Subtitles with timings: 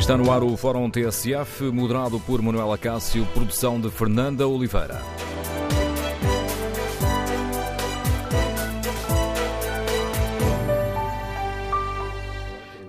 [0.00, 4.98] Está no ar o Fórum TSF, moderado por Manuela Cássio, produção de Fernanda Oliveira.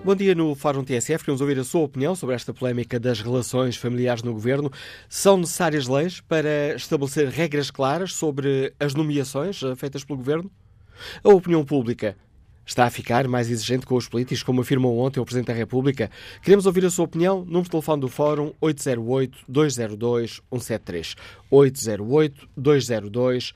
[0.02, 1.22] Bom dia no Fórum TSF.
[1.22, 4.72] Queremos ouvir a sua opinião sobre esta polémica das relações familiares no governo.
[5.06, 10.50] São necessárias leis para estabelecer regras claras sobre as nomeações feitas pelo governo?
[11.22, 12.16] A opinião pública
[12.64, 16.10] está a ficar mais exigente com os políticos, como afirmou ontem o Presidente da República?
[16.42, 17.44] Queremos ouvir a sua opinião.
[17.44, 21.16] Número de telefone do Fórum 808-202-173.
[21.50, 23.54] 808-202-173.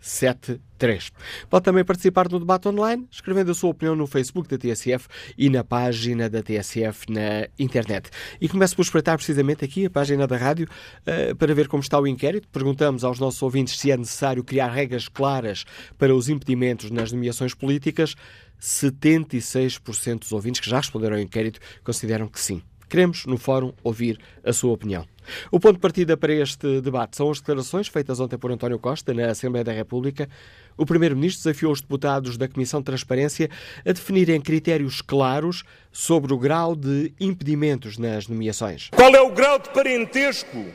[0.00, 1.12] 73.
[1.48, 5.50] Pode também participar no debate online, escrevendo a sua opinião no Facebook da TSF e
[5.50, 8.10] na página da TSF na internet.
[8.40, 10.66] E começo por espreitar precisamente aqui a página da rádio
[11.02, 12.48] uh, para ver como está o inquérito.
[12.48, 15.64] Perguntamos aos nossos ouvintes se é necessário criar regras claras
[15.98, 18.14] para os impedimentos nas nomeações políticas.
[18.60, 22.62] 76% dos ouvintes que já responderam ao inquérito consideram que sim.
[22.90, 25.06] Queremos, no fórum, ouvir a sua opinião.
[25.48, 29.14] O ponto de partida para este debate são as declarações feitas ontem por António Costa
[29.14, 30.28] na Assembleia da República.
[30.76, 33.48] O Primeiro-Ministro desafiou os deputados da Comissão de Transparência
[33.86, 38.88] a definirem critérios claros sobre o grau de impedimentos nas nomeações.
[38.90, 40.66] Qual é o grau de parentesco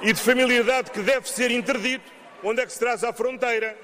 [0.00, 2.04] e de familiaridade que deve ser interdito?
[2.44, 3.76] Onde é que se traz à fronteira?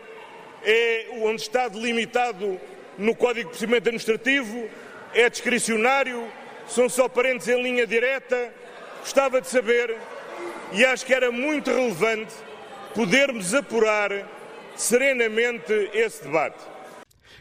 [0.62, 2.60] É onde está delimitado
[2.96, 4.68] no Código de Procedimento Administrativo?
[5.12, 6.30] É discricionário?
[6.66, 8.52] São só parentes em linha direta.
[9.00, 9.96] Gostava de saber,
[10.72, 12.34] e acho que era muito relevante,
[12.94, 14.10] podermos apurar
[14.76, 16.72] serenamente esse debate.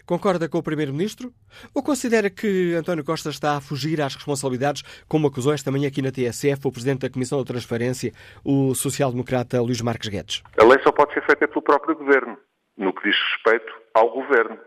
[0.06, 1.32] Concorda com o Primeiro-Ministro?
[1.74, 6.02] Ou considera que António Costa está a fugir às responsabilidades, como acusou esta manhã aqui
[6.02, 8.12] na TSF o Presidente da Comissão de Transferência,
[8.44, 10.42] o social-democrata Luís Marques Guedes?
[10.58, 12.38] A lei só pode ser feita pelo próprio Governo,
[12.78, 14.58] no que diz respeito ao Governo.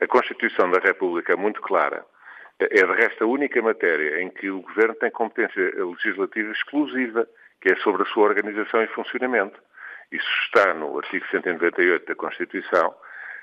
[0.00, 2.04] A Constituição da República é muito clara
[2.58, 7.26] é de resto a única matéria em que o Governo tem competência legislativa exclusiva,
[7.60, 9.58] que é sobre a sua organização e funcionamento.
[10.10, 12.94] Isso está no artigo 198 da Constituição.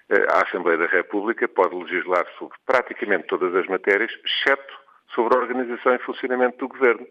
[0.09, 4.74] Eh, a Assembleia da República pode legislar sobre praticamente todas as matérias, exceto
[5.14, 7.06] sobre a organização e funcionamento do Governo.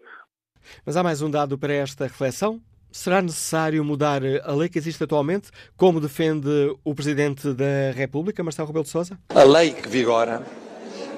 [0.85, 2.61] Mas há mais um dado para esta reflexão?
[2.91, 6.49] Será necessário mudar a lei que existe atualmente, como defende
[6.83, 9.19] o Presidente da República, Marcelo Rebelo de Sousa?
[9.29, 10.41] A lei que vigora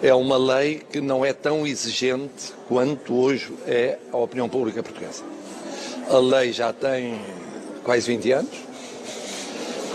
[0.01, 5.23] é uma lei que não é tão exigente quanto hoje é a opinião pública portuguesa.
[6.09, 7.19] A lei já tem
[7.83, 8.51] quase 20 anos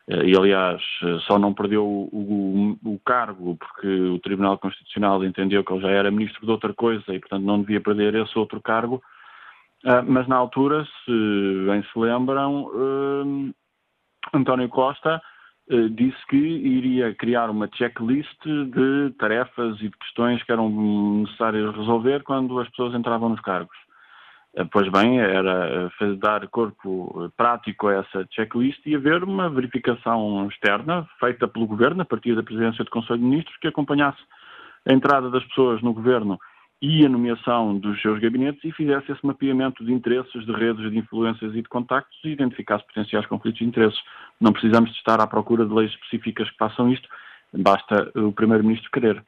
[0.10, 5.24] uh, e aliás uh, só não perdeu o, o, o, cargo porque o Tribunal Constitucional
[5.24, 8.38] entendeu que ele já era ministro de outra coisa e portanto não devia perder esse
[8.38, 9.02] outro cargo,
[10.08, 12.72] mas na altura, se bem se lembram,
[14.34, 15.33] António Costa eh,
[15.92, 20.70] disse que iria criar uma checklist de tarefas e de questões que eram
[21.22, 23.78] necessárias resolver quando as pessoas entravam nos cargos.
[24.56, 30.48] Eh, pois bem, era eh, dar corpo prático a essa checklist e haver uma verificação
[30.48, 34.22] externa feita pelo Governo, a partir da presidência do Conselho de Ministros, que acompanhasse
[34.88, 36.40] a entrada das pessoas no Governo
[36.82, 40.98] e a nomeação dos seus gabinetes e fizesse esse mapeamento de interesses, de redes de
[40.98, 44.00] influências e de contactos e identificasse potenciais conflitos de interesses.
[44.40, 47.08] Não precisamos de estar à procura de leis específicas que façam isto,
[47.54, 49.24] basta o Primeiro-Ministro querer.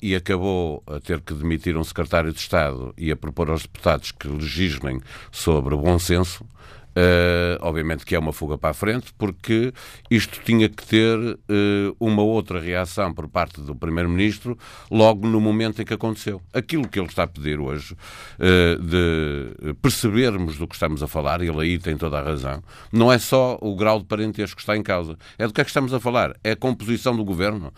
[0.00, 4.12] e acabou a ter que demitir um secretário de Estado e a propor aos deputados
[4.12, 6.44] que legislem sobre bom senso,
[6.94, 9.72] Uh, obviamente que é uma fuga para a frente, porque
[10.10, 14.58] isto tinha que ter uh, uma outra reação por parte do Primeiro-Ministro
[14.90, 16.42] logo no momento em que aconteceu.
[16.52, 21.40] Aquilo que ele está a pedir hoje, uh, de percebermos do que estamos a falar,
[21.40, 22.62] ele aí tem toda a razão,
[22.92, 25.64] não é só o grau de parentesco que está em causa, é do que é
[25.64, 27.72] que estamos a falar, é a composição do governo.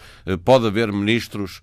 [0.45, 1.61] pode haver ministros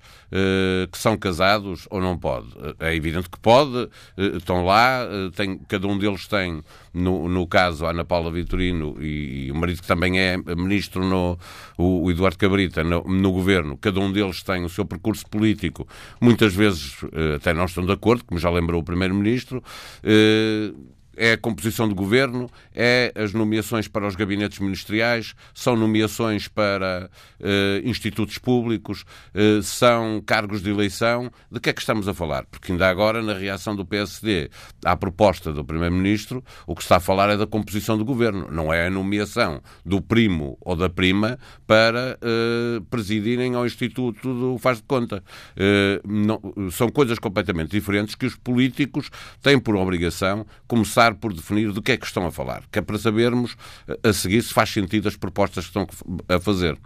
[0.92, 2.48] que são casados ou não pode?
[2.80, 5.02] É evidente que pode, estão lá,
[5.36, 6.62] tem, cada um deles tem
[6.94, 11.38] no, no caso, Ana Paula Vitorino e, e, o marido que também é ministro, no,
[11.78, 15.88] o, o Eduardo Cabrita, no, no, governo, cada um deles tem o seu percurso político,
[16.20, 19.64] muitas vezes eh, até não estão de acordo, como já lembrou o Primeiro-Ministro.
[21.18, 26.48] Eh, é a composição do governo, é as nomeações para os gabinetes ministeriais, são nomeações
[26.48, 27.10] para
[27.40, 31.32] uh, institutos públicos, uh, são cargos de eleição.
[31.50, 32.46] De que é que estamos a falar?
[32.46, 34.50] Porque ainda agora, na reação do PSD
[34.84, 38.74] à proposta do Primeiro-Ministro, o que está a falar é da composição do governo, não
[38.74, 44.78] é a nomeação do primo ou da prima para uh, presidirem ao Instituto do Faz
[44.78, 45.24] de Conta.
[46.06, 46.42] Não,
[46.72, 49.10] são coisas completamente diferentes que os políticos
[49.42, 52.80] têm por obrigação começar começar por definir do que é que estão a falar, que
[52.80, 53.56] é para sabermos
[53.88, 55.88] eh, a seguir se faz sentido as propostas que estão
[56.30, 56.78] a fazer.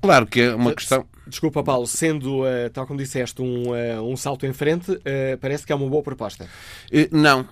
[0.00, 1.04] Claro que é uma questão.
[1.26, 5.02] Desculpa, Paulo, sendo, uh, tal como disseste, um, uh, um salto em frente, uh,
[5.40, 6.48] parece que é uma boa proposta.
[7.10, 7.48] não,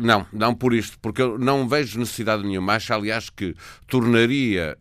[0.00, 2.74] não, não por isto, porque eu não vejo necessidade nenhuma.
[2.74, 3.56] Acho, aliás, que
[3.88, 4.76] tornaria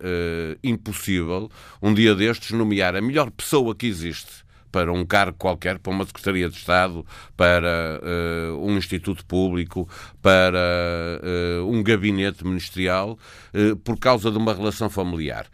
[0.63, 1.50] impossível,
[1.81, 6.06] um dia destes, nomear a melhor pessoa que existe para um cargo qualquer, para uma
[6.06, 7.06] Secretaria de Estado,
[7.36, 9.88] para uh, um Instituto Público,
[10.21, 11.19] para
[11.60, 13.18] uh, um gabinete ministerial,
[13.54, 15.48] uh, por causa de uma relação familiar.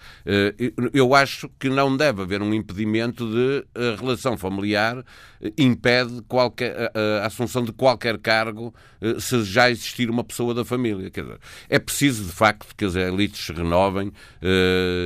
[0.94, 5.03] eu acho que não deve haver um impedimento de a relação familiar
[5.57, 6.91] impede qualquer,
[7.21, 8.73] a, assunção de qualquer cargo
[9.19, 11.09] se já existir uma pessoa da família.
[11.12, 11.39] Quer dizer,
[11.69, 14.12] é preciso, de facto, que as elites se renovem,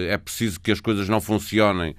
[0.07, 1.95] é preciso que as coisas não funcionem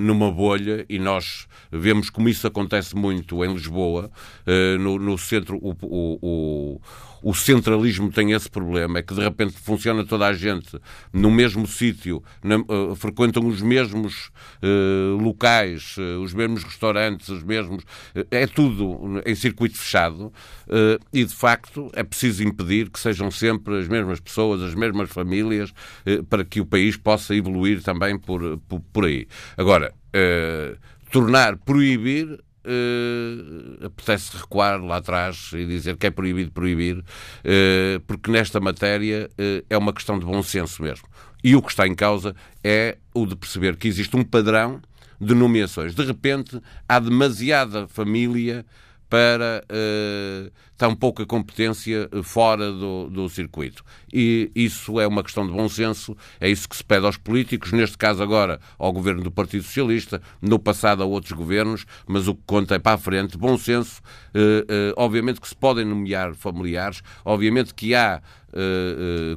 [0.00, 4.10] numa bolha e nós Vemos como isso acontece muito em Lisboa,
[4.46, 6.80] eh, no, no centro, o, o,
[7.22, 10.78] o, centralismo tem esse problema, é que de repente funciona toda a gente
[11.12, 14.30] no mesmo sítio, uh, frequentam os mesmos
[14.62, 17.84] uh, locais, os mesmos restaurantes, os mesmos.
[18.30, 20.32] é tudo em circuito fechado
[21.12, 25.72] e, de facto, é preciso impedir que sejam sempre as mesmas pessoas, as mesmas famílias,
[26.28, 29.26] para que o país possa evoluir também por, por, por aí.
[29.56, 29.92] Agora,
[31.10, 38.30] tornar, proibir, uh, apetece recuar lá atrás e dizer que é proibido proibir, uh, porque
[38.30, 41.06] nesta matéria uh, é uma questão de bom senso mesmo.
[41.42, 44.80] E o que está em causa é o de perceber que existe um padrão
[45.20, 45.94] de nomeações.
[45.94, 48.64] De repente, há demasiada família
[49.10, 53.84] para uh, tão pouca competência fora do, do circuito.
[54.10, 57.72] E isso é uma questão de bom senso, é isso que se pede aos políticos,
[57.72, 62.34] neste caso agora ao governo do Partido Socialista, no passado a outros governos, mas o
[62.34, 64.00] que conta é para a frente, bom senso.
[64.32, 68.22] Uh, uh, obviamente que se podem nomear familiares, obviamente que há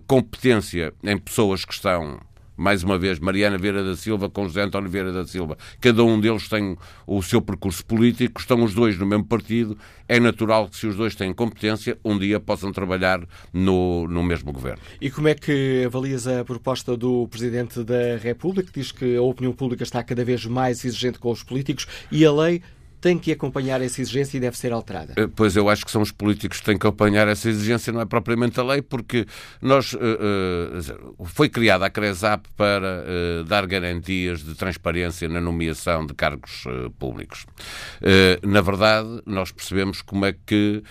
[0.08, 2.20] competência em pessoas que estão
[2.56, 5.58] mais uma vez, Mariana Vieira da Silva com José António Vieira da Silva.
[5.80, 9.78] Cada um deles tem o seu percurso político, estão os dois no mesmo partido.
[10.08, 14.52] É natural que, se os dois têm competência, um dia possam trabalhar no, no mesmo
[14.52, 14.82] governo.
[15.02, 19.22] E como é que avalias a proposta do Presidente da República, que diz que a
[19.22, 22.62] opinião pública está cada vez mais exigente com os políticos e a lei
[23.04, 25.14] tem que acompanhar essa exigência e deve ser alterada?
[25.18, 28.00] Eh, pois eu acho que são os políticos que têm que acompanhar essa exigência, não
[28.00, 29.26] é propriamente a lei, porque
[29.62, 36.06] nós uh, uh, foi criada a CRESAP para uh, dar garantias de transparência na nomeação
[36.06, 36.64] de cargos
[36.98, 37.46] públicos.
[38.42, 40.82] na verdade, nós percebemos como é que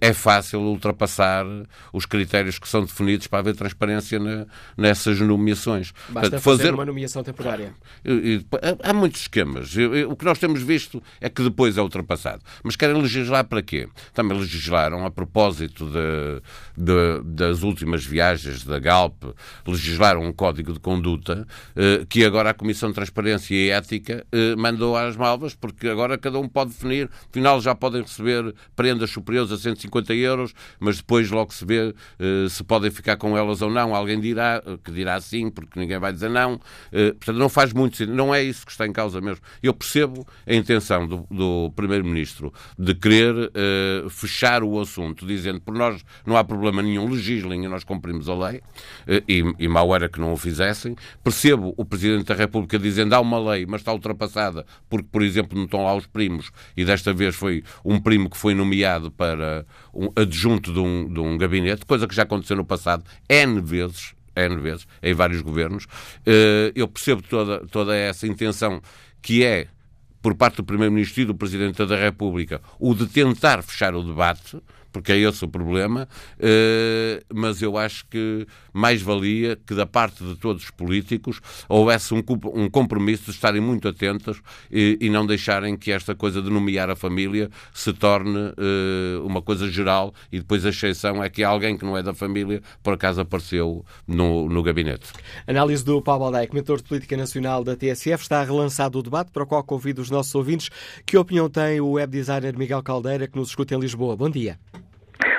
[0.00, 1.44] é fácil ultrapassar
[1.92, 4.46] os critérios que são definidos para haver transparência na,
[4.76, 5.92] nessas nomeações.
[6.08, 7.74] Basta fazer, fazer uma nomeação temporária.
[8.82, 9.74] Há muitos esquemas.
[10.08, 12.42] O que nós temos visto é que depois é ultrapassado.
[12.62, 13.88] Mas querem legislar para quê?
[14.12, 16.42] Também legislaram a propósito de,
[16.76, 19.24] de, das últimas viagens da Galp,
[19.66, 24.54] legislaram um código de conduta eh, que agora a Comissão de Transparência e Ética eh,
[24.56, 29.50] mandou às malvas, porque agora cada um pode definir, afinal já podem receber prendas superiores
[29.52, 33.70] a 150 euros, mas depois logo se vê eh, se podem ficar com elas ou
[33.70, 33.94] não.
[33.94, 36.60] Alguém dirá que dirá sim, porque ninguém vai dizer não.
[36.90, 38.14] portanto, não faz muito sentido.
[38.14, 39.42] Não é isso que está em causa mesmo.
[39.62, 45.74] Eu percebo a intenção do, do Primeiro-Ministro de querer uh, fechar o assunto, dizendo por
[45.74, 49.94] nós não há problema nenhum, legislem e nós cumprimos a lei, uh, e, e mal
[49.94, 50.96] era que não o fizessem.
[51.22, 55.56] Percebo o Presidente da República dizendo há uma lei, mas está ultrapassada, porque, por exemplo,
[55.56, 59.64] não estão lá os primos, e desta vez foi um primo que foi nomeado para
[59.94, 64.14] um adjunto de um, de um gabinete, coisa que já aconteceu no passado N vezes,
[64.34, 65.84] N vezes, em vários governos.
[65.84, 68.80] Uh, eu percebo toda, toda essa intenção
[69.22, 69.68] que é
[70.26, 74.60] por parte do Primeiro-Ministro e do Presidente da República o de tentar fechar o debate,
[74.90, 76.08] porque é esse o problema,
[76.40, 78.44] eh, mas eu acho que
[78.76, 83.88] mais valia que da parte de todos os políticos houvesse um, compromisso de estarem muito
[83.88, 89.40] atentos e, não deixarem que esta coisa de nomear a família se torne eh, uma
[89.40, 92.92] coisa geral e depois a exceção é que alguém que não é da família por
[92.92, 95.10] acaso apareceu no, no gabinete.
[95.46, 99.44] Análise do Paulo Aldeia, comentador de Política Nacional da TSF, está relançado o debate para
[99.44, 100.68] o qual convido os nossos ouvintes.
[101.06, 104.16] Que opinião tem o web designer Miguel Caldeira, que nos escuta em Lisboa?
[104.16, 104.58] Bom dia.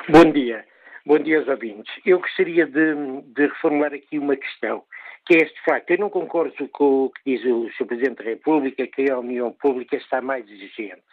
[0.10, 0.66] Bom dia.
[1.08, 1.90] Bom dia aos ouvintes.
[2.06, 4.84] Eu gostaria de, de, reformular aqui uma questão,
[5.26, 5.90] que é este facto.
[5.92, 7.86] Eu não concordo com o que diz o Sr.
[7.86, 11.06] Presidente da República, que a opinião pública está mais exigente.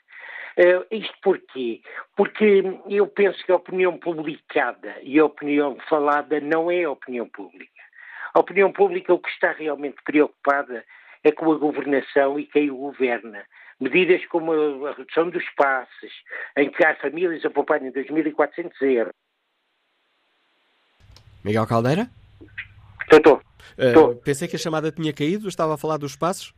[0.59, 1.81] Uh, isto porquê?
[2.17, 7.29] Porque eu penso que a opinião publicada e a opinião falada não é a opinião
[7.29, 7.71] pública.
[8.35, 10.85] A opinião pública, o que está realmente preocupada
[11.23, 13.45] é com a governação e quem o governa
[13.79, 14.53] medidas como
[14.87, 16.13] a redução dos passes,
[16.57, 19.24] em que há famílias a pouparem 2.400 euros.
[21.45, 22.09] Miguel Caldeira?
[23.13, 23.41] Estou,
[23.79, 24.11] estou.
[24.11, 26.55] Uh, pensei que a chamada tinha caído, estava a falar dos passos?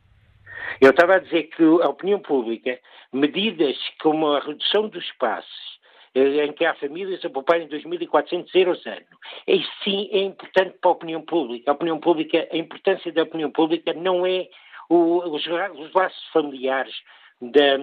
[0.79, 2.79] Eu estava a dizer que a opinião pública,
[3.11, 5.77] medidas como a redução dos passes,
[6.15, 9.05] eh, em que há famílias a pouparem 2.400 euros ano.
[9.47, 11.71] E sim é importante para a opinião pública.
[11.71, 14.47] A opinião pública, a importância da opinião pública não é
[14.89, 16.93] o, os, os laços familiares
[17.41, 17.77] da,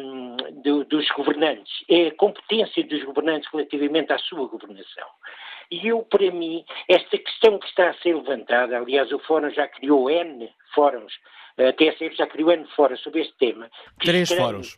[0.65, 5.07] do, dos governantes, é a competência dos governantes relativamente à sua governação.
[5.71, 9.67] E eu, para mim, esta questão que está a ser levantada, aliás, o Fórum já
[9.69, 11.13] criou N fóruns,
[11.57, 13.71] a TSF já criou N fóruns sobre este tema.
[14.01, 14.77] Três fóruns.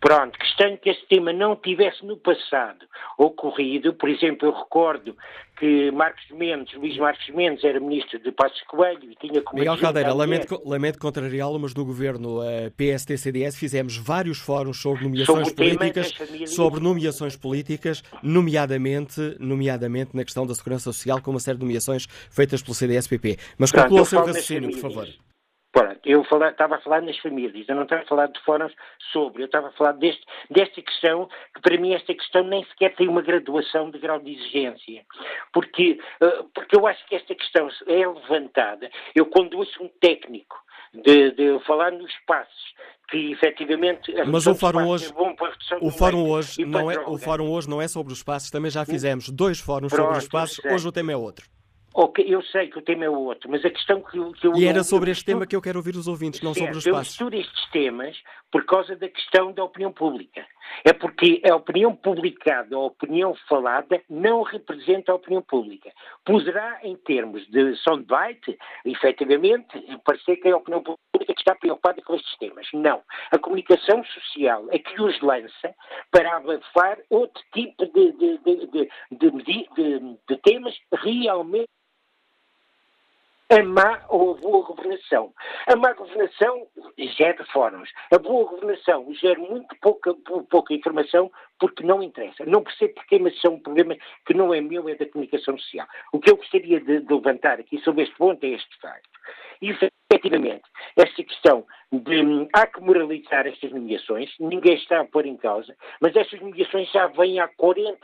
[0.00, 2.86] Pronto, que estranho que esse tema não tivesse no passado
[3.18, 3.94] ocorrido.
[3.94, 5.16] Por exemplo, eu recordo
[5.58, 9.58] que Marcos Mendes, Luís Marcos Mendes, era ministro de Passos Coelho e tinha como.
[9.58, 15.48] Miguel Caldeira, lamento, lamento contrariá-lo, mas no governo eh, PST-CDS fizemos vários fóruns sobre nomeações
[15.48, 16.14] sobre políticas,
[16.46, 22.06] sobre nomeações políticas, nomeadamente, nomeadamente na questão da segurança social, com uma série de nomeações
[22.30, 23.38] feitas pelo CDS-PP.
[23.58, 25.08] Mas conclua o seu raciocínio, por favor.
[25.76, 28.72] Pronto, eu falar, estava a falar nas famílias, eu não estava a falar de fóruns
[29.12, 32.94] sobre, eu estava a falar deste, desta questão, que para mim esta questão nem sequer
[32.96, 35.04] tem uma graduação de grau de exigência,
[35.52, 40.56] porque, uh, porque eu acho que esta questão é levantada, eu quando ouço um técnico
[40.94, 42.74] de, de falar nos passos,
[43.10, 47.68] que efetivamente mas o fórum hoje é o fórum hoje não é o fórum hoje
[47.68, 50.88] não é sobre os passos também já fizemos dois fóruns Pronto, sobre os passos hoje
[50.88, 51.46] o tema é outro
[51.98, 54.54] Ok, eu sei que o tema é outro, mas a questão que, que eu.
[54.54, 56.86] E era sobre este tema que eu quero ouvir os ouvintes, não sobre os passos.
[56.86, 58.14] Eu misturo estes temas
[58.52, 60.46] por causa da questão da opinião pública.
[60.84, 65.90] É porque a opinião publicada, a opinião falada, não representa a opinião pública.
[66.22, 69.68] Poderá, em termos de soundbite, efetivamente,
[70.04, 72.66] parecer que é a opinião pública que está preocupada com estes temas.
[72.74, 73.00] Não.
[73.30, 75.74] A comunicação social é que os lança
[76.10, 78.38] para abafar outro tipo de, de,
[79.12, 81.70] de, de temas realmente
[83.50, 85.32] a má ou a boa governação.
[85.66, 86.66] A má governação
[86.98, 87.90] gera fóruns.
[88.12, 90.14] A boa governação gera muito pouca,
[90.50, 92.44] pouca informação porque não interessa.
[92.44, 95.56] Não percebo porque, mas isso é um problema que não é meu, é da comunicação
[95.58, 95.86] social.
[96.12, 99.08] O que eu gostaria de, de levantar aqui sobre este ponto é este facto.
[100.10, 100.62] Efetivamente,
[100.96, 105.76] esta questão de hum, há que moralizar estas nomeações, ninguém está a pôr em causa,
[106.00, 107.98] mas estas nomeações já vêm há 40,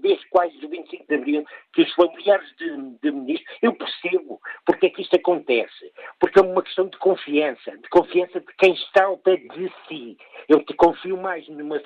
[0.00, 4.86] desde quase o 25 de Abril, que os familiares de, de ministros, eu percebo porque
[4.86, 9.04] é que isto acontece, porque é uma questão de confiança, de confiança de quem está
[9.04, 10.16] ao pé de si.
[10.48, 11.80] Eu te confio mais numa,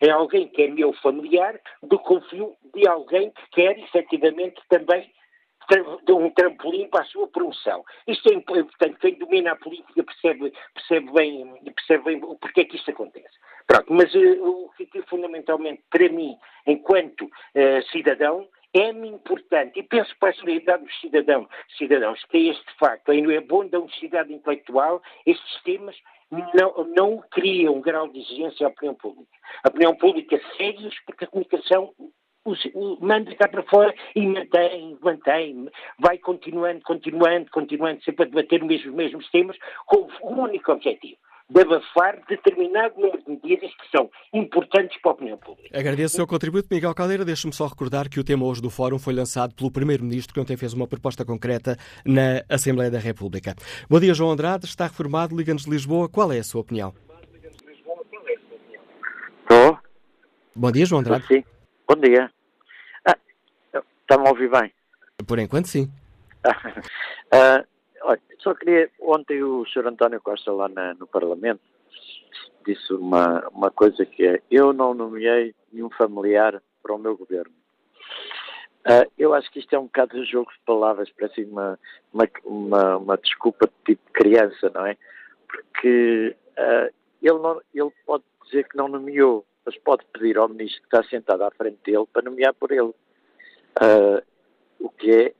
[0.00, 5.10] em alguém que é meu familiar do que confio de alguém que quer efetivamente também
[6.10, 7.84] um trampolim para a sua promoção.
[8.06, 12.76] Isto é importante, quem domina a política percebe, percebe, bem, percebe bem porque é que
[12.76, 13.34] isto acontece.
[13.66, 19.82] Pronto, mas uh, o que é fundamentalmente para mim, enquanto uh, cidadão, é-me importante, e
[19.82, 24.32] penso para a solidariedade dos cidadãos, cidadãos, que é este facto, é bom da honestidade
[24.32, 25.94] intelectual, estes temas
[26.30, 29.30] não, não criam um grau de exigência à opinião pública.
[29.62, 31.92] A opinião pública segue-os porque a comunicação
[33.00, 35.68] manda cá para fora e mantém, mantém,
[35.98, 39.56] vai continuando, continuando, continuando, sempre a debater os mesmos, mesmos temas,
[39.86, 41.16] com um único objetivo
[41.52, 45.78] de abafar determinado número de medidas que são importantes para a opinião pública.
[45.78, 47.24] Agradeço o seu contributo, Miguel Caldeira.
[47.24, 50.56] Deixe-me só recordar que o tema hoje do Fórum foi lançado pelo Primeiro-Ministro, que ontem
[50.56, 53.54] fez uma proposta concreta na Assembleia da República.
[53.88, 54.64] Bom dia, João Andrade.
[54.64, 56.08] Está reformado, Liga-nos de Lisboa.
[56.08, 56.94] Qual é a sua opinião?
[59.42, 59.78] Estou.
[60.56, 61.26] Bom dia, João Andrade.
[61.26, 61.44] Sim.
[61.92, 62.32] Bom dia.
[63.04, 63.18] Ah,
[64.00, 64.72] Está-me a ouvir bem?
[65.26, 65.92] Por enquanto, sim.
[67.30, 67.62] ah,
[68.04, 68.90] olha, só queria.
[68.98, 69.88] Ontem o Sr.
[69.88, 71.60] António Costa, lá na, no Parlamento,
[72.66, 77.52] disse uma, uma coisa que é: eu não nomeei nenhum familiar para o meu governo.
[78.86, 81.78] Uh, eu acho que isto é um bocado de jogo de palavras, parece uma,
[82.10, 84.96] uma, uma, uma desculpa de tipo criança, não é?
[85.46, 90.80] Porque uh, ele, não, ele pode dizer que não nomeou, mas pode pedir ao ministro
[90.82, 92.92] que está sentado à frente dele para nomear por ele.
[93.80, 94.22] Uh,
[94.78, 95.34] o que é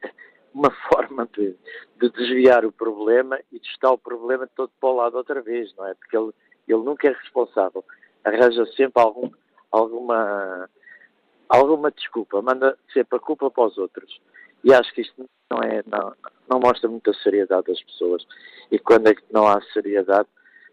[0.55, 1.57] uma forma de,
[2.01, 5.75] de, desviar o problema e de estar o problema todo para o lado outra vez,
[5.77, 5.95] não é?
[5.95, 6.33] Porque ele,
[6.69, 7.85] ele nunca é responsável,
[8.25, 9.31] arranja sempre algum,
[9.71, 10.69] alguma,
[11.49, 14.21] alguma desculpa, manda sempre a culpa para os outros.
[14.65, 16.15] E acho que isto não, é, não,
[16.49, 18.25] não mostra muita seriedade das pessoas.
[18.71, 20.29] E quando é que não há seriedade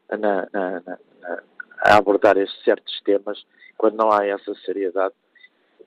[0.10, 1.44] na, na, na,
[1.84, 3.46] a abordar estes certos temas,
[3.78, 5.14] quando não há essa seriedade,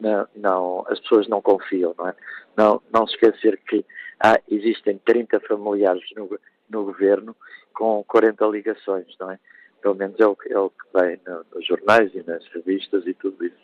[0.00, 2.14] não, não, as pessoas não confiam, não é?
[2.56, 3.84] Não, não se esquecer que
[4.20, 6.28] há, existem 30 familiares no,
[6.68, 7.37] no governo
[7.74, 9.38] com 40 ligações, não é?
[9.81, 13.14] Pelo menos é o, é o que vem no, nos jornais e nas revistas e
[13.14, 13.57] tudo isso.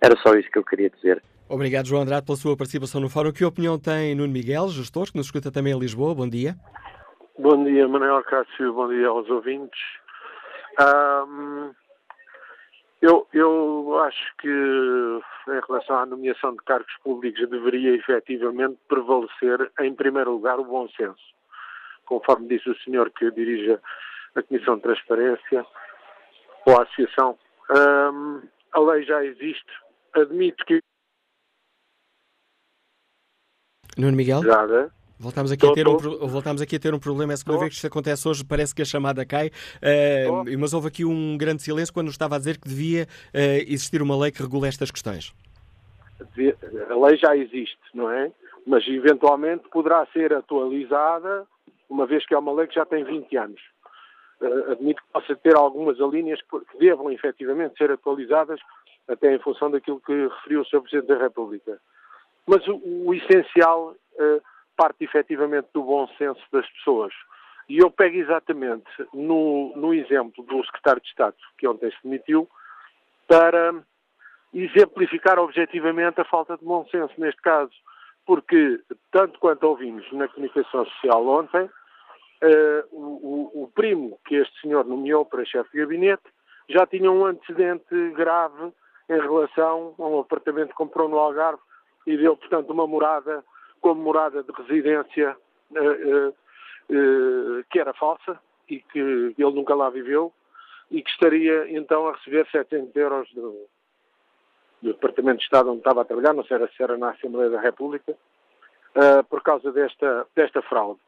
[0.00, 1.22] Era só isso que eu queria dizer.
[1.48, 3.32] Obrigado, João Andrade, pela sua participação no fórum.
[3.32, 6.14] Que opinião tem Nuno Miguel, gestor, que nos escuta também em Lisboa?
[6.14, 6.56] Bom dia.
[7.38, 8.72] Bom dia, Manuel Cássio.
[8.72, 9.78] Bom dia aos ouvintes.
[10.78, 11.74] Um,
[13.00, 19.94] eu, eu acho que, em relação à nomeação de cargos públicos, deveria efetivamente prevalecer, em
[19.94, 21.34] primeiro lugar, o bom senso.
[22.04, 23.78] Conforme disse o senhor que dirige
[24.34, 25.66] a Comissão de Transparência
[26.66, 27.38] ou a Associação,
[27.70, 29.72] um, a lei já existe.
[30.14, 30.80] Admito que.
[33.96, 34.42] Nuno Miguel?
[34.42, 34.66] Já,
[35.18, 37.32] Voltamos aqui, tô, a ter um, voltamos aqui a ter um problema.
[37.32, 39.48] É segunda vez que isto acontece hoje, parece que a chamada cai.
[39.48, 44.02] Uh, mas houve aqui um grande silêncio quando estava a dizer que devia uh, existir
[44.02, 45.34] uma lei que regule estas questões.
[46.90, 48.30] A lei já existe, não é?
[48.66, 51.46] Mas eventualmente poderá ser atualizada,
[51.88, 53.60] uma vez que é uma lei que já tem 20 anos.
[54.38, 58.60] Uh, admito que possa ter algumas alíneas que devam efetivamente ser atualizadas,
[59.08, 60.82] até em função daquilo que referiu o Sr.
[60.82, 61.78] Presidente da República.
[62.46, 63.94] Mas o, o essencial
[64.76, 67.12] parte efetivamente do bom senso das pessoas.
[67.68, 72.48] E eu pego exatamente no, no exemplo do secretário de Estado, que ontem se demitiu,
[73.26, 73.74] para
[74.54, 77.72] exemplificar objetivamente a falta de bom senso neste caso.
[78.24, 78.80] Porque,
[79.12, 85.24] tanto quanto ouvimos na comunicação social ontem, uh, o, o, primo que este senhor nomeou
[85.24, 86.24] para chefe de gabinete
[86.68, 88.72] já tinha um antecedente grave
[89.08, 91.62] em relação a um apartamento que comprou no Algarve
[92.06, 93.44] e deu, portanto, uma morada
[93.86, 95.36] como morada de residência
[95.70, 98.36] uh, uh, que era falsa
[98.68, 100.32] e que ele nunca lá viveu
[100.90, 103.68] e que estaria então a receber 700 euros do,
[104.82, 107.60] do Departamento de Estado onde estava a trabalhar, não sei se era na Assembleia da
[107.60, 108.16] República,
[109.28, 110.98] por causa desta, desta fraude.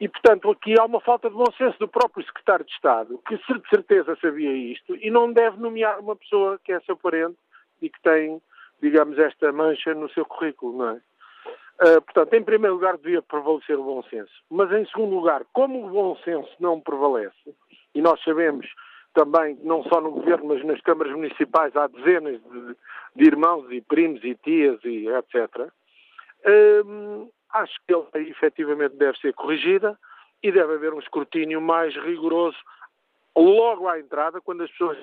[0.00, 3.36] E, portanto, aqui há uma falta de bom senso do próprio Secretário de Estado, que
[3.36, 7.36] de certeza sabia isto e não deve nomear uma pessoa que é seu parente
[7.82, 8.40] e que tem,
[8.80, 11.00] digamos, esta mancha no seu currículo, não é?
[11.80, 14.32] Uh, portanto, em primeiro lugar, devia prevalecer o bom senso.
[14.50, 17.54] Mas, em segundo lugar, como o bom senso não prevalece,
[17.94, 18.66] e nós sabemos
[19.14, 22.76] também, não só no governo, mas nas câmaras municipais, há dezenas de,
[23.16, 25.70] de irmãos e primos e tias e etc.,
[26.46, 29.98] uh, acho que ele efetivamente deve ser corrigida
[30.42, 32.58] e deve haver um escrutínio mais rigoroso
[33.36, 34.98] logo à entrada, quando as pessoas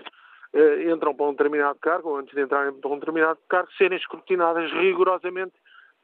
[0.54, 3.98] uh, entram para um determinado cargo, ou antes de entrarem para um determinado cargo, serem
[3.98, 5.54] escrutinadas rigorosamente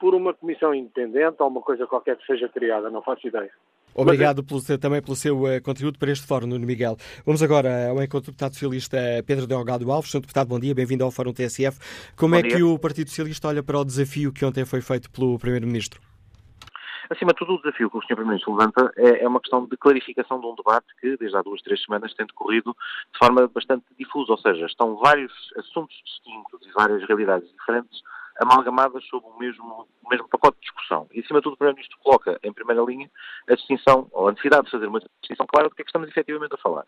[0.02, 3.52] por uma comissão independente ou uma coisa qualquer que seja criada, não faço ideia.
[3.94, 6.98] Obrigado pelo, também pelo seu uh, contributo para este fórum, Nuno Miguel.
[7.24, 10.10] Vamos agora ao encontro do deputado socialista Pedro Delgado Alves.
[10.10, 11.78] Senhor deputado, bom dia, bem-vindo ao Fórum TSF.
[12.18, 12.56] Como bom é dia.
[12.56, 16.02] que o Partido Socialista olha para o desafio que ontem foi feito pelo Primeiro-Ministro?
[17.12, 18.16] Acima de tudo, o desafio que o Sr.
[18.16, 21.62] Primeiro-Ministro levanta é, é, uma questão de clarificação de um debate que, desde há duas,
[21.62, 22.76] três semanas, tem decorrido
[23.14, 28.02] de forma bastante difusa, ou seja, estão vários assuntos distintos e várias realidades diferentes
[28.40, 31.08] amalgamadas sob o mesmo, o mesmo pacote de discussão.
[31.12, 33.10] E, acima de tudo, o Primeiro-Ministro coloca em primeira linha
[33.50, 36.10] a distinção, ou a necessidade de fazer uma distinção clara do que é que estamos
[36.10, 36.86] efetivamente a falar.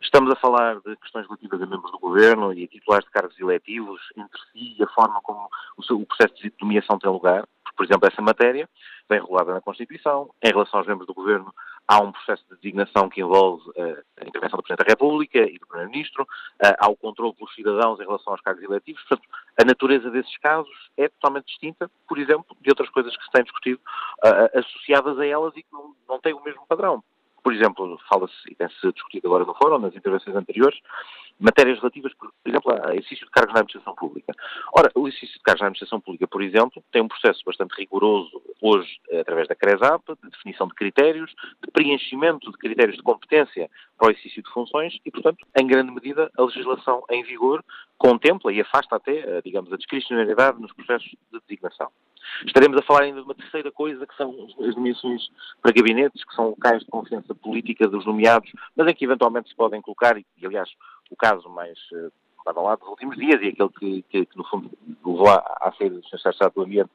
[0.00, 3.38] Estamos a falar de questões relativas a membros do Governo e a titulares de cargos
[3.38, 7.46] eletivos entre si e a forma como o, seu, o processo de nomeação tem lugar.
[7.76, 8.68] Por exemplo, essa matéria
[9.08, 10.30] vem regulada na Constituição.
[10.42, 11.52] Em relação aos membros do Governo,
[11.86, 15.58] há um processo de designação que envolve uh, a intervenção do Presidente da República e
[15.58, 19.02] do Primeiro-Ministro, uh, há o controle pelos cidadãos em relação aos cargos eletivos.
[19.04, 19.28] Portanto,
[19.60, 23.44] a natureza desses casos é totalmente distinta, por exemplo, de outras coisas que se têm
[23.44, 23.80] discutido
[24.24, 27.02] uh, associadas a elas e que não, não têm o mesmo padrão.
[27.44, 30.80] Por exemplo, fala-se, e tem-se discutido agora no fórum, nas intervenções anteriores,
[31.38, 34.32] matérias relativas, por exemplo, a exercício de cargos na administração pública.
[34.74, 38.42] Ora, o exercício de cargos na administração pública, por exemplo, tem um processo bastante rigoroso
[38.62, 44.08] hoje através da CRESAP, de definição de critérios, de preenchimento de critérios de competência para
[44.08, 47.62] o exercício de funções e, portanto, em grande medida, a legislação em vigor
[47.98, 51.90] contempla e afasta até, digamos, a discricionariedade nos processos de designação.
[52.46, 55.22] Estaremos a falar ainda de uma terceira coisa, que são as nomeações
[55.62, 59.56] para gabinetes, que são locais de confiança política dos nomeados, mas em que eventualmente se
[59.56, 60.68] podem colocar, e, aliás,
[61.10, 62.12] o caso mais uh,
[62.44, 64.70] badalado dos últimos dias e aquele que, que, que no fundo,
[65.04, 66.30] levou à, à saída do Sr.
[66.30, 66.90] Estado do Ambiente,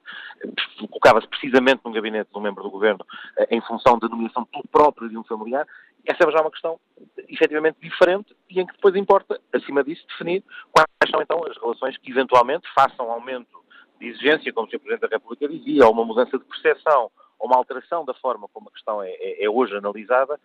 [0.87, 3.03] colocava-se precisamente num gabinete de um membro do Governo
[3.39, 5.67] uh, em função da nomeação pelo próprio de um familiar.
[6.05, 6.79] Essa é já uma questão
[7.27, 11.97] efetivamente diferente e em que depois importa, acima disso, definir quais são então as relações
[11.97, 13.59] que eventualmente façam aumento
[13.99, 14.79] de exigência, como o Sr.
[14.79, 18.69] Presidente da República dizia, ou uma mudança de percepção, ou uma alteração da forma como
[18.69, 20.39] a questão é, é, é hoje analisada,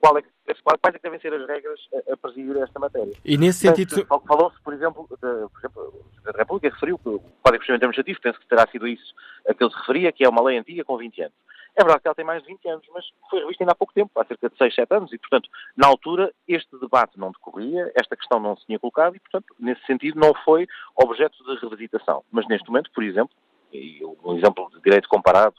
[0.00, 0.22] qual é,
[0.62, 3.12] quais é que devem ser as regras a, a presidir esta matéria.
[3.24, 4.06] E nesse sentido...
[4.26, 7.42] Falou-se, por exemplo, de, por exemplo, o Presidente da República referiu que o Código de
[7.42, 9.14] Procedimento Administrativo, penso que terá sido isso
[9.48, 11.34] a que ele se referia, que é uma lei antiga com 20 anos.
[11.76, 13.94] É verdade que ela tem mais de 20 anos, mas foi revista ainda há pouco
[13.94, 17.90] tempo, há cerca de 6, 7 anos, e, portanto, na altura, este debate não decorria,
[17.94, 22.24] esta questão não se tinha colocado, e, portanto, nesse sentido, não foi objeto de revisitação.
[22.30, 23.34] Mas, neste momento, por exemplo,
[23.72, 25.54] e um exemplo de direito comparado,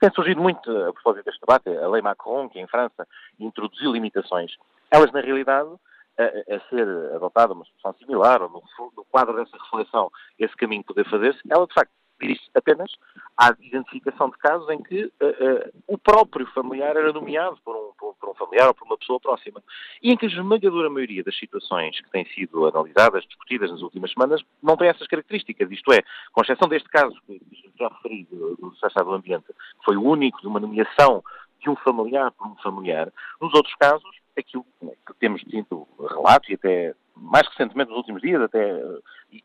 [0.00, 3.06] tem surgido muito a propósito deste debate, a lei Macron, que em França
[3.38, 4.52] introduziu limitações.
[4.90, 5.70] Elas, na realidade,
[6.18, 8.62] a, a ser adotada uma solução similar, ou no,
[8.96, 12.90] no quadro dessa reflexão, esse caminho poder fazer-se, ela, de facto, dirige apenas
[13.36, 17.92] à identificação de casos em que uh, uh, o próprio familiar era nomeado por um,
[17.98, 19.62] por, por um, familiar ou por uma pessoa próxima.
[20.02, 24.12] E em que a esmagadora maioria das situações que têm sido analisadas, discutidas nas últimas
[24.12, 25.70] semanas, não tem essas características.
[25.70, 26.02] Isto é,
[26.32, 27.40] com exceção deste caso que
[27.78, 31.22] já referi do, do Secretário do Ambiente, que foi o único de uma nomeação
[31.60, 36.54] de um familiar por um familiar, nos outros casos, aquilo que temos tido relato e
[36.54, 38.82] até mais recentemente, nos últimos dias, até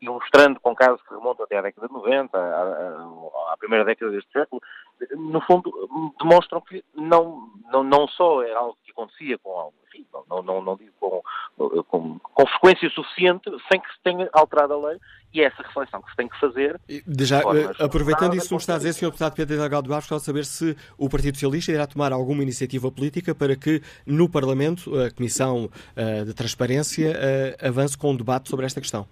[0.00, 4.30] ilustrando com casos que remontam até à década de 90, à, à primeira década deste
[4.32, 4.60] século,
[5.16, 5.70] no fundo,
[6.18, 10.76] demonstram que não, não, não só é algo que acontecia com enfim, não, não, não
[10.76, 11.22] digo com,
[11.84, 14.98] com, com, frequência suficiente, sem que se tenha alterado a lei,
[15.32, 16.80] e é essa reflexão que se tem que fazer.
[17.18, 17.40] Já,
[17.78, 19.06] aproveitando isso que me está a dizer, Sr.
[19.06, 23.34] Deputado Pedro Delgado Barros, quero saber se o Partido Socialista irá tomar alguma iniciativa política
[23.34, 25.70] para que no Parlamento a Comissão
[26.24, 27.16] de Transparência
[27.60, 29.06] avance com um debate sobre esta questão.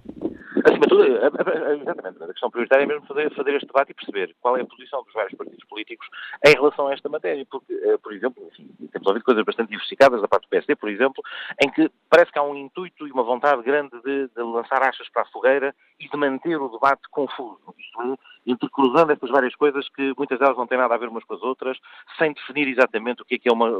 [0.64, 4.34] Acima de tudo, exatamente, a questão prioritária é mesmo fazer, fazer este debate e perceber
[4.40, 6.06] qual é a posição dos vários partidos políticos
[6.46, 10.28] em relação a esta matéria, porque, por exemplo, enfim, temos ouvido coisas bastante diversificadas da
[10.28, 11.22] parte do PSD, por exemplo,
[11.62, 15.08] em que parece que há um intuito e uma vontade grande de, de lançar achas
[15.10, 19.88] para a fogueira e de manter o debate confuso, isto é, intercruzando estas várias coisas
[19.90, 21.78] que muitas delas não têm nada a ver umas com as outras,
[22.18, 23.70] sem definir exatamente o que é que é uma,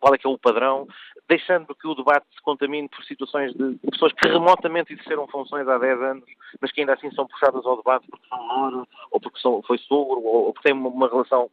[0.00, 0.86] qual é que é o padrão,
[1.28, 5.78] deixando que o debate se contamine por situações de pessoas que remotamente exerceram funções há
[5.78, 6.24] 10 anos,
[6.60, 9.78] mas que ainda assim são puxadas ao debate porque são noras, ou porque são, foi
[9.78, 11.50] sogro, ou porque têm uma, uma relação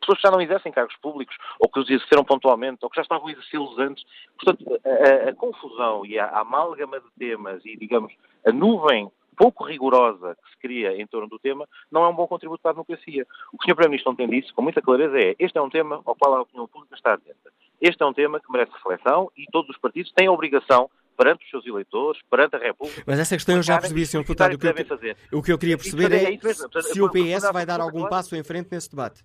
[0.00, 3.02] pessoas que já não exercem cargos públicos, ou que os exerceram pontualmente, ou que já
[3.02, 4.04] estavam a exercê-los antes.
[4.38, 8.12] Portanto, a, a, confusão e a, a amálgama de temas e, digamos,
[8.46, 12.26] a nuvem pouco rigorosa que se cria em torno do tema, não é um bom
[12.26, 13.26] contributo para a democracia.
[13.52, 13.74] O que o Sr.
[13.74, 16.68] Primeiro-Ministro ontem disse, com muita clareza, é este é um tema ao qual a opinião
[16.68, 17.50] pública está atenta.
[17.80, 21.44] Este é um tema que merece reflexão e todos os partidos têm a obrigação perante
[21.44, 23.02] os seus eleitores, perante a República.
[23.06, 24.18] Mas essa questão eu já percebi, Sr.
[24.18, 24.54] Deputado.
[24.54, 27.80] O que, eu, o que eu queria perceber é, é se o PS vai dar
[27.80, 29.24] algum passo em frente nesse debate.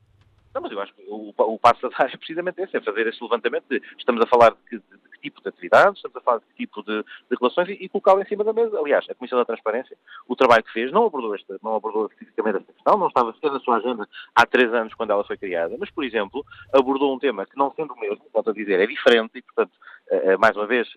[0.53, 3.07] Não, mas eu acho que o, o passo a dar é precisamente esse, é fazer
[3.07, 6.17] esse levantamento de estamos a falar de que, de, de que tipo de atividades, estamos
[6.17, 8.79] a falar de que tipo de, de relações e, e colocá-lo em cima da mesa.
[8.79, 9.95] Aliás, a Comissão da Transparência,
[10.27, 13.51] o trabalho que fez, não abordou, esta, não abordou especificamente esta questão, não estava sequer
[13.51, 17.19] na sua agenda há três anos quando ela foi criada, mas, por exemplo, abordou um
[17.19, 19.71] tema que não sendo o mesmo, volto a dizer, é diferente e, portanto,
[20.09, 20.87] eh, eh, mais uma vez,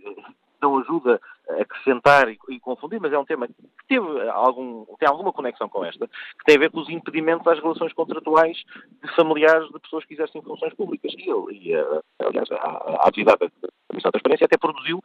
[0.63, 3.55] não ajuda a acrescentar e, e, confundir, mas é um tema que
[3.89, 7.59] teve algum, tem alguma conexão com esta, que tem a ver com os impedimentos às
[7.61, 8.63] relações contratuais
[9.03, 11.13] de familiares de pessoas que exercem funções públicas.
[11.19, 11.75] E, e
[12.25, 15.03] aliás, a, a atividade da Comissão de Transparência até produziu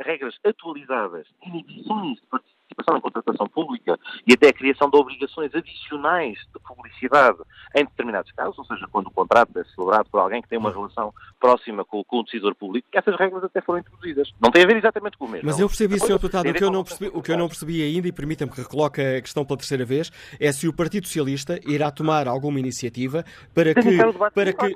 [0.00, 5.54] regras atualizadas, inibições de participação participação em contratação pública e até a criação de obrigações
[5.54, 7.38] adicionais de publicidade
[7.74, 10.70] em determinados casos, ou seja, quando o contrato é celebrado por alguém que tem uma
[10.70, 14.32] relação próxima com, com o decisor público, essas regras até foram introduzidas.
[14.40, 15.46] Não tem a ver exatamente com o mesmo.
[15.46, 16.14] Mas eu percebi, Sr.
[16.14, 18.64] Deputado, o que, eu não percebi, o que eu não percebi ainda, e permita-me que
[18.64, 23.24] coloque a questão pela terceira vez, é se o Partido Socialista irá tomar alguma iniciativa
[23.54, 23.98] para que...
[24.34, 24.74] Para que...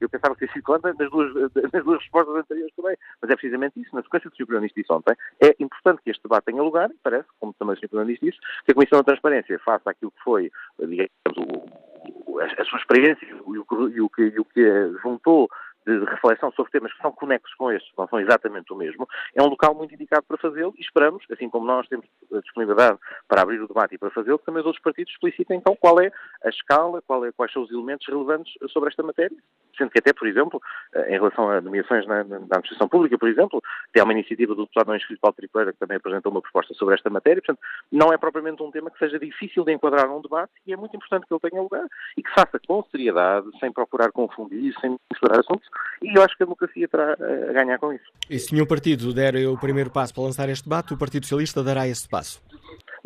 [0.00, 1.32] Eu pensava que tinha sido conta nas duas,
[1.72, 3.94] nas duas respostas anteriores também, mas é precisamente isso.
[3.94, 6.90] Na sequência do que o Primeiro-Ministro disse ontem, é importante que este debate tenha lugar,
[7.02, 7.88] parece, como também o Sr.
[7.88, 12.64] Primeiro-Ministro disse, que a Comissão da Transparência faça aquilo que foi, digamos, o, a, a,
[12.64, 13.54] sua experiência e o,
[13.88, 15.48] e o, que, e o que juntou
[15.86, 19.42] de reflexão sobre temas que são conexos com estes, não são exatamente o mesmo, é
[19.42, 23.42] um local muito indicado para fazê-lo e esperamos, assim como nós temos a disponibilidade para
[23.42, 26.10] abrir o debate e para fazê-lo, que também os outros partidos explicitem então qual é
[26.44, 29.36] a escala, é, quais são os elementos relevantes sobre esta matéria.
[29.76, 30.60] Sendo que até, por exemplo,
[30.94, 34.62] eh, em relação a nomeações na, na administração pública, por exemplo, tem uma iniciativa do
[34.62, 37.42] deputado não inscrito Paulo Tripeira que também apresentou uma proposta sobre esta matéria.
[37.42, 37.60] Portanto,
[37.92, 40.96] não é propriamente um tema que seja difícil de enquadrar num debate e é muito
[40.96, 45.40] importante que ele tenha lugar e que faça com seriedade, sem procurar confundir, sem misturar
[45.40, 45.68] assuntos.
[46.02, 48.04] E eu acho que a democracia terá eh, a ganhar com isso.
[48.28, 51.62] E se nenhum partido der o primeiro passo para lançar este debate, o Partido Socialista
[51.62, 52.42] dará esse passo?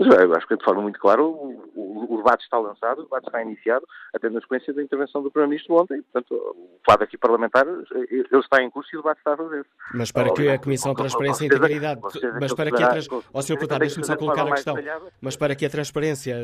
[0.00, 3.02] Mas eu acho que de forma muito clara o, o, o, debate está lançado, o
[3.04, 6.02] debate está iniciado, até na sequência da intervenção do Primeiro-Ministro ontem.
[6.02, 9.66] Portanto, o lado aqui parlamentar, ele está em curso e o debate está a fazer.
[9.94, 12.00] Mas para que a Comissão de Transparência e Integridade.
[12.40, 12.90] Mas para que a.
[13.32, 13.54] Ó, Sr.
[13.54, 14.74] Deputado, deixe-me só colocar a questão.
[15.20, 16.36] Mas para que a transparência,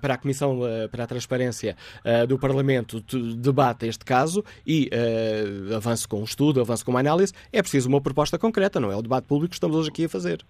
[0.00, 3.00] para a Comissão eh, para a Transparência uh, do Parlamento
[3.36, 7.88] debata este caso e uh, avance com um estudo, avance com uma análise, é preciso
[7.88, 10.44] uma proposta concreta, não é o debate público que estamos hoje aqui a fazer.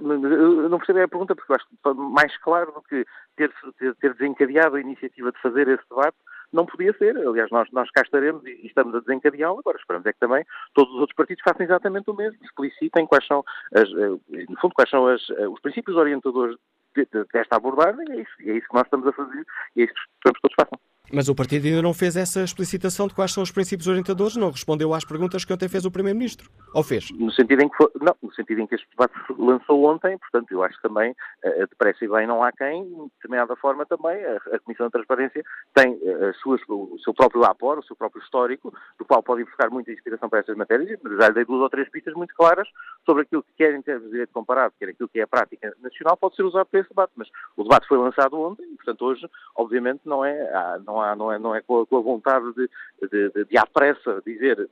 [0.00, 3.04] Mas, eu não percebo a pergunta, porque eu acho que mais claro do que
[3.36, 6.16] ter, ter, ter desencadeado a iniciativa de fazer esse debate,
[6.52, 7.16] não podia ser.
[7.16, 9.60] Aliás, nós, nós cá estaremos e estamos a desencadeá-lo.
[9.60, 13.26] Agora esperamos é que também todos os outros partidos façam exatamente o mesmo, explicitem quais
[13.26, 16.56] são, as, eh, no fundo, quais são as, eh, os princípios orientadores
[17.32, 18.04] desta abordagem.
[18.10, 19.44] É isso, é isso que nós estamos a fazer
[19.76, 20.80] e é isso que esperamos que todos façam.
[21.12, 24.50] Mas o partido ainda não fez essa explicitação de quais são os princípios orientadores, não
[24.50, 26.50] respondeu às perguntas que ontem fez o Primeiro-Ministro.
[26.74, 27.10] Ou fez?
[27.12, 30.50] No sentido em que foi, não, no sentido em que este debate lançou ontem, portanto,
[30.50, 34.24] eu acho que também, uh, depressa e bem, não há quem, de determinada forma também,
[34.24, 38.22] a, a Comissão de Transparência tem uh, suas, o seu próprio apor, o seu próprio
[38.22, 41.62] histórico, do qual pode buscar muita inspiração para estas matérias, mas já lhe dei duas
[41.62, 42.68] ou três pistas muito claras
[43.04, 45.72] sobre aquilo que quer em termos de direito comparado, quer aquilo que é a prática
[45.80, 49.02] nacional, pode ser usado para esse debate, mas o debate foi lançado ontem, e, portanto,
[49.02, 52.70] hoje, obviamente, não é, não há, não é, não é com a, vontade de,
[53.08, 54.68] de, de, de à pressa dizer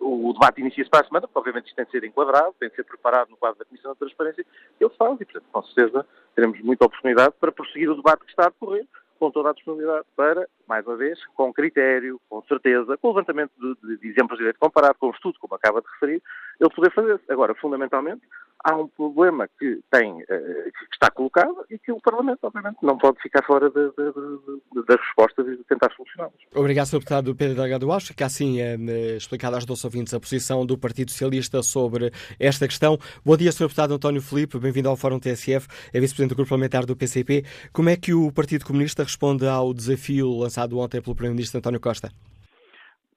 [0.00, 2.74] o, debate inicia-se para a semana, porque obviamente isto tem de ser enquadrado, tem de
[2.74, 4.46] ser preparado no quadro da Comissão de Transparência,
[4.80, 8.46] ele faz e, portanto, com certeza teremos muita oportunidade para prosseguir o debate que está
[8.46, 8.86] a decorrer
[9.20, 13.98] com toda a disponibilidade para, mais uma vez, com critério, com certeza, com levantamento de,
[13.98, 16.22] de exemplos de direito comparado, com estudo, como acaba de referir,
[16.58, 17.20] ele poder fazer.
[17.28, 18.22] Agora, fundamentalmente,
[18.64, 22.96] há um problema que tem, eh, que está colocado e que o Parlamento, obviamente, não
[22.96, 26.34] pode ficar fora de, de, das respostas e de tentar solucioná-las.
[26.54, 26.98] Obrigado, Sr.
[26.98, 28.08] Deputado Pedro Delgado Alves.
[28.08, 28.76] Fica assim é,
[29.16, 32.98] explicada aos nossos ouvintes a posição do Partido Socialista sobre esta questão.
[33.24, 33.64] Bom dia, Sr.
[33.64, 37.44] Deputado António Filipe, bem-vindo ao Fórum TSF, é Vice-Presidente do Grupo Parlamentar do PCP.
[37.72, 42.10] Como é que o Partido Comunista responde ao desafio lançado ontem pelo Primeiro-Ministro António Costa?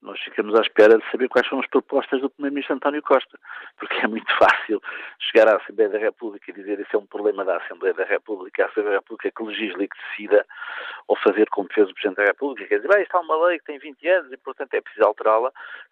[0.03, 3.39] nós ficamos à espera de saber quais são as propostas do Primeiro-Ministro António Costa,
[3.77, 4.81] porque é muito fácil
[5.17, 8.63] chegar à Assembleia da República e dizer isso é um problema da Assembleia da República,
[8.63, 10.45] a Assembleia da República que legisla e que decida,
[11.07, 13.59] ou fazer como fez o Presidente da República, quer dizer, ah, isto é uma lei
[13.59, 15.51] que tem 20 anos e, portanto, é preciso alterá-la,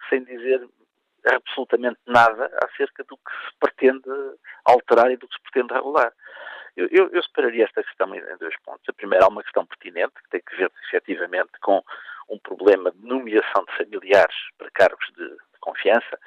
[0.09, 0.67] sem dizer
[1.25, 4.09] absolutamente nada acerca do que se pretende
[4.65, 6.11] alterar e do que se pretende regular.
[6.75, 8.87] Eu, eu, eu separaria esta questão em dois pontos.
[8.87, 11.83] A primeira, há uma questão pertinente, que tem que ver efetivamente com
[12.29, 16.19] um problema de nomeação de familiares para cargos de, de confiança,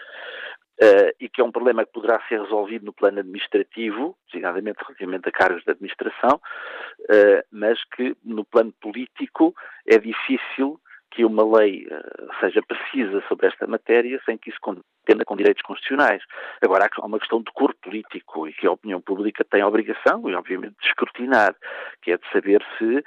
[0.83, 5.29] uh, e que é um problema que poderá ser resolvido no plano administrativo, designadamente relativamente
[5.29, 6.41] a cargos de administração,
[7.01, 9.55] uh, mas que no plano político
[9.87, 10.81] é difícil
[11.14, 14.59] que uma lei uh, seja precisa sobre esta matéria sem que isso
[15.07, 16.22] tenda com direitos constitucionais.
[16.61, 20.29] Agora, há uma questão de cor político e que a opinião pública tem a obrigação,
[20.29, 21.55] e obviamente, de escrutinar,
[22.03, 23.05] que é de saber se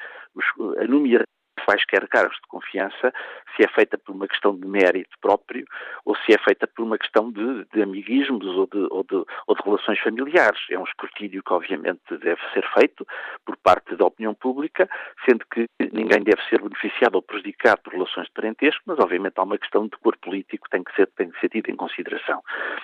[0.80, 3.14] a nomeação quaisquer cargos de confiança,
[3.56, 5.66] se é feita por uma questão de mérito próprio
[6.06, 9.56] ou se é feita por uma questão de, de amiguismos ou de, ou, de, ou
[9.56, 10.60] de, relações familiares.
[10.70, 13.06] É um escrutínio que, obviamente, deve ser feito
[13.46, 14.90] por parte da opinião pública,
[15.26, 19.44] sendo que ninguém deve ser beneficiado ou prejudicado por relações de parentesco, mas, obviamente, há
[19.44, 22.42] uma questão de cor político que tem que ser, tem que ser tida em consideração.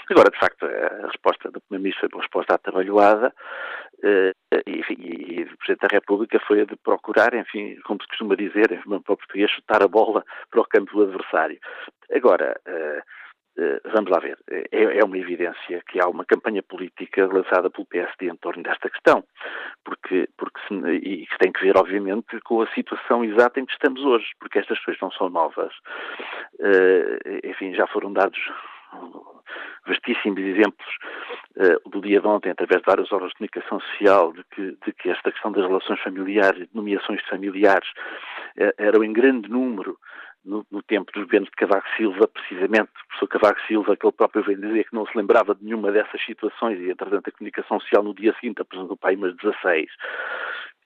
[0.09, 3.33] Agora, de facto, a resposta do Primeiro-Ministro foi uma resposta atabalhoada,
[4.67, 8.67] enfim, e o Presidente da República foi a de procurar, enfim, como se costuma dizer,
[8.83, 11.59] para o português, chutar a bola para o campo do adversário.
[12.13, 13.01] Agora, eh,
[13.57, 17.85] eh, vamos lá ver, é, é uma evidência que há uma campanha política lançada pelo
[17.85, 19.23] PSD em torno desta questão,
[19.85, 23.73] porque, porque se, e que tem que ver, obviamente, com a situação exata em que
[23.73, 25.73] estamos hoje, porque estas coisas não são novas.
[27.43, 28.39] Enfim, já foram dados
[29.85, 30.87] vastíssimos exemplos
[31.57, 34.93] uh, do dia de ontem, através de vários órgãos de comunicação social, de que, de
[34.93, 37.87] que esta questão das relações familiares, de nomeações familiares,
[38.57, 39.97] uh, eram em grande número
[40.45, 44.13] no, no, tempo dos governos de Cavaco Silva, precisamente, o professor Cavaco Silva, que ele
[44.13, 47.79] próprio veio dizer que não se lembrava de nenhuma dessas situações e, entretanto, a comunicação
[47.79, 49.89] social no dia seguinte apresentou para aí umas 16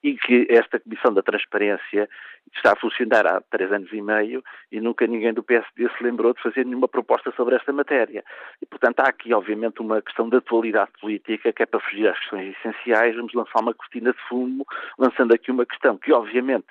[0.07, 2.07] e que esta Comissão da Transparência
[2.55, 4.41] está a funcionar há três anos e meio
[4.71, 8.23] e nunca ninguém do PSD se lembrou de fazer nenhuma proposta sobre esta matéria.
[8.61, 12.17] E, portanto, há aqui, obviamente, uma questão de atualidade política que é para fugir às
[12.19, 13.17] questões essenciais.
[13.17, 14.65] Vamos lançar uma cortina de fumo,
[14.97, 16.67] lançando aqui uma questão que, obviamente,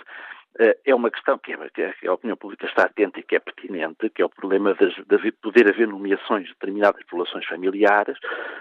[0.84, 4.08] é uma questão que, é, que a opinião pública está atenta e que é pertinente,
[4.10, 8.16] que é o problema de, de poder haver nomeações de determinadas populações familiares,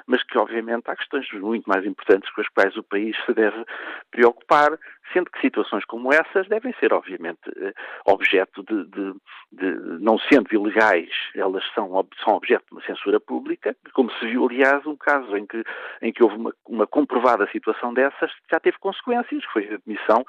[0.06, 3.64] mas que obviamente há questões muito mais importantes com as quais o país se deve
[4.12, 4.78] preocupar,
[5.14, 7.74] sendo que situações como essas devem ser obviamente eh,
[8.06, 9.14] objeto de, de,
[9.52, 14.46] de não sendo ilegais, elas são, são objeto de uma censura pública, como se viu
[14.46, 15.64] aliás um caso em que,
[16.02, 20.26] em que houve uma, uma comprovada situação dessas, já teve consequências, foi a admissão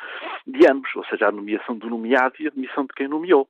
[0.47, 3.49] de ambos, ou seja, a nomeação do nomeado e a demissão de quem nomeou.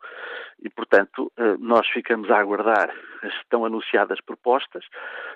[0.62, 2.90] E, portanto, eh, nós ficamos a aguardar
[3.22, 4.85] as tão anunciadas propostas,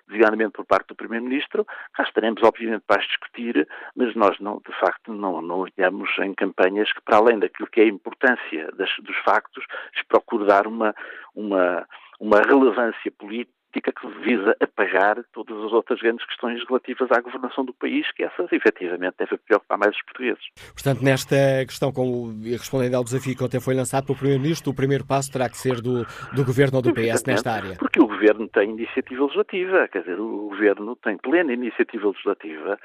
[0.06, 1.66] designadamente por parte do Primeiro-Ministro.
[1.94, 6.34] Cá estaremos, obviamente, para as discutir, mas nós, não, de facto, não, não olhamos em
[6.34, 9.64] campanhas que, para além daquilo que é a importância das, dos factos,
[9.96, 10.94] se procure dar uma,
[11.34, 11.86] uma,
[12.18, 17.64] uma relevância política política que visa apagar todas as outras grandes questões relativas à governação
[17.64, 20.42] do país, que essas efetivamente devem preocupar mais os portugueses.
[20.72, 25.06] Portanto, nesta questão, como respondendo ao desafio que ontem foi lançado pelo Primeiro-Ministro, o primeiro
[25.06, 26.04] passo terá que ser do,
[26.34, 27.76] do Governo ou do PS nesta área.
[27.78, 32.78] Porque o Governo tem iniciativa legislativa, quer dizer, o Governo tem plena iniciativa legislativa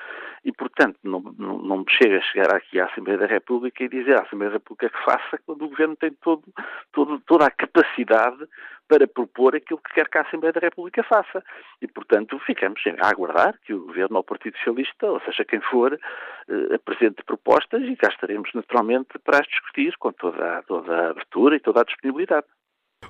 [0.43, 3.89] e, portanto, não, não, não me chega a chegar aqui à Assembleia da República e
[3.89, 6.43] dizer à Assembleia da República que faça quando o Governo tem todo,
[6.93, 8.45] todo, toda a capacidade
[8.88, 11.43] para propor aquilo que quer que a Assembleia da República faça.
[11.82, 15.60] E, portanto, ficamos a aguardar que o Governo ou o Partido Socialista, ou seja, quem
[15.62, 21.10] for, eh, apresente propostas e cá estaremos naturalmente para as discutir com toda, toda a
[21.12, 22.45] abertura e toda a disponibilidade.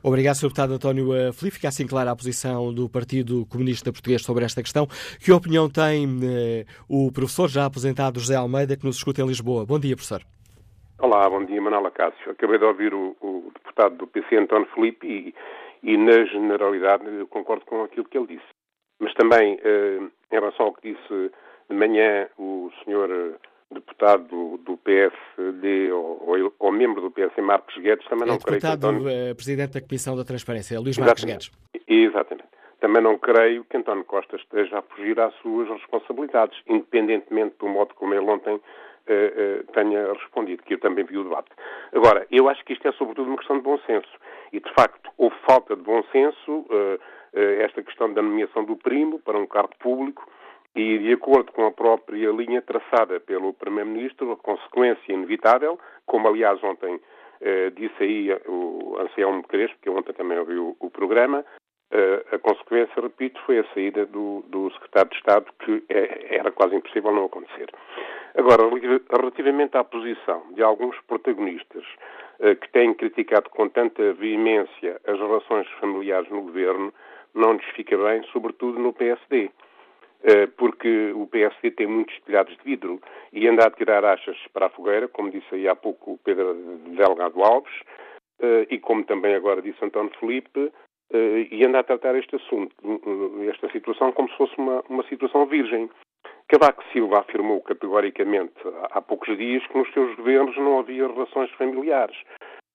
[0.04, 0.48] Obrigado, Sr.
[0.48, 1.56] Deputado António eh, Filipe.
[1.56, 4.88] Fica assim clara a posição do Partido Comunista Português sobre esta questão.
[5.24, 9.66] Que opinião tem eh, o professor, já aposentado José Almeida, que nos escuta em Lisboa?
[9.66, 10.22] Bom dia, professor.
[11.00, 12.32] Olá, bom dia, Manuela Cássio.
[12.32, 15.36] Acabei de ouvir o, o deputado do PC, António Filipe, e
[15.86, 18.48] e na generalidade eu concordo com aquilo que ele disse.
[19.00, 20.00] Mas também, eh,
[20.32, 21.32] em relação ao que disse
[21.69, 23.34] de manhã o senhor eh,
[23.71, 28.67] deputado do PSD ou, ou, membro do PSD, Marcos Guedes, também é não creio que
[28.67, 29.02] António...
[29.02, 31.52] do uh, Presidente da Comissão da Transparência, Luís Marcos Guedes.
[31.88, 32.50] Exatamente.
[32.80, 37.93] Também não creio que António Costa esteja a fugir às suas responsabilidades, independentemente do modo
[37.95, 38.60] como ele ontem
[39.74, 41.50] tenha respondido, que eu também vi o debate.
[41.94, 44.10] Agora, eu acho que isto é sobretudo uma questão de bom senso.
[44.52, 46.65] E, de facto, houve falta de bom senso
[47.34, 50.26] esta questão da nomeação do primo para um cargo público
[50.74, 56.63] e, de acordo com a própria linha traçada pelo Primeiro-Ministro, a consequência inevitável, como aliás
[56.63, 57.00] ontem
[57.76, 61.46] disse aí o Anselmo Crespo, que ontem também ouviu o programa,
[62.32, 66.76] a consequência, repito, foi a saída do, do secretário de Estado, que é, era quase
[66.76, 67.69] impossível não acontecer.
[68.36, 68.63] Agora,
[69.10, 71.86] relativamente à posição de alguns protagonistas
[72.39, 76.93] uh, que têm criticado com tanta veemência as relações familiares no governo,
[77.34, 79.50] não lhes fica bem, sobretudo no PSD.
[80.24, 83.00] Uh, porque o PSD tem muitos telhados de vidro
[83.32, 86.56] e anda a tirar achas para a fogueira, como disse aí há pouco o Pedro
[86.89, 87.74] Delgado Alves,
[88.41, 90.74] uh, e como também agora disse António Felipe,
[91.13, 92.76] e anda a tratar este assunto,
[93.50, 95.90] esta situação, como se fosse uma, uma situação virgem.
[96.48, 98.54] Cavaco Silva afirmou categoricamente
[98.92, 102.15] há poucos dias que nos seus governos não havia relações familiares.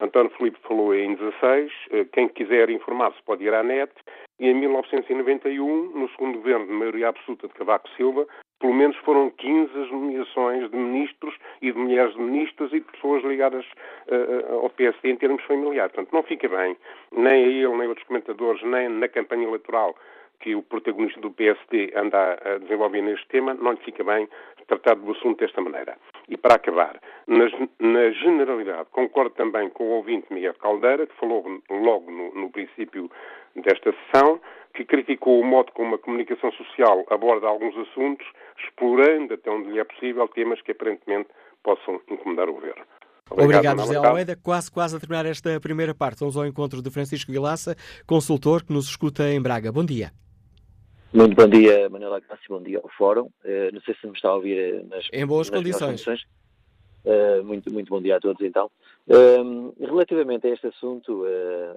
[0.01, 1.73] António Filipe falou em 16.
[1.91, 3.93] Eh, quem quiser informar-se pode ir à net.
[4.41, 8.27] E em 1991, no segundo governo de maioria absoluta de Cavaco Silva,
[8.61, 12.87] pelo menos foram 15 as nomeações de ministros e de mulheres de ministros e de
[12.93, 13.65] pessoas ligadas
[14.09, 15.93] uh, ao PSD em termos familiares.
[15.93, 16.77] Portanto, não fica bem,
[17.11, 19.97] nem a ele, nem a outros comentadores, nem na campanha eleitoral
[20.41, 24.29] que o protagonista do PSD anda a desenvolver neste tema, não lhe fica bem
[24.67, 25.97] tratar do assunto desta maneira.
[26.29, 27.47] E para acabar, na,
[27.81, 33.11] na generalidade, concordo também com o ouvinte Miguel Caldeira, que falou logo no, no princípio
[33.57, 34.41] desta sessão,
[34.75, 38.27] que criticou o modo como a comunicação social aborda alguns assuntos,
[38.65, 41.29] explorando até onde lhe é possível temas que aparentemente
[41.63, 42.85] possam incomodar o governo.
[43.29, 44.37] Obrigado, Obrigado José Almeida.
[44.37, 46.21] Quase, quase a terminar esta primeira parte.
[46.21, 47.77] Vamos ao encontro de Francisco Vilaça,
[48.07, 49.71] consultor que nos escuta em Braga.
[49.71, 50.13] Bom dia.
[51.13, 53.27] Muito bom dia, Manuela Cássio, bom dia ao Fórum.
[53.45, 56.05] Uh, não sei se me está a ouvir eh, nas, em boas nas condições.
[56.05, 56.23] condições.
[57.05, 58.71] Uh, muito, muito bom dia a todos, então.
[59.09, 61.25] Uh, relativamente a este assunto,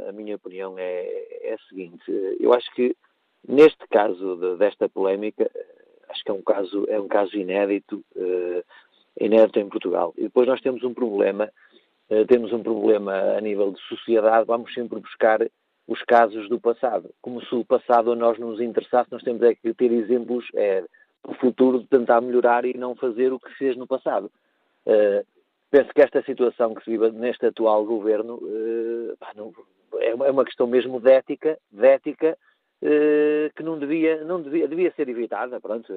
[0.07, 1.07] a minha opinião é,
[1.41, 2.03] é a seguinte:
[2.39, 2.95] eu acho que
[3.47, 5.49] neste caso de, desta polémica,
[6.09, 8.05] acho que é um caso, é um caso inédito,
[9.19, 10.13] inédito em Portugal.
[10.15, 11.51] E depois nós temos um problema,
[12.27, 15.39] temos um problema a nível de sociedade, vamos sempre buscar
[15.87, 17.09] os casos do passado.
[17.21, 20.83] Como se o passado a nós nos interessasse, nós temos é que ter exemplos é,
[21.27, 24.31] o futuro de tentar melhorar e não fazer o que se fez no passado.
[24.85, 25.25] Uh,
[25.71, 29.53] penso que esta situação que se vive neste atual governo uh, não,
[29.99, 32.37] é, uma, é uma questão mesmo de ética, de ética
[32.81, 35.59] uh, que não devia, não devia, devia ser evitada.
[35.59, 35.93] Pronto,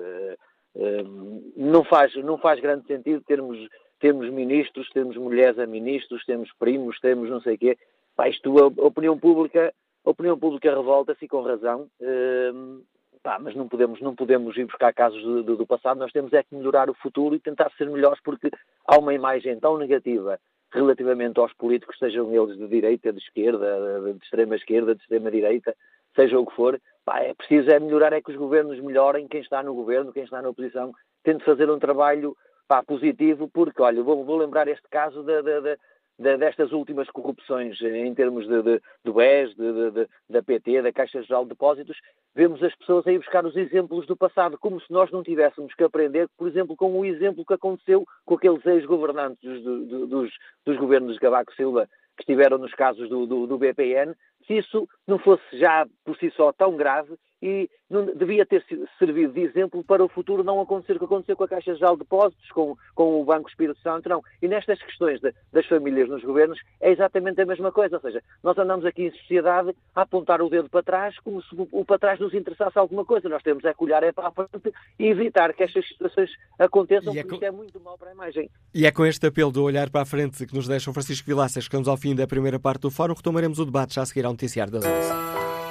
[1.57, 3.59] não, faz, não faz grande sentido termos,
[3.99, 7.78] termos ministros, termos mulheres a ministros, temos primos, temos não sei o quê
[8.17, 9.73] Pá, isto, a opinião pública,
[10.05, 12.83] a opinião pública revolta-se com razão, uh,
[13.23, 16.33] pá, mas não podemos, não podemos ir buscar casos do, do, do, passado, nós temos
[16.33, 18.51] é que melhorar o futuro e tentar ser melhores, porque
[18.87, 20.41] há uma imagem tão negativa
[20.73, 25.75] relativamente aos políticos, sejam eles de direita, de esquerda, de extrema esquerda, de extrema direita,
[26.14, 29.41] seja o que for, pá, é preciso é melhorar, é que os governos melhorem, quem
[29.41, 30.93] está no governo, quem está na oposição,
[31.23, 32.35] tente fazer um trabalho
[32.67, 35.77] pá, positivo, porque, olha, vou, vou lembrar este caso da, da, da
[36.19, 41.23] destas últimas corrupções em termos de, de, do BES, de, de, da PT, da Caixa
[41.23, 41.97] Geral de Depósitos,
[42.35, 45.85] vemos as pessoas aí buscar os exemplos do passado, como se nós não tivéssemos que
[45.85, 50.31] aprender, por exemplo, com o exemplo que aconteceu com aqueles ex-governantes dos, dos,
[50.64, 54.14] dos, governos de Cavaco Silva que estiveram nos casos do, do, do BPN,
[54.47, 58.64] se isso não fosse já por si só tão grave e não, devia ter
[58.99, 61.95] servido de exemplo para o futuro não acontecer o que aconteceu com a Caixa Geral
[61.95, 64.22] de Depósitos, com, com o Banco Espírito Santo, não.
[64.43, 68.22] E nestas questões de, das famílias nos governos é exatamente a mesma coisa, ou seja,
[68.43, 71.84] nós andamos aqui em sociedade a apontar o dedo para trás como se o, o
[71.84, 73.28] para trás nos interessasse alguma coisa.
[73.28, 77.14] Nós temos é que olhar é para a frente e evitar que estas situações aconteçam,
[77.14, 77.45] é porque com...
[77.47, 78.51] é muito mal para a imagem.
[78.74, 81.26] E é com este apelo do olhar para a frente que nos deixa o Francisco
[81.26, 84.07] Vilaças, que estamos ao fim da primeira parte do fórum, retomaremos o debate já a
[84.07, 85.66] seguir ao noticiário das 11.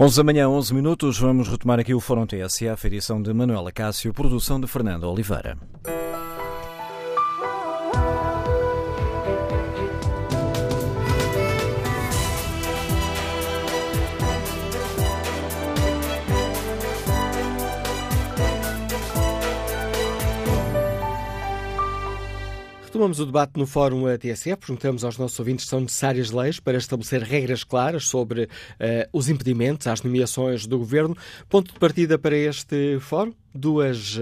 [0.00, 1.18] 11 da manhã, 11 minutos.
[1.18, 5.58] Vamos retomar aqui o Fórum TSF, edição de Manuela Cássio, produção de Fernando Oliveira.
[22.98, 24.56] Retomamos o debate no Fórum TSF.
[24.56, 28.48] Perguntamos aos nossos ouvintes se são necessárias leis para estabelecer regras claras sobre uh,
[29.12, 31.16] os impedimentos às nomeações do governo.
[31.48, 34.20] Ponto de partida para este fórum: duas uh,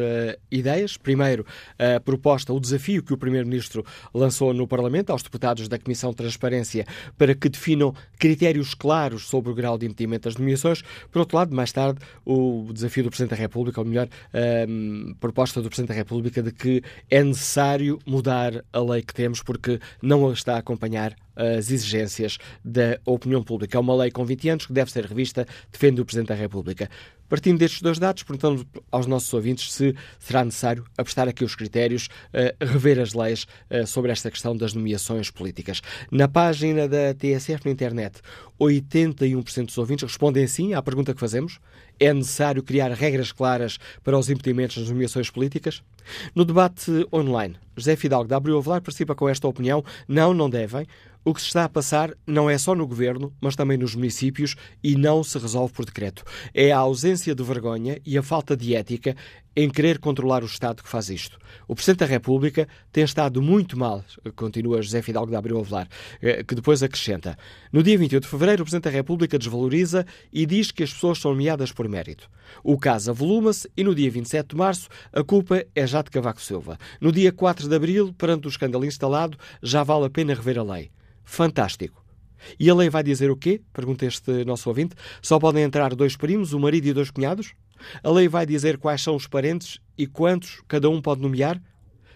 [0.50, 0.96] ideias.
[0.96, 1.46] Primeiro,
[1.78, 6.16] a proposta, o desafio que o Primeiro-Ministro lançou no Parlamento aos deputados da Comissão de
[6.16, 10.82] Transparência para que definam critérios claros sobre o grau de impedimento das nomeações.
[11.10, 15.60] Por outro lado, mais tarde, o desafio do Presidente da República, ou melhor, a proposta
[15.60, 20.28] do Presidente da República de que é necessário mudar a lei que temos porque não
[20.28, 23.76] a está a acompanhar as exigências da opinião pública.
[23.76, 26.88] É uma lei com 20 anos que deve ser revista, defende o Presidente da República.
[27.28, 32.06] Partindo destes dois dados, perguntamos aos nossos ouvintes se será necessário apostar aqui os critérios,
[32.06, 35.82] uh, rever as leis uh, sobre esta questão das nomeações políticas.
[36.10, 38.20] Na página da TSF na internet,
[38.60, 41.58] 81% dos ouvintes respondem sim à pergunta que fazemos.
[41.98, 45.82] É necessário criar regras claras para os impedimentos das nomeações políticas?
[46.34, 49.84] No debate online, José Fidalgo da Abril Avelar participa com esta opinião.
[50.06, 50.86] Não, não devem.
[51.28, 54.54] O que se está a passar não é só no governo, mas também nos municípios
[54.80, 56.22] e não se resolve por decreto.
[56.54, 59.16] É a ausência de vergonha e a falta de ética
[59.56, 61.36] em querer controlar o Estado que faz isto.
[61.66, 64.04] O Presidente da República tem estado muito mal,
[64.36, 65.88] continua José Fidalgo da Abril Avelar,
[66.22, 67.36] eh, que depois acrescenta.
[67.72, 71.18] No dia 28 de fevereiro, o Presidente da República desvaloriza e diz que as pessoas
[71.18, 72.30] são nomeadas por mérito.
[72.62, 76.40] O caso avoluma-se e no dia 27 de março a culpa é já de Cavaco
[76.40, 76.78] Silva.
[77.00, 80.62] No dia 4 de abril, perante o escândalo instalado, já vale a pena rever a
[80.62, 80.92] lei
[81.26, 82.02] fantástico.
[82.58, 83.60] E a lei vai dizer o quê?
[83.72, 84.94] Pergunta este nosso ouvinte.
[85.20, 87.52] Só podem entrar dois primos, o marido e dois cunhados?
[88.02, 91.60] A lei vai dizer quais são os parentes e quantos cada um pode nomear?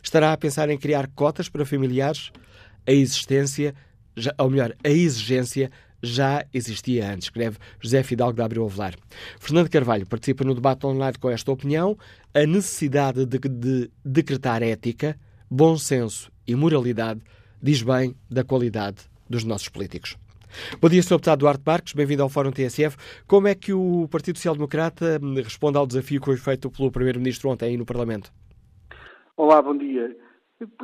[0.02, 2.30] Estará a pensar em criar cotas para familiares?
[2.86, 3.74] A existência,
[4.16, 5.70] já, ou melhor, a exigência
[6.02, 8.94] já existia antes, escreve José Fidalgo da Abreu Avelar.
[9.38, 11.98] Fernando Carvalho participa no debate online com esta opinião.
[12.32, 15.18] A necessidade de, de decretar ética,
[15.50, 17.20] bom senso e moralidade
[17.62, 20.16] diz bem da qualidade dos nossos políticos.
[20.80, 21.10] Bom dia, Sr.
[21.10, 22.96] Deputado Duarte Marques, bem-vindo ao Fórum TSF.
[23.26, 27.50] Como é que o Partido Social Democrata responde ao desafio que foi feito pelo Primeiro-Ministro
[27.50, 28.32] ontem aí no Parlamento?
[29.36, 30.16] Olá, bom dia.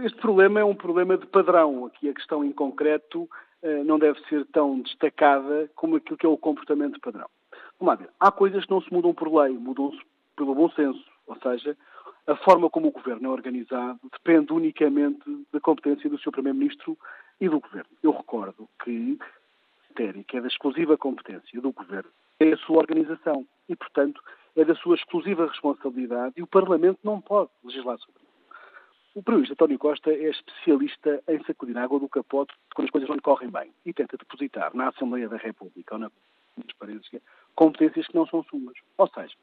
[0.00, 1.86] Este problema é um problema de padrão.
[1.86, 3.28] Aqui a questão em concreto
[3.62, 7.28] eh, não deve ser tão destacada como aquilo que é o comportamento padrão.
[7.78, 8.10] Vamos lá ver.
[8.20, 9.98] Há coisas que não se mudam por lei, mudam-se
[10.36, 11.04] pelo bom senso.
[11.26, 11.76] Ou seja,
[12.26, 16.98] a forma como o governo é organizado depende unicamente da competência do seu Primeiro-Ministro
[17.40, 17.90] e do governo.
[18.02, 19.18] Eu recordo que
[20.28, 24.22] que é da exclusiva competência do governo é a sua organização e, portanto,
[24.54, 28.26] é da sua exclusiva responsabilidade e o Parlamento não pode legislar sobre isso.
[29.14, 33.08] O Primeiro-Ministro António Costa é especialista em sacudir a água do capote quando as coisas
[33.08, 36.10] não correm bem e tenta depositar na Assembleia da República ou na
[36.54, 37.22] transparência
[37.54, 38.76] competências que não são suas.
[38.98, 39.34] Ou seja,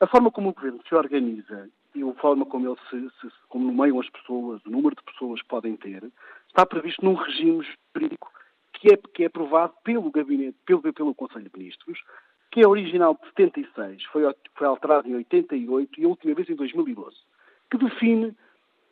[0.00, 3.66] a forma como o governo se organiza e a forma como ele se, se como
[3.66, 6.02] nomeiam as pessoas, o número de pessoas que podem ter,
[6.48, 8.30] está previsto num regime jurídico
[8.72, 11.98] que é, que é aprovado pelo Gabinete, pelo, pelo Conselho de Ministros,
[12.50, 14.22] que é original de 76, foi,
[14.54, 17.16] foi alterado em 88 e a última vez em 2012,
[17.70, 18.34] que define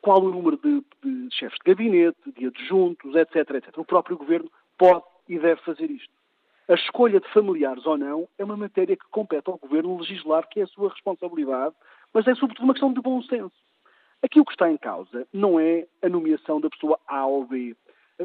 [0.00, 3.78] qual o número de, de chefes de gabinete, de adjuntos, etc, etc.
[3.78, 6.12] O próprio Governo pode e deve fazer isto.
[6.68, 10.60] A escolha de familiares ou não é uma matéria que compete ao Governo legislar, que
[10.60, 11.74] é a sua responsabilidade,
[12.12, 13.56] mas é sobretudo uma questão de bom senso.
[14.22, 17.74] Aqui o que está em causa não é a nomeação da pessoa A ou B.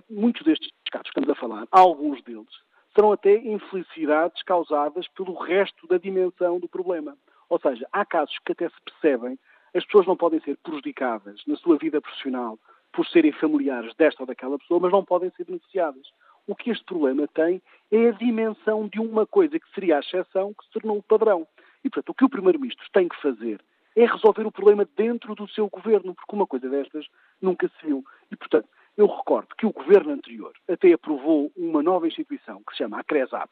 [0.09, 2.49] Muitos destes casos que estamos a falar, alguns deles,
[2.93, 7.15] serão até infelicidades causadas pelo resto da dimensão do problema.
[7.47, 9.39] Ou seja, há casos que até se percebem,
[9.73, 12.59] as pessoas não podem ser prejudicadas na sua vida profissional
[12.91, 16.11] por serem familiares desta ou daquela pessoa, mas não podem ser beneficiadas.
[16.45, 20.53] O que este problema tem é a dimensão de uma coisa que seria a exceção
[20.53, 21.47] que se tornou o padrão.
[21.83, 23.61] E, portanto, o que o Primeiro-Ministro tem que fazer
[23.95, 27.05] é resolver o problema dentro do seu governo, porque uma coisa destas
[27.41, 28.03] nunca se viu.
[28.31, 28.67] E, portanto,
[28.97, 33.03] eu recordo que o governo anterior até aprovou uma nova instituição que se chama a
[33.03, 33.49] CRESAP,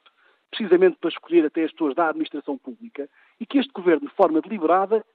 [0.50, 3.08] precisamente para escolher até as pessoas da administração pública,
[3.40, 5.06] e que este governo, de forma deliberada,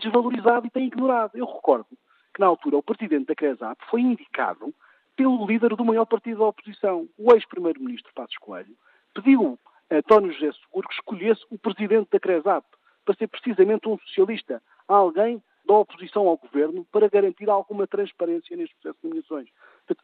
[0.00, 1.36] desvalorizado e tem ignorado.
[1.36, 1.86] Eu recordo
[2.32, 4.72] que, na altura, o presidente da CRESAP foi indicado
[5.18, 8.76] pelo líder do maior partido da oposição, o ex-primeiro-ministro Passos Coelho,
[9.12, 9.58] pediu
[9.90, 12.64] a António José Seguro que escolhesse o presidente da CRESAP
[13.04, 18.76] para ser precisamente um socialista, alguém da oposição ao governo, para garantir alguma transparência neste
[18.76, 19.48] processo de nomeações.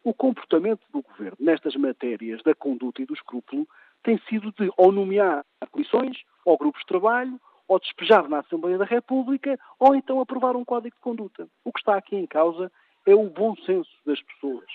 [0.03, 3.65] O comportamento do governo nestas matérias da conduta e do escrúpulo
[4.03, 7.39] tem sido de ou nomear comissões, ou grupos de trabalho,
[7.69, 11.47] ou despejar na Assembleia da República, ou então aprovar um código de conduta.
[11.63, 12.69] O que está aqui em causa
[13.05, 14.65] é o bom senso das pessoas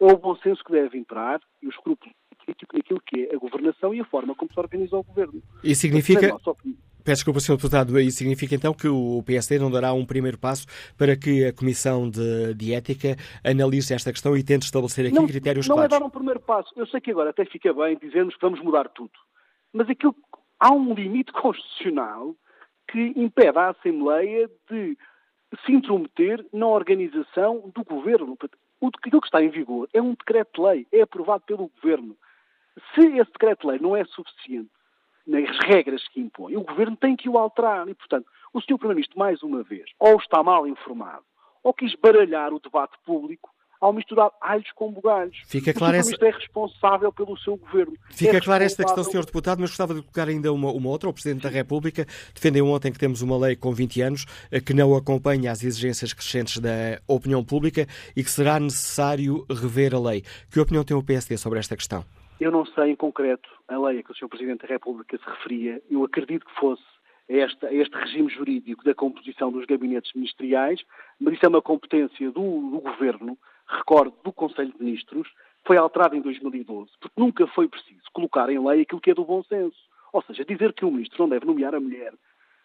[0.00, 2.12] é o bom senso que deve imperar e o escrúpulo
[2.44, 5.42] político naquilo que é a governação e a forma como se organiza o governo.
[5.62, 6.36] E significa.
[7.04, 7.56] Peço desculpa, Sr.
[7.56, 10.66] Deputado, isso significa então que o PSD não dará um primeiro passo
[10.98, 15.26] para que a Comissão de, de Ética analise esta questão e tente estabelecer aqui não,
[15.26, 15.90] critérios não claros?
[15.90, 16.70] Não é dar um primeiro passo.
[16.76, 19.12] Eu sei que agora até fica bem dizermos que vamos mudar tudo.
[19.72, 20.14] Mas aquilo,
[20.60, 22.34] há um limite constitucional
[22.90, 24.98] que impede a Assembleia de
[25.64, 28.36] se intrometer na organização do governo.
[28.80, 32.16] O, aquilo que está em vigor é um decreto-lei, é aprovado pelo Governo.
[32.94, 34.70] Se esse decreto-lei não é suficiente
[35.26, 37.88] nas regras que impõe, o Governo tem que o alterar.
[37.88, 38.78] E, portanto, o Sr.
[38.78, 41.24] Primeiro-Ministro, mais uma vez, ou está mal informado,
[41.62, 43.50] ou quis baralhar o debate público
[43.80, 45.36] ao misturar alhos com bugalhos.
[45.46, 46.16] Fica claro o essa...
[46.20, 47.94] é responsável pelo seu governo.
[48.10, 49.24] Fica é clara esta questão, Sr.
[49.24, 51.08] Deputado, mas gostava de colocar ainda uma, uma outra.
[51.08, 52.04] O Presidente da República
[52.34, 56.12] defendeu ontem que temos uma lei com 20 anos eh, que não acompanha as exigências
[56.12, 60.22] crescentes da opinião pública e que será necessário rever a lei.
[60.50, 62.04] Que opinião tem o PSD sobre esta questão?
[62.40, 64.28] Eu não sei em concreto a lei a que o Sr.
[64.28, 65.82] Presidente da República se referia.
[65.90, 66.82] Eu acredito que fosse
[67.30, 70.80] a este regime jurídico da composição dos gabinetes ministeriais,
[71.20, 73.36] mas isso é uma competência do, do Governo,
[73.68, 75.28] recordo, do Conselho de Ministros,
[75.66, 79.24] foi alterado em 2012, porque nunca foi preciso colocar em lei aquilo que é do
[79.24, 79.76] bom senso.
[80.12, 82.14] Ou seja, dizer que o ministro não deve nomear a mulher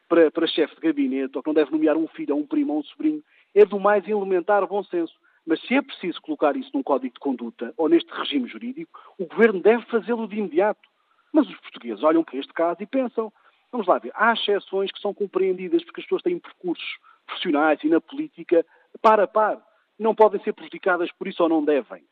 [0.08, 2.74] para, para chefe de gabinete ou que não deve nomear um filho, ou um primo
[2.74, 3.22] ou um sobrinho,
[3.54, 5.14] é do mais elementar bom senso.
[5.46, 9.26] Mas se é preciso colocar isso num código de conduta ou neste regime jurídico, o
[9.26, 10.88] governo deve fazê-lo de imediato.
[11.34, 13.34] Mas os portugueses olham para este caso e pensam:
[13.72, 17.90] vamos lá ver, há exceções que são compreendidas porque as pessoas têm percursos profissionais e
[17.90, 18.66] na política
[19.02, 19.62] par a par.
[20.04, 22.04] Não podem ser prejudicadas por isso ou não devem.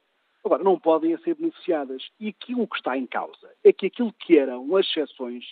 [0.46, 2.10] Agora, não podem ser beneficiadas.
[2.18, 5.44] E aquilo que está em causa é que aquilo que eram as exceções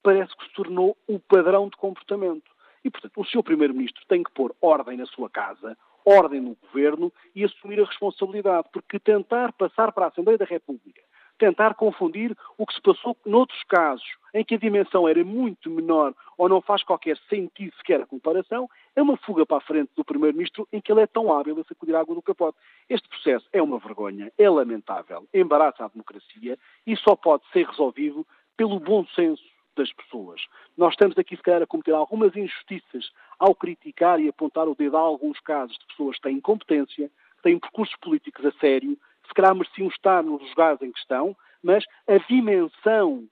[0.00, 2.48] parece que se tornou o padrão de comportamento.
[2.84, 3.42] E, portanto, o Sr.
[3.42, 8.68] Primeiro-Ministro tem que pôr ordem na sua casa, ordem no governo e assumir a responsabilidade,
[8.72, 11.02] porque tentar passar para a Assembleia da República
[11.38, 16.12] tentar confundir o que se passou noutros casos em que a dimensão era muito menor
[16.36, 18.68] ou não faz qualquer sentido sequer a comparação,
[18.98, 21.62] é uma fuga para a frente do Primeiro-Ministro em que ele é tão hábil a
[21.62, 22.58] sacudir a água do capote.
[22.90, 28.26] Este processo é uma vergonha, é lamentável, embaraça a democracia e só pode ser resolvido
[28.56, 29.44] pelo bom senso
[29.76, 30.40] das pessoas.
[30.76, 34.96] Nós estamos aqui, se calhar, a cometer algumas injustiças ao criticar e apontar o dedo
[34.96, 39.32] a alguns casos de pessoas que têm incompetência, que têm percursos políticos a sério, se
[39.32, 43.28] calhar mereciam estar nos lugares em questão, mas a dimensão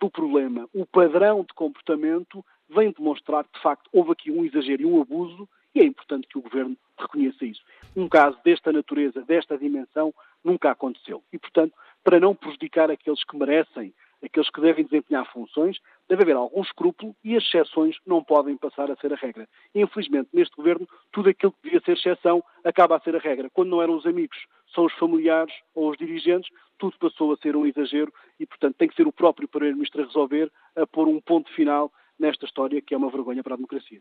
[0.00, 4.82] do problema, o padrão de comportamento, vem demonstrar que, de facto, houve aqui um exagero
[4.82, 7.62] e um abuso, e é importante que o Governo reconheça isso.
[7.96, 10.12] Um caso desta natureza, desta dimensão,
[10.42, 11.22] nunca aconteceu.
[11.32, 13.92] E, portanto, para não prejudicar aqueles que merecem
[14.22, 18.90] aqueles que devem desempenhar funções, deve haver algum escrúpulo e as exceções não podem passar
[18.90, 19.48] a ser a regra.
[19.74, 23.50] E, infelizmente, neste governo, tudo aquilo que devia ser exceção acaba a ser a regra.
[23.50, 24.36] Quando não eram os amigos,
[24.74, 28.88] são os familiares ou os dirigentes, tudo passou a ser um exagero e, portanto, tem
[28.88, 32.94] que ser o próprio Primeiro-Ministro a resolver, a pôr um ponto final nesta história que
[32.94, 34.00] é uma vergonha para a democracia.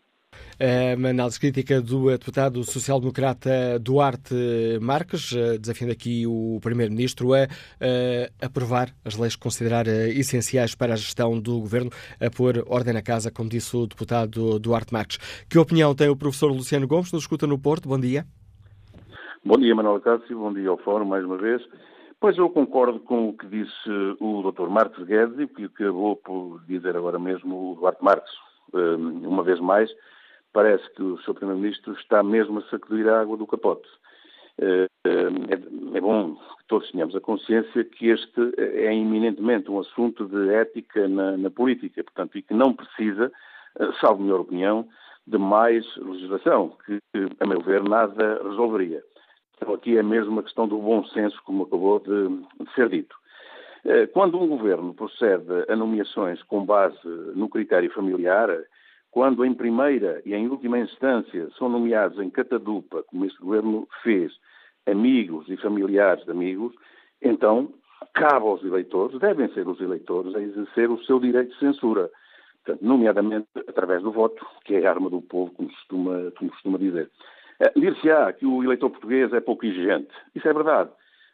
[0.97, 4.33] Uma análise crítica do deputado social-democrata Duarte
[4.81, 10.73] Marques, eh, desafiando aqui o Primeiro-Ministro a, a, aprovar as leis que considerar eh, essenciais
[10.73, 14.91] para a gestão do Governo, a pôr ordem na casa, como disse o deputado Duarte
[14.91, 15.17] Marques.
[15.47, 17.87] Que opinião tem o professor Luciano Gomes, nos escuta no Porto?
[17.87, 18.25] Bom dia.
[19.45, 21.61] Bom dia, Manuel Cássio, bom dia ao Fórum, mais uma vez.
[22.19, 23.89] Pois eu concordo com o que disse
[24.19, 24.69] o Dr.
[24.69, 28.33] Marcos Guedes e o que acabou por dizer agora mesmo o Duarte Marques.
[28.73, 29.89] Uma vez mais,
[30.51, 31.35] parece que o Sr.
[31.35, 33.87] Primeiro-Ministro está mesmo a sacudir a água do capote.
[34.59, 34.87] É,
[35.93, 41.07] é bom que todos tenhamos a consciência que este é eminentemente um assunto de ética
[41.07, 43.31] na, na política, portanto, e que não precisa,
[44.01, 44.87] salvo minha opinião,
[45.27, 46.99] de mais legislação, que,
[47.39, 49.03] a meu ver, nada resolveria.
[49.57, 52.27] Então, aqui é mesmo uma questão do bom senso, como acabou de,
[52.63, 53.15] de ser dito.
[53.85, 56.97] Eh, quando um governo procede a nomeações com base
[57.35, 58.49] no critério familiar,
[59.11, 64.31] quando em primeira e em última instância são nomeados em catadupa, como este governo fez,
[64.85, 66.73] amigos e familiares de amigos,
[67.21, 67.73] então
[68.13, 72.11] cabe aos eleitores, devem ser os eleitores, a exercer o seu direito de censura,
[72.81, 77.09] nomeadamente através do voto, que é a arma do povo, como costuma, como costuma dizer.
[77.59, 80.13] Eh, dir-se-á que o eleitor português é pouco exigente.
[80.35, 80.89] Isso é verdade.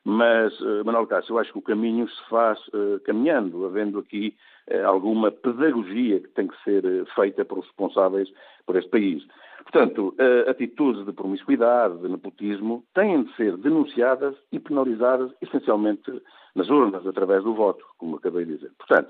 [0.06, 4.36] Mas, uh, Manuel Cássio, eu acho que o caminho se faz uh, caminhando, havendo aqui
[4.70, 6.84] uh, alguma pedagogia que tem que ser
[7.16, 8.30] feita por responsáveis
[8.66, 9.26] por este país.
[9.64, 10.14] Portanto,
[10.48, 16.22] atitudes de promiscuidade, de nepotismo, têm de ser denunciadas e penalizadas, essencialmente
[16.54, 18.72] nas urnas, através do voto, como acabei de dizer.
[18.78, 19.10] Portanto,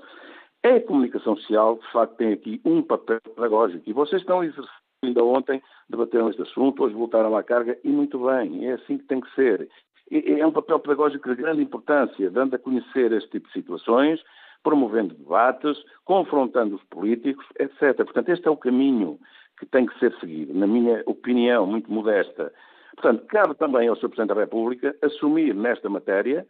[0.62, 4.46] é a comunicação social, de facto, tem aqui um papel pedagógico e vocês estão a
[4.46, 8.98] exercer ainda ontem debateram este assunto, hoje voltaram à carga e muito bem, é assim
[8.98, 9.68] que tem que ser.
[10.10, 14.20] É um papel pedagógico de grande importância, dando a conhecer este tipo de situações,
[14.62, 17.96] promovendo debates, confrontando os políticos, etc.
[17.96, 19.18] Portanto, este é o caminho
[19.58, 22.52] que tem que ser seguido, na minha opinião muito modesta.
[22.94, 24.08] Portanto, cabe também ao Sr.
[24.08, 26.46] Presidente da República assumir nesta matéria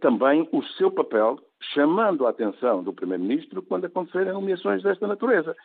[0.00, 1.38] também o seu papel,
[1.74, 5.56] chamando a atenção do Primeiro-Ministro quando acontecerem nomeações desta natureza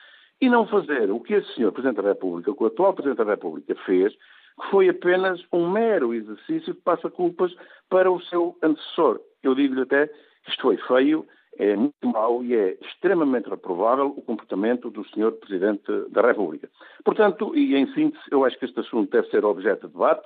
[0.42, 3.76] e não fazer o que esse senhor Presidente da República, o atual Presidente da República
[3.86, 7.54] fez, que foi apenas um mero exercício de passa-culpas
[7.89, 9.22] para o seu antecessor.
[9.44, 11.28] Eu digo-lhe até que isto foi feio,
[11.58, 15.32] é muito mau e é extremamente reprovável o comportamento do Sr.
[15.34, 16.68] Presidente da República.
[17.04, 20.26] Portanto, e em síntese, eu acho que este assunto deve ser objeto de debate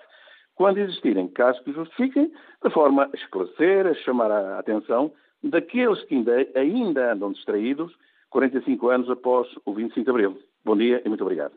[0.55, 2.31] quando existirem casos que justifiquem,
[2.63, 5.11] de forma a esclarecer, a chamar a atenção
[5.43, 7.93] daqueles que ainda, ainda andam distraídos
[8.35, 10.37] 45 anos após o 25 de Abril.
[10.65, 11.53] Bom dia e muito obrigado.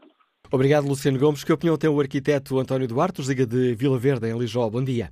[0.53, 1.43] Obrigado, Luciano Gomes.
[1.43, 4.71] Que opinião tem o arquiteto António Duarte, Liga de Vila Verde, em Lijó?
[4.71, 5.11] Bom dia.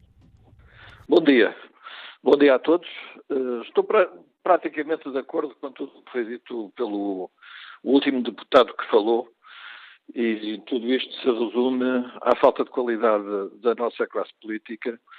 [1.08, 1.56] Bom dia.
[2.22, 2.88] Bom dia a todos.
[3.28, 4.08] Uh, estou pra,
[4.44, 7.28] praticamente de acordo com tudo o que foi dito pelo
[7.82, 9.28] último deputado que falou,
[10.14, 11.84] e tudo isto se resume
[12.22, 13.24] à falta de qualidade
[13.60, 15.16] da nossa classe política, uh,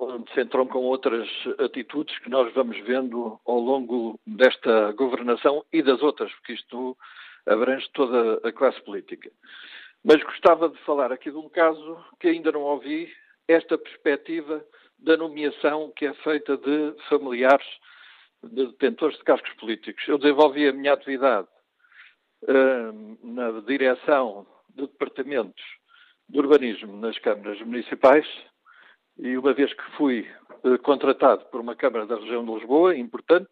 [0.00, 1.28] onde se com outras
[1.58, 6.96] atitudes que nós vamos vendo ao longo desta governação e das outras, porque isto
[7.46, 9.30] abrange toda a classe política.
[10.04, 13.10] Mas gostava de falar aqui de um caso que ainda não ouvi,
[13.48, 14.64] esta perspectiva
[14.98, 17.66] da nomeação que é feita de familiares
[18.42, 20.06] de detentores de cargos políticos.
[20.06, 21.48] Eu desenvolvi a minha atividade
[22.42, 25.62] uh, na direção de departamentos
[26.28, 28.26] de urbanismo nas câmaras municipais
[29.18, 30.28] e uma vez que fui
[30.64, 33.50] uh, contratado por uma Câmara da região de Lisboa, importante,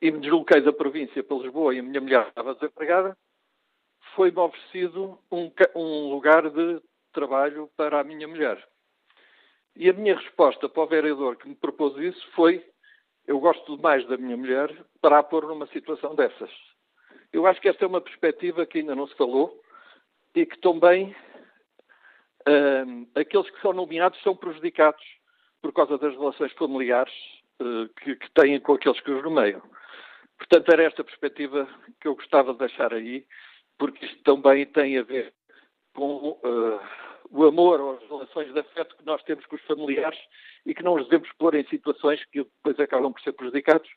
[0.00, 3.16] e me desloquei da província para Lisboa e a minha mulher estava desempregada,
[4.14, 6.82] foi-me oferecido um, um lugar de
[7.12, 8.62] trabalho para a minha mulher.
[9.76, 12.64] E a minha resposta para o vereador que me propôs isso foi:
[13.26, 14.68] eu gosto demais da minha mulher
[15.00, 16.50] para a pôr numa situação dessas.
[17.32, 19.62] Eu acho que esta é uma perspectiva que ainda não se falou
[20.34, 21.14] e que também
[22.48, 25.02] uh, aqueles que são nomeados são prejudicados
[25.60, 27.12] por causa das relações familiares
[27.60, 29.62] uh, que, que, têm com aqueles que os nomeiam.
[30.38, 31.68] Portanto, era esta perspectiva
[32.00, 33.24] que eu gostava de deixar aí,
[33.78, 35.32] porque isto também tem a ver
[35.94, 36.80] com uh,
[37.30, 40.18] o amor ou as relações de afeto que nós temos com os familiares
[40.66, 43.88] e que não os devemos pôr em situações que depois acabam por ser prejudicados,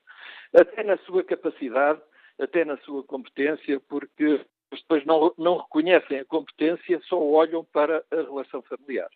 [0.53, 2.01] até na sua capacidade,
[2.39, 8.15] até na sua competência, porque depois não, não reconhecem a competência, só olham para a
[8.15, 9.09] relação familiar.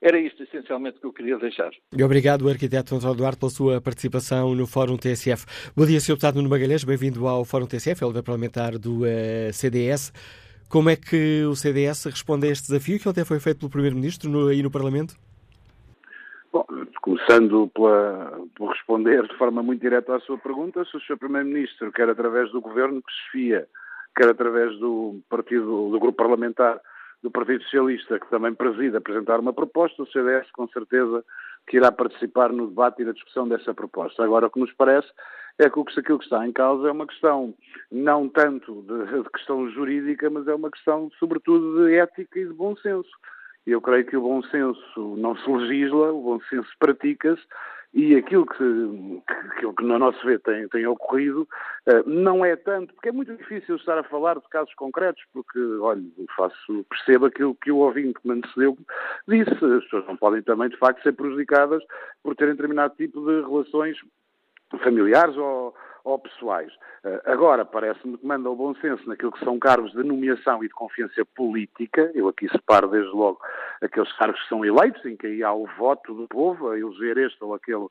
[0.00, 1.70] Era isto essencialmente que eu queria deixar.
[1.96, 5.46] E obrigado, arquiteto António Duarte, pela sua participação no Fórum TSF.
[5.74, 6.12] Bom dia, Sr.
[6.12, 10.12] Deputado Nuno Magalhães, bem-vindo ao Fórum TSF, é o parlamentar do uh, eh, CDS.
[10.68, 14.48] Como é que o CDS responde a este desafio que ontem foi feito pelo Primeiro-Ministro
[14.48, 15.14] aí no Parlamento?
[16.52, 16.66] Bom,
[17.00, 21.16] começando pela, por responder de forma muito direta à sua pergunta, se o Sr.
[21.16, 23.66] Primeiro-Ministro, quer através do Governo que se fia,
[24.14, 26.80] quer através do partido, do grupo parlamentar
[27.22, 31.24] do Partido Socialista, que também preside, apresentar uma proposta, o CDS com certeza
[31.66, 34.22] que irá participar no debate e na discussão dessa proposta.
[34.22, 35.08] Agora, o que nos parece
[35.58, 37.54] é que aquilo que está em causa é uma questão
[37.90, 42.52] não tanto de, de questão jurídica, mas é uma questão, sobretudo, de ética e de
[42.52, 43.10] bom senso.
[43.66, 47.42] E eu creio que o bom senso não se legisla, o bom senso pratica-se
[47.94, 49.22] e aquilo que,
[49.52, 51.48] aquilo que no nosso ver tem, tem ocorrido
[51.86, 55.60] eh, não é tanto, porque é muito difícil estar a falar de casos concretos, porque,
[55.80, 56.02] olha,
[56.36, 58.76] faço, percebo aquilo que o ouvinte que me antecedeu
[59.28, 61.84] disse, as pessoas não podem também, de facto, ser prejudicadas
[62.22, 63.96] por terem determinado tipo de relações
[64.82, 65.72] familiares ou,
[66.04, 66.70] ou pessoais.
[67.02, 70.68] Eh, agora, parece-me que manda o bom senso naquilo que são cargos de nomeação e
[70.68, 72.10] de confiança política.
[72.14, 73.40] Eu aqui separo desde logo
[73.82, 77.16] aqueles cargos que são eleitos, em que aí há o voto do povo, a eleger
[77.18, 77.90] este ou aquele uh,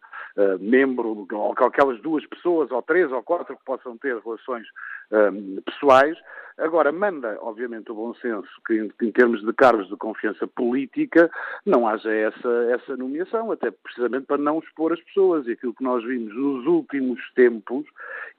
[0.60, 4.68] membro, ou aquelas duas pessoas, ou três ou quatro, que possam ter relações
[5.12, 6.18] um, pessoais.
[6.58, 11.30] Agora, manda, obviamente, o bom senso que, em, em, termos de cargos de confiança política,
[11.66, 15.48] não haja essa, essa nomeação, até precisamente para não expor as pessoas.
[15.48, 17.86] E aquilo que nós vimos nos últimos tempos,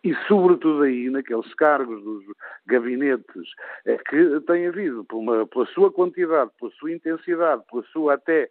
[0.02, 2.24] e sobretudo aí naqueles cargos dos
[2.66, 3.48] gabinetes,
[3.84, 8.48] é que tem havido, por uma, pela sua quantidade, pela sua intensidade, pela sua até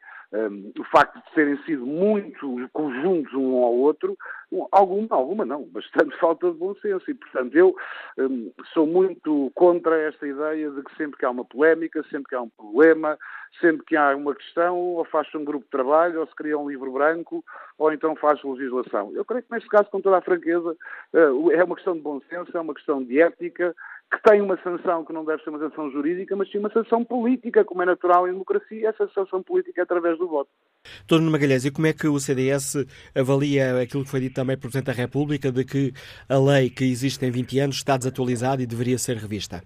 [0.79, 4.17] o facto de terem sido muito conjuntos um ao outro,
[4.71, 7.09] alguma, alguma não, bastante falta de bom senso.
[7.09, 7.75] E, portanto, eu
[8.17, 12.36] um, sou muito contra esta ideia de que sempre que há uma polémica, sempre que
[12.36, 13.17] há um problema,
[13.61, 16.67] sempre que há uma questão, ou faz-se um grupo de trabalho, ou se cria um
[16.67, 17.43] livro branco,
[17.77, 19.11] ou então faz legislação.
[19.13, 20.75] Eu creio que neste caso, com toda a franqueza,
[21.13, 23.75] uh, é uma questão de bom senso, é uma questão de ética,
[24.11, 27.03] que tem uma sanção que não deve ser uma sanção jurídica, mas sim uma sanção
[27.03, 30.49] política, como é natural em democracia, essa sanção política é através do voto.
[31.07, 32.85] Doutor Magalhães, e como é que o CDS
[33.15, 35.93] avalia aquilo que foi dito também pelo Presidente da República, de que
[36.29, 39.63] a lei que existe tem 20 anos está desatualizada e deveria ser revista?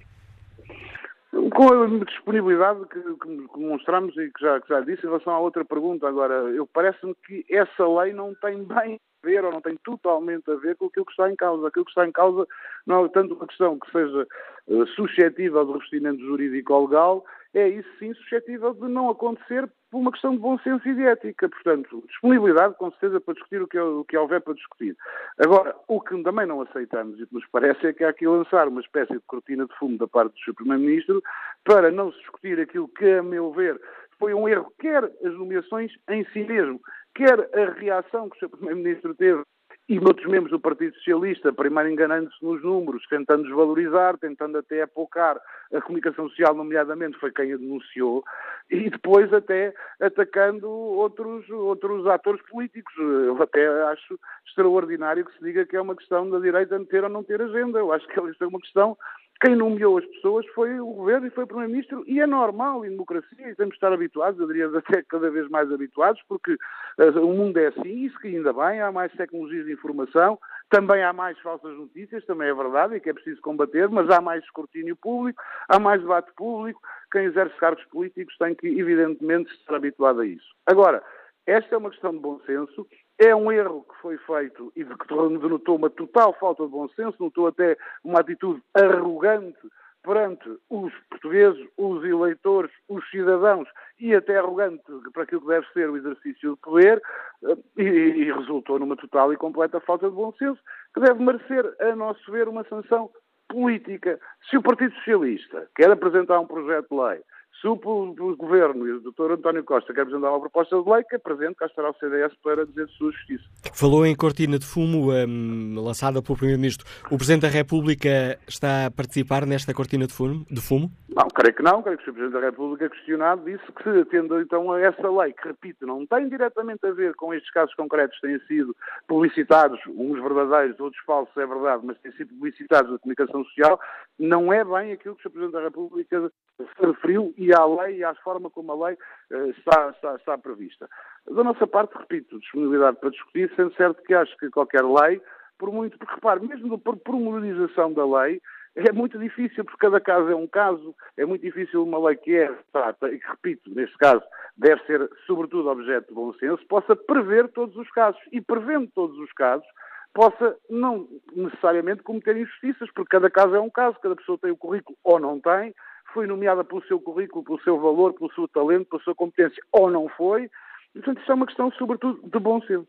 [1.58, 5.40] Com a disponibilidade que, que mostramos e que já, que já disse em relação à
[5.40, 9.76] outra pergunta, agora, eu parece-me que essa lei não tem bem ver ou não tem
[9.84, 11.68] totalmente a ver com aquilo que está em causa.
[11.68, 12.46] Aquilo que está em causa
[12.86, 14.28] não é tanto uma questão que seja
[14.68, 17.26] uh, suscetível de revestimento jurídico ou legal,
[17.58, 21.04] é isso sim suscetível de não acontecer por uma questão de bom senso e de
[21.04, 21.50] ética.
[21.50, 24.96] Portanto, disponibilidade, com certeza, para discutir o que, o que houver para discutir.
[25.40, 28.68] Agora, o que também não aceitamos e que nos parece é que há aqui lançar
[28.68, 30.54] uma espécie de cortina de fumo da parte do Sr.
[30.54, 31.24] Primeiro-Ministro
[31.64, 33.82] para não se discutir aquilo que, a meu ver,
[34.20, 36.80] foi um erro, quer as nomeações em si mesmo,
[37.16, 38.50] quer a reação que o Sr.
[38.50, 39.42] Primeiro-Ministro teve
[39.90, 45.40] e outros membros do Partido Socialista, primeiro enganando-se nos números, tentando desvalorizar, tentando até apocar
[45.74, 48.24] a comunicação social, nomeadamente, foi quem a denunciou,
[48.70, 52.94] e depois até atacando outros, outros atores políticos.
[52.98, 57.10] Eu até acho extraordinário que se diga que é uma questão da direita ter ou
[57.10, 57.80] não ter agenda.
[57.80, 58.98] Eu acho que é uma questão
[59.40, 62.90] quem nomeou as pessoas foi o governo e foi o primeiro-ministro, e é normal em
[62.90, 67.20] democracia, e temos de estar habituados, eu diria até cada vez mais habituados, porque uh,
[67.26, 71.14] o mundo é assim, isso que ainda bem, há mais tecnologias de informação, também há
[71.14, 74.96] mais falsas notícias, também é verdade, e que é preciso combater, mas há mais escrutínio
[74.96, 76.82] público, há mais debate público,
[77.12, 80.48] quem exerce cargos políticos tem que, evidentemente, estar habituado a isso.
[80.66, 81.02] Agora,
[81.46, 82.86] esta é uma questão de bom senso
[83.20, 85.08] é um erro que foi feito e que
[85.40, 89.60] denotou uma total falta de bom senso, notou até uma atitude arrogante
[90.04, 93.68] perante os portugueses, os eleitores, os cidadãos
[94.00, 97.02] e até arrogante para aquilo que deve ser o exercício de poder
[97.44, 100.62] eh, e, e resultou numa total e completa falta de bom senso
[100.94, 103.10] que deve merecer, a nosso ver, uma sanção
[103.50, 104.20] política.
[104.50, 107.22] Se o Partido Socialista quer apresentar um projeto de lei
[107.62, 109.32] se o, o Governo e o Dr.
[109.34, 112.66] António Costa quer apresentar uma proposta de lei, que apresente, cá estará o CDS para
[112.66, 113.44] dizer sua justiça.
[113.74, 116.86] Falou em cortina de fumo um, lançada pelo Primeiro-Ministro.
[117.12, 120.46] O Presidente da República está a participar nesta cortina de fumo?
[120.50, 120.92] De fumo?
[121.10, 121.82] Não, creio que não.
[121.82, 125.48] Creio que o Presidente da República, questionado, disse que, tendo então a essa lei, que,
[125.48, 128.76] repito, não tem diretamente a ver com estes casos concretos que têm sido
[129.08, 133.80] publicitados, uns verdadeiros, outros falsos, é verdade, mas têm sido publicitados na comunicação social,
[134.20, 138.04] não é bem aquilo que o Presidente da República se referiu e à lei e
[138.04, 138.98] à forma como a lei
[139.32, 140.90] uh, está, está, está prevista.
[141.30, 145.22] Da nossa parte, repito, disponibilidade para discutir, sendo certo que acho que qualquer lei,
[145.58, 148.42] por muito, porque repare, mesmo por promulgação da lei,
[148.76, 152.36] é muito difícil, porque cada caso é um caso, é muito difícil uma lei que
[152.36, 154.22] é, trata, e que, repito, neste caso,
[154.56, 158.22] deve ser, sobretudo, objeto de bom senso, possa prever todos os casos.
[158.32, 159.66] E prevendo todos os casos,
[160.14, 164.58] possa não necessariamente cometer injustiças, porque cada caso é um caso, cada pessoa tem o
[164.58, 165.74] currículo ou não tem,
[166.14, 169.90] foi nomeada pelo seu currículo, pelo seu valor, pelo seu talento, pela sua competência, ou
[169.90, 170.50] não foi.
[170.94, 172.88] Portanto, isto é uma questão, sobretudo, de bom senso.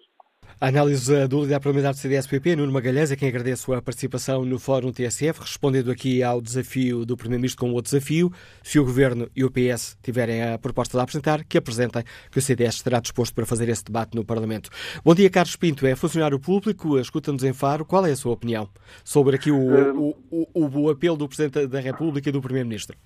[0.60, 4.58] A análise do líder parlamentar do CDS-PP, Nuno Magalhães, a quem agradeço a participação no
[4.58, 8.32] Fórum TSF, respondendo aqui ao desafio do Primeiro-Ministro com o desafio,
[8.62, 12.42] se o Governo e o PS tiverem a proposta de apresentar, que apresentem, que o
[12.42, 14.68] CDS estará disposto para fazer esse debate no Parlamento.
[15.04, 18.68] Bom dia, Carlos Pinto, é funcionário público, escuta-nos em Faro, qual é a sua opinião
[19.04, 22.96] sobre aqui o, o, o, o apelo do Presidente da República e do Primeiro-Ministro?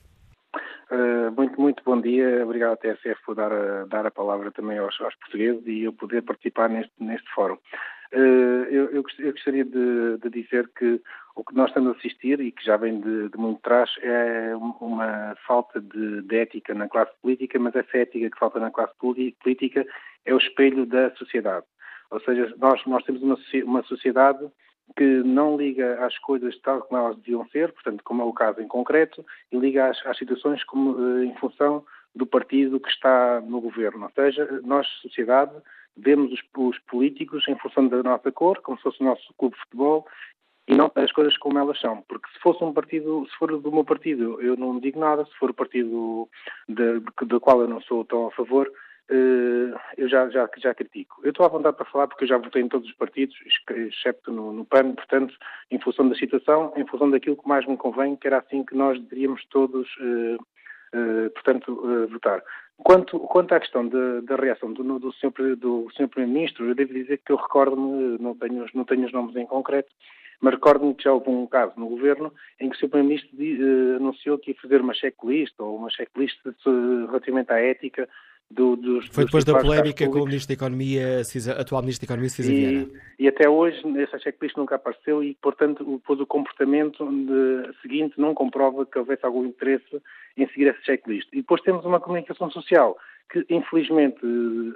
[0.93, 2.45] Uh, muito, muito bom dia.
[2.45, 5.93] Obrigado à TSF por dar a, dar a palavra também aos, aos portugueses e eu
[5.95, 7.57] poder participar neste, neste fórum.
[8.13, 11.01] Uh, eu, eu, gostaria de, de, dizer que
[11.35, 14.55] o que nós estamos a assistir e que já vem de, de muito trás é
[14.55, 18.93] uma falta de, de, ética na classe política, mas essa ética que falta na classe
[18.99, 19.87] política
[20.27, 21.65] é o espelho da sociedade.
[22.11, 24.47] Ou seja, nós, nós temos uma, uma sociedade
[24.97, 28.61] que não liga às coisas tal como elas deviam ser, portanto, como é o caso
[28.61, 31.85] em concreto, e liga às, às situações como, eh, em função
[32.15, 34.05] do partido que está no governo.
[34.05, 35.53] Ou seja, nós, sociedade,
[35.97, 39.55] vemos os, os, políticos em função da nossa cor, como se fosse o nosso clube
[39.55, 40.07] de futebol,
[40.69, 42.03] e não as coisas como elas são.
[42.03, 45.35] Porque se fosse um partido, se for do meu partido, eu não digo nada, se
[45.39, 46.29] for o partido
[46.69, 48.71] do qual eu não sou tão a favor,
[49.97, 51.21] eu já, já, já critico.
[51.23, 53.37] Eu estou à vontade para falar porque eu já votei em todos os partidos,
[53.71, 55.35] excepto no, no PAN, portanto,
[55.71, 58.75] em função da situação, em função daquilo que mais me convém, que era assim que
[58.75, 62.43] nós deveríamos todos, uh, uh, portanto, uh, votar.
[62.79, 65.57] Quanto, quanto à questão da, reação do, do Sr.
[65.57, 69.37] Do senhor Primeiro-Ministro, eu devo dizer que eu recordo-me, não tenho, não tenho os nomes
[69.37, 69.93] em concreto,
[70.41, 72.89] mas recordo-me que já houve um caso no governo em que o Sr.
[72.89, 76.37] Primeiro-Ministro anunciou que ia fazer uma checklist ou uma checklist
[77.07, 78.09] relativamente à ética
[78.55, 81.23] do, dos, Foi depois da polémica com o Ministro da Economia,
[81.59, 82.89] atual Ministro da Economia, Cisa Vieira.
[83.19, 88.35] E até hoje essa checklist nunca apareceu e, portanto, depois o comportamento de, seguinte não
[88.35, 90.03] comprova que houvesse algum interesse
[90.37, 91.29] em seguir essa checklist.
[91.33, 92.97] E depois temos uma comunicação social
[93.31, 94.21] que, infelizmente,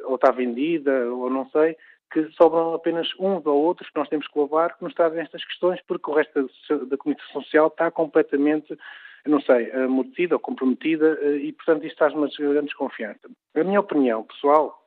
[0.05, 1.77] ou está vendida ou não sei,
[2.13, 5.45] que sobram apenas uns ou outros que nós temos que lavar que nos trazem estas
[5.45, 8.77] questões, porque o resto da, da comunicação social está completamente
[9.27, 13.29] não sei, amortecida ou comprometida eh, e, portanto, isto traz uma grande desconfiança.
[13.55, 14.87] A minha opinião pessoal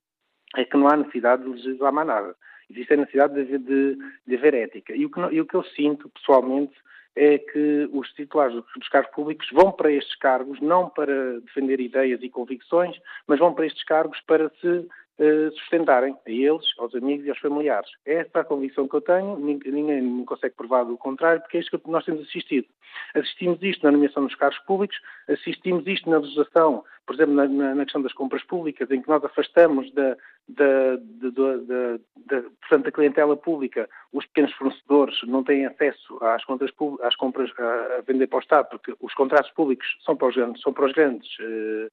[0.56, 2.36] é que não há necessidade de legislar mais nada.
[2.70, 4.96] Existe a necessidade de, de, de haver ética.
[4.96, 6.74] E o, que, e o que eu sinto, pessoalmente,
[7.16, 12.22] é que os titulares dos cargos públicos vão para estes cargos não para defender ideias
[12.22, 12.96] e convicções,
[13.28, 14.88] mas vão para estes cargos para se
[15.20, 17.90] uh, sustentarem a eles, aos amigos e aos familiares.
[18.06, 21.60] É esta a convicção que eu tenho, ninguém me consegue provar do contrário, porque é
[21.60, 22.68] isto que nós temos assistido.
[23.14, 24.98] Assistimos isto na nomeação dos cargos públicos,
[25.28, 29.24] assistimos isto na legislação por exemplo, na, na, questão das compras públicas, em que nós
[29.24, 30.16] afastamos da,
[30.48, 36.70] da, da, da, portanto, da clientela pública, os pequenos fornecedores não têm acesso às, contas,
[37.02, 40.62] às compras a, vender para o Estado, porque os contratos públicos são para os grandes,
[40.62, 41.92] são para os grandes uh,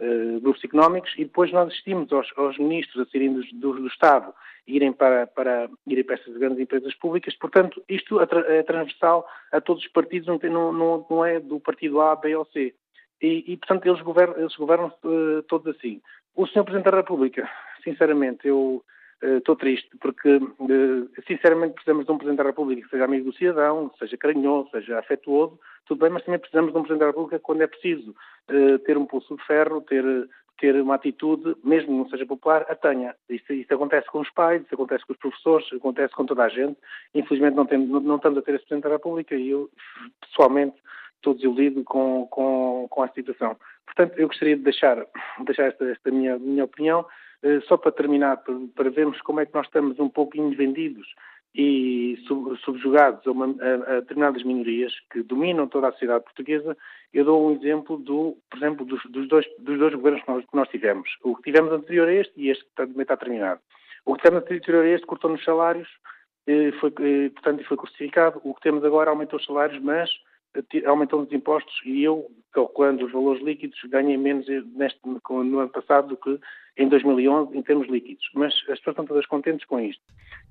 [0.00, 3.86] uh, grupos económicos, e depois nós assistimos aos, aos ministros a saírem do, do, do,
[3.86, 4.32] Estado
[4.66, 7.34] irem para, para, irem para essas grandes empresas públicas.
[7.36, 12.14] Portanto, isto é transversal a todos os partidos, não, não, não é do partido A,
[12.16, 12.74] B ou C.
[13.20, 16.00] E, e portanto, eles governam, eles governam uh, todos assim.
[16.36, 16.64] O Sr.
[16.64, 17.48] Presidente da República,
[17.82, 18.84] sinceramente, eu
[19.22, 23.30] estou uh, triste, porque, uh, sinceramente, precisamos de um Presidente da República que seja amigo
[23.30, 27.06] do cidadão, seja carinhoso, seja afetuoso, tudo bem, mas também precisamos de um Presidente da
[27.06, 28.14] República quando é preciso
[28.86, 30.04] ter um pulso de ferro, ter,
[30.58, 33.14] ter uma atitude, mesmo que não seja popular, a tenha.
[33.28, 36.48] Isso, isso, acontece com os pais, isso acontece com os professores, acontece com toda a
[36.48, 36.76] gente.
[37.14, 39.70] Infelizmente não, temos, não, não estamos a ter esse Presidente da República e eu,
[40.20, 40.76] pessoalmente,
[41.16, 43.56] estou desiludido com, com, com a situação.
[43.86, 45.04] Portanto, eu gostaria de deixar,
[45.44, 47.04] deixar esta, esta minha, minha opinião, eh,
[47.66, 48.42] só para terminar,
[48.74, 51.06] para, vermos como é que nós estamos um pouco vendidos
[51.54, 56.76] e sub, subjugados a, uma, a, a, determinadas minorias que dominam toda a sociedade portuguesa.
[57.12, 60.44] Eu dou um exemplo, do, por exemplo, dos, dos, dois, dos dois governos que nós,
[60.44, 61.10] que nós, tivemos.
[61.22, 63.60] O que tivemos anterior a este e este também está terminado.
[64.04, 65.88] O que tivemos anterior a este cortou nos salários,
[66.46, 68.40] eh, foi, eh, portanto, foi crucificado.
[68.44, 70.10] O que temos agora aumentou os salários, mas
[70.86, 76.08] aumentam os impostos e eu, calculando os valores líquidos, ganhei menos neste, no ano passado
[76.08, 76.38] do que
[76.76, 78.24] em 2011 em termos líquidos.
[78.34, 80.02] Mas as pessoas estão todas contentes com isto.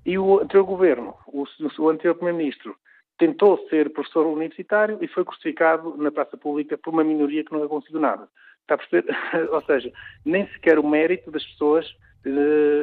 [0.06, 1.44] E o anterior governo, o,
[1.80, 2.76] o anterior primeiro-ministro,
[3.18, 7.68] tentou ser professor universitário e foi crucificado na praça pública por uma minoria que não
[7.68, 8.28] conseguiu nada.
[8.62, 9.16] Está a perceber?
[9.52, 9.92] Ou seja,
[10.26, 11.88] nem sequer o mérito das pessoas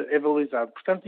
[0.09, 0.71] é valorizado.
[0.71, 1.03] Portanto,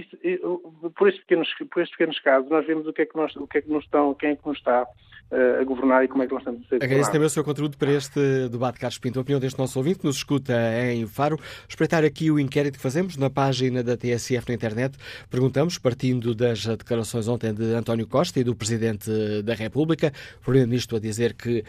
[0.95, 3.47] por, estes pequenos, por estes pequenos casos, nós vemos o que é que, nós, o
[3.47, 4.85] que, é que nos estão, quem é que nos está
[5.31, 7.43] uh, a governar e como é que nós estamos a ser Agradeço também o seu
[7.43, 9.19] contributo para este debate, Carlos Pinto.
[9.19, 11.37] A opinião deste nosso ouvinte, que nos escuta em Faro.
[11.67, 14.97] Espreitar aqui o inquérito que fazemos na página da TSF na internet.
[15.29, 19.09] Perguntamos, partindo das declarações ontem de António Costa e do Presidente
[19.43, 20.11] da República,
[20.43, 21.63] Primeiro-Ministro a dizer que, uh,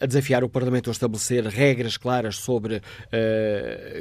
[0.00, 2.80] a desafiar o Parlamento a estabelecer regras claras sobre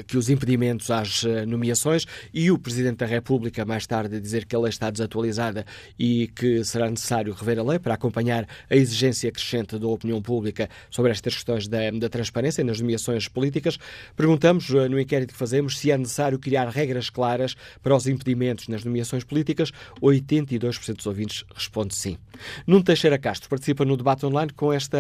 [0.08, 4.56] que os impedimentos às nomeações e o Presidente da República, mais tarde, a dizer que
[4.56, 5.66] a lei está desatualizada
[5.98, 10.70] e que será necessário rever a lei para acompanhar a exigência crescente da opinião pública
[10.90, 13.78] sobre estas questões da, da transparência nas nomeações políticas.
[14.16, 18.68] Perguntamos, eh, no inquérito que fazemos, se é necessário criar regras claras para os impedimentos
[18.68, 19.72] nas nomeações políticas.
[20.02, 22.18] 82% dos ouvintes responde sim.
[22.66, 24.98] Nuno Teixeira Castro participa no debate online com esta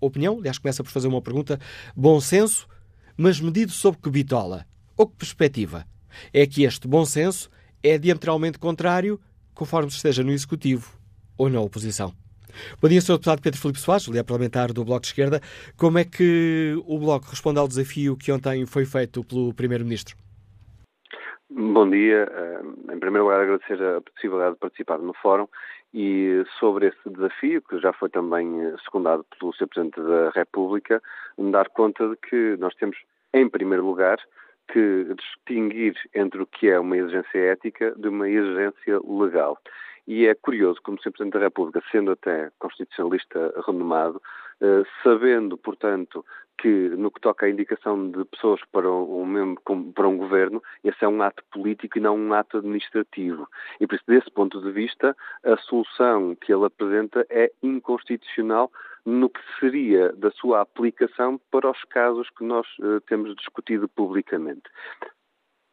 [0.00, 0.38] opinião.
[0.38, 1.58] Aliás, começa por fazer uma pergunta.
[1.96, 2.66] Bom senso,
[3.16, 4.66] mas medido sob que bitola?
[4.96, 5.86] Ou que perspectiva?
[6.32, 7.50] É que este bom senso
[7.82, 9.20] é diametralmente contrário
[9.54, 10.96] conforme se esteja no Executivo
[11.36, 12.12] ou na oposição.
[12.80, 13.14] Bom dia, Sr.
[13.14, 15.40] Deputado Pedro Filipe Soares, líder parlamentar do Bloco de Esquerda.
[15.76, 20.16] Como é que o Bloco responde ao desafio que ontem foi feito pelo Primeiro-Ministro?
[21.50, 22.28] Bom dia.
[22.30, 25.46] Eh, em primeiro lugar, agradecer a possibilidade de participar no fórum
[25.94, 28.48] e sobre esse desafio, que já foi também
[28.84, 29.68] secundado pelo Sr.
[29.68, 31.02] Presidente da República,
[31.36, 32.96] me dar conta de que nós temos,
[33.34, 34.18] em primeiro lugar,
[34.68, 39.58] que distinguir entre o que é uma exigência ética de uma exigência legal.
[40.06, 41.12] E é curioso como o Sr.
[41.12, 44.20] Presidente da República, sendo até constitucionalista renomado,
[44.60, 46.24] eh, sabendo, portanto,
[46.58, 49.60] que no que toca à indicação de pessoas para um, membro,
[49.94, 53.48] para um governo, esse é um ato político e não um ato administrativo.
[53.80, 58.70] E por isso, desse ponto de vista, a solução que ele apresenta é inconstitucional
[59.04, 64.62] no que seria da sua aplicação para os casos que nós uh, temos discutido publicamente.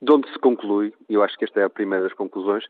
[0.01, 2.65] De onde se conclui, eu acho que esta é a primeira das conclusões,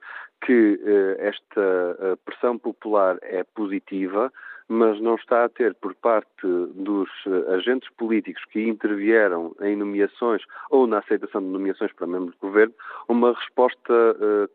[0.45, 4.33] que uh, esta uh, pressão popular é positiva,
[4.67, 6.45] mas não está a ter por parte
[6.75, 7.09] dos
[7.55, 12.75] agentes políticos que intervieram em nomeações ou na aceitação de nomeações para membros do governo
[13.07, 13.91] uma resposta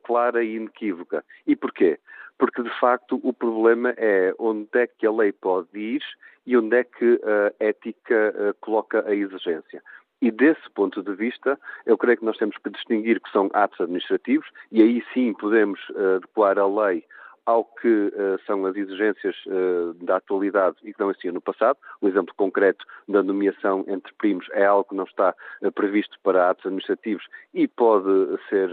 [0.04, 1.24] clara e inequívoca.
[1.48, 1.98] E porquê?
[2.38, 6.02] Porque de facto o problema é onde é que a lei pode ir
[6.46, 9.82] e onde é que a ética eh, coloca a exigência.
[10.20, 13.80] E desse ponto de vista, eu creio que nós temos que distinguir que são atos
[13.80, 17.04] administrativos, e aí sim podemos uh, adequar a lei
[17.46, 21.78] ao que uh, são as exigências uh, da atualidade e que não existiam no passado.
[22.00, 26.50] O exemplo concreto da nomeação entre primos é algo que não está uh, previsto para
[26.50, 28.08] atos administrativos e pode
[28.48, 28.70] ser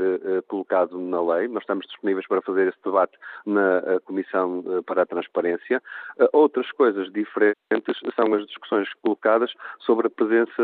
[0.47, 1.47] colocado na lei.
[1.47, 3.15] Nós estamos disponíveis para fazer esse debate
[3.45, 5.81] na Comissão para a Transparência.
[6.33, 10.63] outras coisas diferentes são as discussões colocadas sobre a presença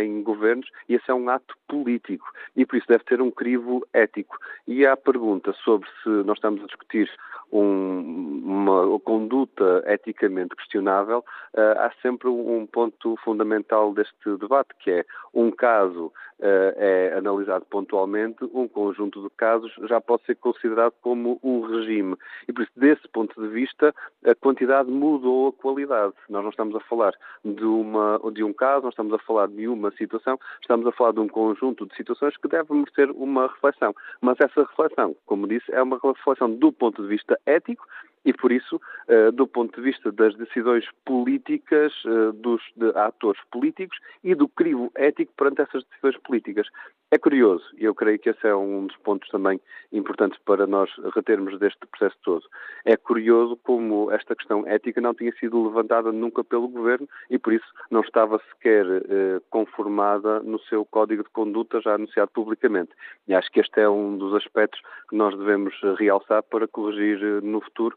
[0.00, 2.26] em governos e esse é um ato político
[2.56, 4.36] e por isso deve ter um crivo ético.
[4.66, 7.08] E há a pergunta sobre se nós estamos a discutir
[7.52, 11.24] um, uma conduta eticamente questionável,
[11.54, 16.06] uh, há sempre um ponto fundamental deste debate, que é um caso
[16.38, 22.16] uh, é analisado pontualmente, um conjunto de casos já pode ser considerado como um regime.
[22.48, 26.14] E por isso, desse ponto de vista, a quantidade mudou a qualidade.
[26.28, 27.14] Nós não estamos a falar
[27.44, 31.12] de, uma, de um caso, não estamos a falar de uma situação, estamos a falar
[31.12, 33.94] de um conjunto de situações que devem merecer uma reflexão.
[34.20, 37.86] Mas essa reflexão, como disse, é uma reflexão do ponto de vista ético
[38.24, 42.62] e, por isso, eh, do ponto de vista das decisões políticas eh, dos
[42.94, 46.66] atores políticos e do crivo ético perante essas decisões políticas.
[47.14, 49.60] É curioso, e eu creio que esse é um dos pontos também
[49.92, 52.44] importantes para nós retermos deste processo todo.
[52.84, 57.52] É curioso como esta questão ética não tinha sido levantada nunca pelo Governo e, por
[57.52, 62.90] isso, não estava sequer eh, conformada no seu código de conduta já anunciado publicamente.
[63.28, 67.60] E acho que este é um dos aspectos que nós devemos realçar para corrigir no
[67.60, 67.96] futuro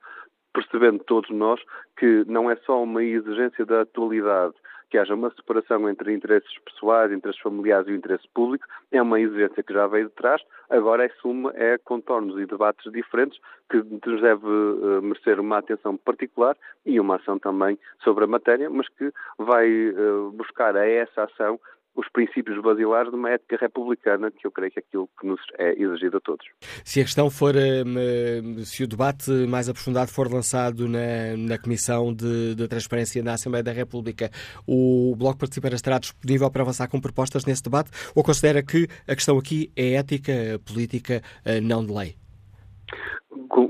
[0.54, 1.60] percebendo todos nós
[1.98, 4.54] que não é só uma exigência da atualidade
[4.90, 9.20] que haja uma separação entre interesses pessoais, interesses familiares e o interesse público, é uma
[9.20, 13.78] exigência que já veio de trás, agora é suma, é contornos e debates diferentes que
[13.78, 18.88] nos deve uh, merecer uma atenção particular e uma ação também sobre a matéria, mas
[18.90, 21.60] que vai uh, buscar a essa ação
[21.98, 25.42] os princípios basilares de uma ética republicana, que eu creio que é aquilo que nos
[25.58, 26.46] é exigido a todos.
[26.86, 32.14] Se a questão for, hum, se o debate mais aprofundado for lançado na, na Comissão
[32.14, 34.30] de, de Transparência na Assembleia da República,
[34.68, 39.16] o Bloco Participa estará disponível para avançar com propostas nesse debate ou considera que a
[39.16, 42.16] questão aqui é ética, política, eh, não de lei?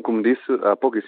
[0.04, 1.04] Como disse há pouco e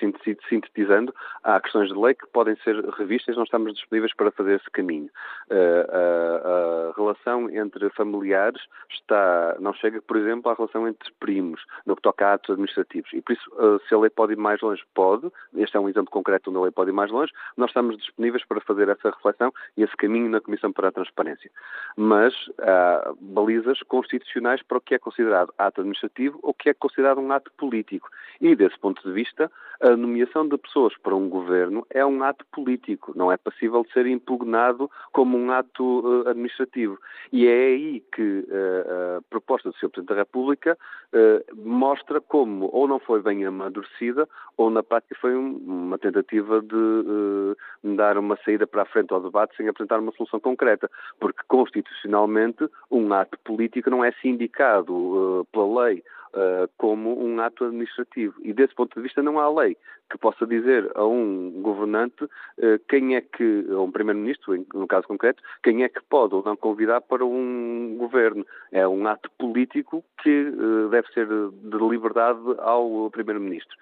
[0.48, 1.14] sintetizando,
[1.44, 5.10] há questões de lei que podem ser revistas, não estamos disponíveis para fazer esse caminho.
[5.50, 11.62] Uh, a, a, relação entre familiares está, não chega, por exemplo, à relação entre primos,
[11.86, 13.12] no que toca a atos administrativos.
[13.14, 15.30] E por isso, uh, se a lei pode ir mais longe, pode.
[15.56, 17.34] Este é um exemplo concreto onde a lei pode ir mais longe.
[17.58, 21.52] Nós estamos disponíveis para fazer essa reflexão e esse caminho na Comissão para a Transparência.
[21.98, 26.74] Mas há balizas constitucionais para o que é considerado ato administrativo ou o que é
[26.74, 28.10] considerado um ato político.
[28.40, 29.52] E, desse ponto de vista,
[29.82, 33.92] a nomeação de pessoas para um governo é um ato político, não é passível de
[33.92, 37.00] ser impugnado como um ato uh, administrativo.
[37.32, 39.90] E é aí que uh, a proposta do Sr.
[39.90, 40.78] Presidente da República
[41.14, 46.62] uh, mostra como ou não foi bem amadurecida ou na prática foi um, uma tentativa
[46.62, 51.42] de dar uma saída para a frente ao debate sem apresentar uma solução concreta, porque
[51.48, 56.04] constitucionalmente um ato político não é sindicado pela lei
[56.34, 58.36] uh, como um ato administrativo.
[58.42, 59.78] E desse ponto de vista não há lei
[60.10, 65.08] que possa dizer a um governante uh, quem é que, a um primeiro-ministro, no caso
[65.08, 68.46] concreto, quem é que pode ou não convidar para um governo.
[68.72, 73.76] É um ato político que uh, deve ser de liberdade ao primeiro-ministro.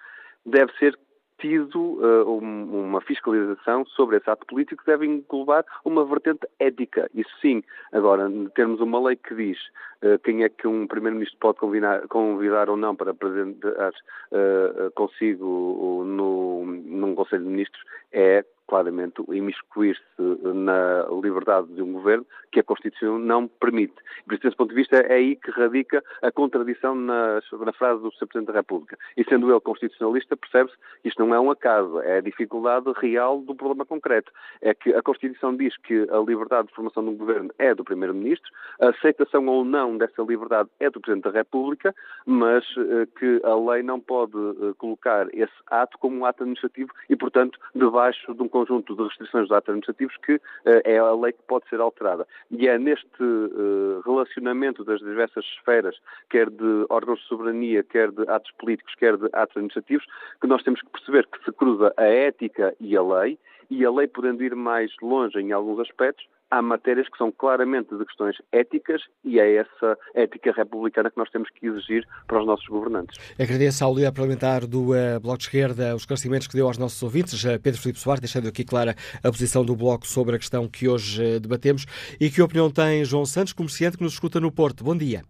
[0.44, 0.98] Deve ser
[1.38, 7.08] tido uh, uma fiscalização sobre esse ato político que deve englobar uma vertente ética.
[7.14, 7.62] Isso sim.
[7.92, 9.58] Agora, termos uma lei que diz
[10.02, 16.04] uh, quem é que um Primeiro-Ministro pode convidar, convidar, ou não para apresentar uh, consigo
[16.04, 17.82] no, num Conselho de Ministros
[18.12, 23.94] é claramente imiscuir-se na liberdade de um governo que a Constituição não permite.
[24.30, 28.12] Isso, desse ponto de vista, é aí que radica a contradição na, na frase do
[28.12, 28.26] Sr.
[28.26, 28.98] Presidente da República.
[29.16, 33.40] E sendo ele constitucionalista, percebe-se que isto não é um acaso, é a dificuldade real
[33.40, 34.30] do problema concreto.
[34.60, 37.84] É que a Constituição diz que a liberdade de formação de um governo é do
[37.84, 38.50] Primeiro-Ministro,
[38.80, 41.94] a aceitação ou não dessa liberdade é do Presidente da República,
[42.26, 46.90] mas eh, que a lei não pode eh, colocar esse ato como um ato administrativo
[47.08, 50.40] e, portanto, debaixo de um conjunto de restrições dos atos administrativos que uh,
[50.84, 52.26] é a lei que pode ser alterada.
[52.50, 55.96] E é neste uh, relacionamento das diversas esferas,
[56.30, 60.06] quer de órgãos de soberania, quer de atos políticos, quer de atos administrativos,
[60.40, 63.38] que nós temos que perceber que se cruza a ética e a lei,
[63.70, 67.94] e a lei podendo ir mais longe em alguns aspectos, há matérias que são claramente
[67.96, 72.46] de questões éticas e é essa ética republicana que nós temos que exigir para os
[72.46, 73.18] nossos governantes.
[73.38, 77.02] Agradeço ao líder parlamentar do uh, Bloco de Esquerda os esclarecimentos que deu aos nossos
[77.02, 80.68] ouvintes, uh, Pedro Filipe Soares, deixando aqui clara a posição do Bloco sobre a questão
[80.68, 81.86] que hoje uh, debatemos.
[82.20, 84.82] E que opinião tem João Santos, comerciante que nos escuta no Porto?
[84.84, 85.22] Bom dia.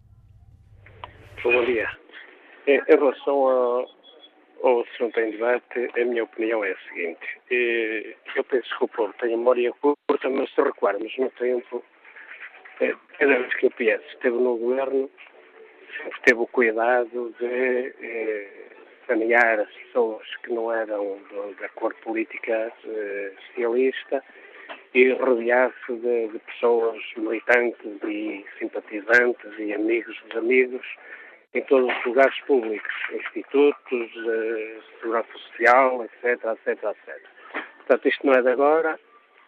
[1.43, 1.87] Bom dia.
[2.67, 3.85] Em relação
[4.61, 7.39] ou se não tem debate, a minha opinião é a seguinte.
[8.35, 11.83] Eu peço desculpa, tenho memória curta, mas se recuarmos no tempo,
[12.81, 15.09] é, cada vez que o PS esteve no governo,
[15.97, 18.47] sempre teve o cuidado de eh,
[19.07, 21.17] sanear as pessoas que não eram
[21.59, 24.23] da cor política eh, socialista
[24.93, 30.85] e rodear-se de, de pessoas militantes e simpatizantes e amigos dos amigos
[31.53, 37.29] em todos os lugares públicos, institutos, uh, segurança social, etc, etc, etc.
[37.77, 38.99] Portanto, isto não é de agora,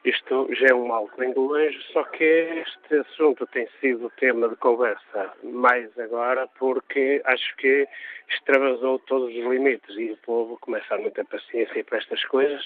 [0.03, 4.11] isto já é um mal que vem de longe, só que este assunto tem sido
[4.17, 7.87] tema de conversa mais agora porque acho que
[8.29, 12.63] extravasou todos os limites e o povo começa a muita paciência para estas coisas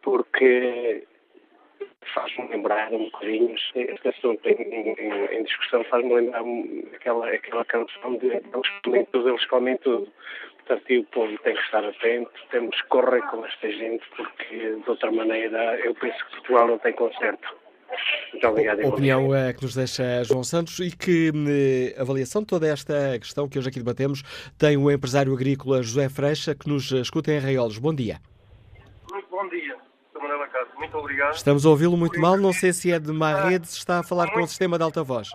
[0.00, 1.06] porque
[2.14, 6.42] faz-me lembrar um bocadinho, este assunto em, em, em discussão faz-me lembrar
[6.94, 10.08] aquela, aquela canção de eles comem tudo, eles comem tudo.
[10.66, 14.90] Portanto, o povo tem que estar atento, temos que correr com esta gente, porque de
[14.90, 17.54] outra maneira eu penso que Portugal não tem conserto.
[18.32, 18.80] Muito obrigado.
[18.82, 23.16] A opinião é que nos deixa João Santos e que eh, avaliação de toda esta
[23.18, 24.22] questão que hoje aqui debatemos
[24.58, 27.78] tem o empresário agrícola José Freixa que nos escuta em Arraiolos.
[27.78, 28.18] Bom dia.
[29.10, 29.76] Muito bom dia,
[30.14, 30.68] Manuela Casa.
[30.86, 31.34] Muito obrigado.
[31.34, 34.02] Estamos a ouvi-lo muito mal, não sei se é de má rede, se está a
[34.04, 35.28] falar com o sistema de alta voz.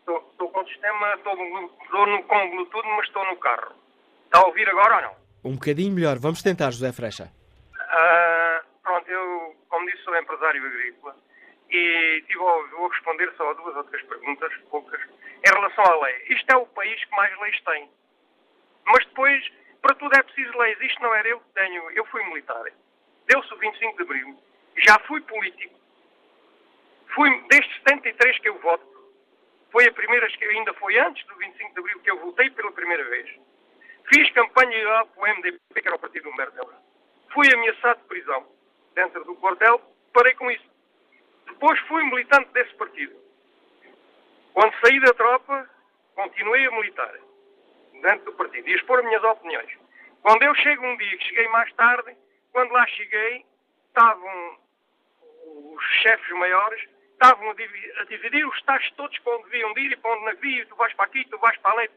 [0.00, 3.72] Estou, estou com o sistema, estou, estou no, com Bluetooth, mas estou no carro.
[4.26, 5.50] Está a ouvir agora ou não?
[5.52, 6.18] Um bocadinho melhor.
[6.18, 7.32] Vamos tentar, José Freixa.
[7.74, 11.16] Uh, pronto, eu, como disse, sou empresário agrícola
[11.70, 16.16] e tive, vou responder só a duas ou três perguntas, poucas, em relação à lei.
[16.28, 17.88] Isto é o país que mais leis tem.
[18.84, 19.42] Mas depois,
[19.80, 20.78] para tudo é preciso leis.
[20.82, 21.90] Isto não era eu que tenho.
[21.92, 22.64] Eu fui militar.
[23.26, 24.49] Deu-se o 25 de Abril.
[24.78, 25.78] Já fui político.
[27.14, 28.88] Fui, desde 73 que eu voto.
[29.70, 33.04] Foi a primeira, ainda foi antes do 25 de Abril que eu votei pela primeira
[33.04, 33.30] vez.
[34.12, 36.82] Fiz campanha para o MDP, que era o partido do Humberto Delgado.
[37.32, 38.46] Fui ameaçado de prisão
[38.94, 39.80] dentro do quartel,
[40.12, 40.68] parei com isso.
[41.46, 43.14] Depois fui militante desse partido.
[44.52, 45.70] Quando saí da tropa,
[46.14, 47.14] continuei a militar
[48.02, 49.70] dentro do partido e expor as minhas opiniões.
[50.22, 52.16] Quando eu chego um dia, que cheguei mais tarde,
[52.52, 53.44] quando lá cheguei,
[53.90, 54.58] estavam
[55.74, 59.92] os chefes maiores, estavam a dividir, a dividir os taxos todos para onde deviam ir
[59.92, 61.90] e para onde não havia, tu vais para aqui, tu vais para ali.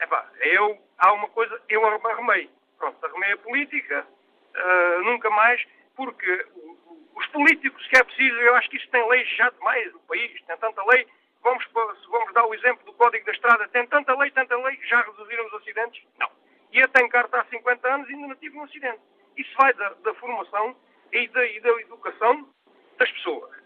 [0.00, 2.50] Epá, eu, há uma coisa, eu arrumei.
[2.78, 4.06] Pronto, arrumei a política,
[4.54, 5.64] uh, nunca mais,
[5.94, 6.46] porque
[7.14, 10.42] os políticos, que é preciso, eu acho que isso tem leis já demais no país,
[10.42, 11.06] tem tanta lei,
[11.42, 15.00] vamos, vamos dar o exemplo do Código da Estrada, tem tanta lei, tanta lei, já
[15.00, 16.02] reduziram os acidentes?
[16.18, 16.30] Não.
[16.72, 19.00] E eu tenho carta há 50 anos e ainda não tive um acidente.
[19.36, 20.76] Isso vai da, da formação
[21.16, 22.48] e da, e da, educação
[22.98, 23.56] das pessoas.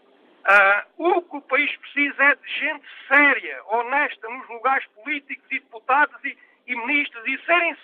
[0.41, 5.59] Uh, o que o país precisa é de gente séria, honesta nos lugares políticos e
[5.59, 6.37] deputados e,
[6.67, 7.77] e ministros e serem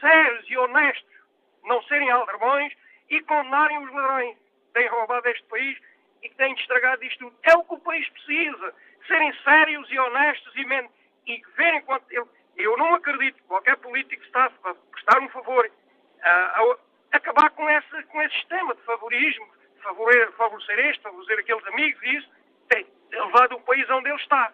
[0.00, 1.16] sérios e honestos,
[1.64, 2.72] não serem aldrabões
[3.10, 5.78] e condenarem os ladrões que têm roubado este país
[6.22, 7.36] e que têm estragado isto tudo.
[7.42, 8.74] É o que o país precisa.
[9.06, 10.88] Serem sérios e honestos e, men
[11.26, 12.04] e verem quanto.
[12.10, 15.68] Eu, eu não acredito que qualquer político está a prestar um favor
[16.22, 16.76] a, a, a
[17.12, 19.46] acabar com, essa, com esse sistema de favorismo,
[19.76, 22.30] de favorecer, favorecer este, favorecer aqueles amigos e isso,
[22.68, 24.52] tem levado o país onde ele está.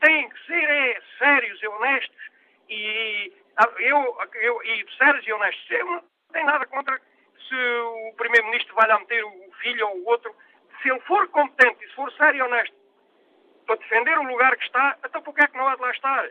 [0.00, 2.30] Têm que ser é, sérios e honestos
[2.68, 3.32] e
[3.78, 5.70] eu, eu, e sérios e honestos.
[5.70, 7.00] Eu não tenho nada contra
[7.48, 10.34] se o Primeiro-Ministro vai lá meter o filho ou o outro.
[10.80, 12.74] Se ele for competente e se for sério e honesto
[13.66, 16.28] para defender o lugar que está, então porquê é que não há de lá estar?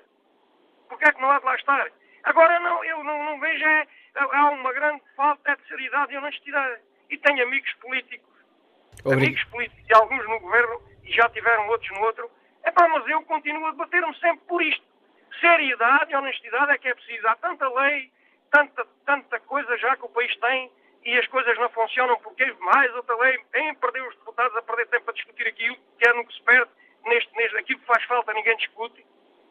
[0.89, 1.87] Porquê é que não há de lá estar?
[2.23, 6.81] Agora, não, eu não, não vejo, é, há uma grande falta de seriedade e honestidade.
[7.09, 8.29] E tenho amigos políticos,
[9.03, 9.13] Obrigado.
[9.13, 12.29] amigos políticos e alguns no governo, e já tiveram outros no outro.
[12.63, 14.85] É pá, mas eu continuo a debater-me sempre por isto.
[15.39, 17.27] Seriedade e honestidade é que é preciso.
[17.27, 18.11] Há tanta lei,
[18.51, 20.71] tanta, tanta coisa já que o país tem
[21.03, 24.87] e as coisas não funcionam porque mais outra lei, em perder os deputados a perder
[24.87, 26.69] tempo a discutir aquilo que é no que se perde,
[27.05, 29.03] neste, neste, aquilo que faz falta ninguém discute,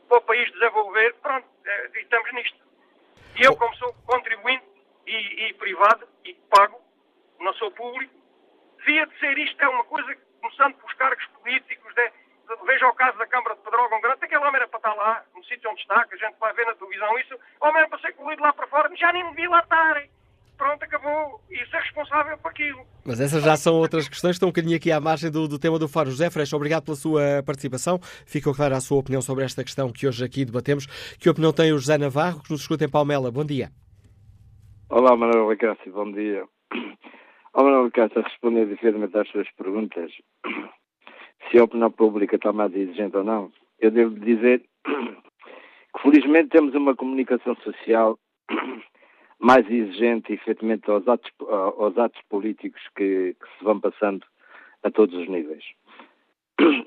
[0.09, 2.70] para o país desenvolver, pronto, é, estamos nisto.
[3.39, 4.65] E eu, como sou contribuinte
[5.07, 6.81] e, e privado, e pago,
[7.39, 8.15] não sou público,
[8.79, 12.95] devia de ser isto, é uma coisa, começando pelos cargos políticos, de, de, veja o
[12.95, 15.81] caso da Câmara de Pedrógão Grande, aquele homem era para estar lá, no sítio onde
[15.81, 18.43] está, que a gente vai ver na televisão isso, o homem era para ser corrido
[18.43, 20.05] lá para fora, já nem devia lá estar.
[20.61, 21.41] Pronto, acabou.
[21.51, 22.81] E ser responsável por aquilo.
[23.07, 25.79] Mas essas já são outras questões, estão um bocadinho aqui à margem do, do tema
[25.79, 26.11] do Fórum.
[26.11, 27.99] José Freixo, obrigado pela sua participação.
[28.27, 30.85] Fica clara a sua opinião sobre esta questão que hoje aqui debatemos.
[31.19, 33.31] Que opinião tem o José Navarro, que nos escuta em Palmela?
[33.31, 33.71] Bom dia.
[34.91, 36.45] Olá, Manuel Licácio, bom dia.
[37.55, 40.13] Olá, Manuel Licácio, a responder definitivamente às suas perguntas,
[41.51, 46.75] se a opinião pública está mais exigente ou não, eu devo dizer que felizmente temos
[46.75, 48.19] uma comunicação social
[49.41, 54.25] mais exigente, efetivamente, aos atos, aos atos políticos que, que, se vão passando
[54.83, 55.65] a todos os níveis.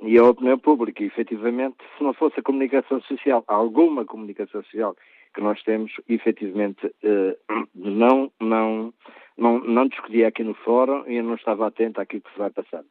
[0.03, 4.95] E a opinião pública, efetivamente, se não fosse a comunicação social, alguma comunicação social
[5.33, 7.35] que nós temos, efetivamente, eh,
[7.73, 8.93] não, não,
[9.35, 12.51] não, não discutia aqui no fórum e eu não estava atento àquilo que se vai
[12.51, 12.85] passando.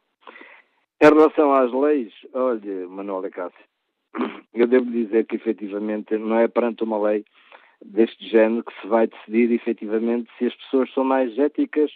[1.00, 3.58] Em relação às leis, olha, Manuel Cássio,
[4.52, 7.24] eu devo dizer que efetivamente não é perante uma lei
[7.84, 11.90] deste género que se vai decidir efetivamente se as pessoas são mais éticas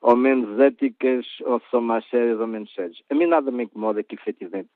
[0.00, 3.00] ou menos éticas, ou se são mais sérias ou menos sérias.
[3.10, 4.70] A mim nada me incomoda que efetivamente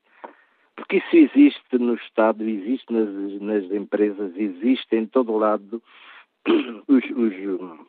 [0.77, 3.09] porque isso existe no Estado, existe nas,
[3.41, 5.81] nas empresas, existe em todo o lado
[6.87, 7.79] os, os,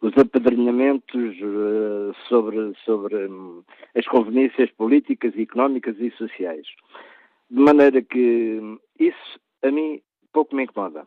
[0.00, 3.62] os apadrinhamentos uh, sobre, sobre um,
[3.94, 6.66] as conveniências políticas, económicas e sociais.
[7.50, 8.58] De maneira que
[8.98, 10.00] isso a mim
[10.32, 11.06] pouco me incomoda.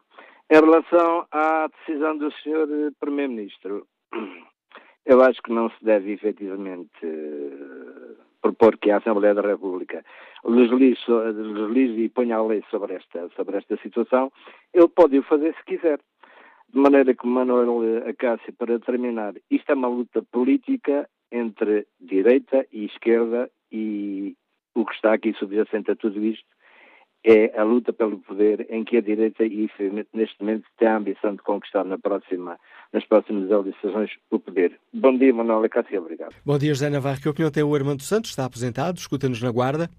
[0.52, 2.92] Em relação à decisão do Sr.
[3.00, 3.86] Primeiro-Ministro,
[5.06, 10.04] eu acho que não se deve efetivamente uh, propor que a Assembleia da República
[10.44, 14.32] legisle, e ponha a lei sobre esta, sobre esta situação.
[14.74, 16.00] Ele pode o fazer se quiser.
[16.74, 22.86] De maneira que Manuel Acácio, para terminar, isto é uma luta política entre direita e
[22.86, 24.36] esquerda e
[24.74, 26.48] o que está aqui subjacente a tudo isto
[27.24, 29.70] é a luta pelo poder em que a direita, e
[30.14, 32.58] neste momento, tem a ambição de conquistar na próxima,
[32.94, 34.80] nas próximas eleições o poder.
[34.94, 36.34] Bom dia, Manuel Cássio, obrigado.
[36.46, 37.22] Bom dia, José Navarro.
[37.22, 38.30] Que opinião tem o Armando Santos?
[38.30, 39.90] Está aposentado, escuta-nos na guarda.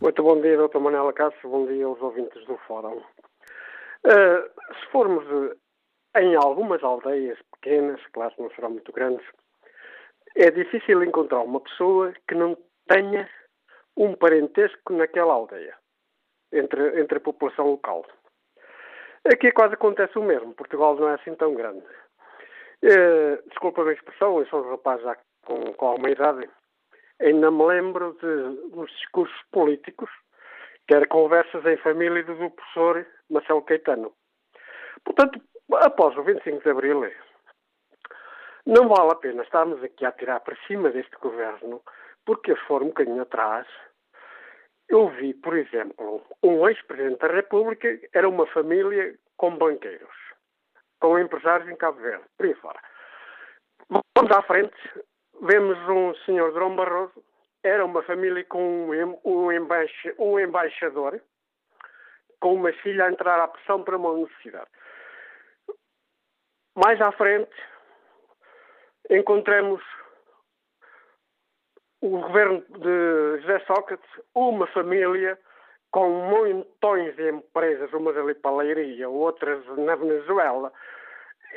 [0.00, 0.78] Muito bom dia, Dr.
[0.78, 1.48] Manuel Cássio.
[1.48, 2.96] Bom dia aos ouvintes do Fórum.
[4.06, 5.24] Uh, se formos
[6.16, 9.24] em algumas aldeias pequenas, claro que não serão muito grandes,
[10.36, 12.56] é difícil encontrar uma pessoa que não
[12.88, 13.28] tenha
[13.96, 15.74] um parentesco naquela aldeia
[16.54, 18.04] entre, entre a população local.
[19.26, 20.54] Aqui quase acontece o mesmo.
[20.54, 21.84] Portugal não é assim tão grande.
[22.82, 25.16] Uh, desculpa a minha expressão, eu sou um rapaz já
[25.46, 26.48] com, com alguma idade.
[27.20, 30.10] Ainda me lembro de discursos políticos,
[30.86, 34.12] que eram conversas em família do professor Marcelo Caetano.
[35.04, 35.40] Portanto,
[35.76, 37.10] após o 25 de Abril,
[38.66, 41.82] não vale a pena estarmos aqui a tirar para cima deste governo,
[42.26, 43.66] porque se for um bocadinho atrás,
[44.88, 50.14] eu vi, por exemplo, um ex-presidente da República era uma família com banqueiros,
[51.00, 52.80] com empresários em Cabo Verde, por aí fora.
[53.88, 54.76] Vamos à frente,
[55.42, 57.22] vemos um senhor Drão Barroso,
[57.62, 61.20] era uma família com um, um, embaixa, embaixador,
[62.40, 64.68] com uma filha a entrar à pressão para uma universidade.
[66.76, 67.54] Mais à frente,
[69.10, 69.82] encontramos
[72.04, 75.38] o governo de José Sócrates, uma família
[75.90, 80.70] com montões de empresas, umas ali para a Leiria, outras na Venezuela,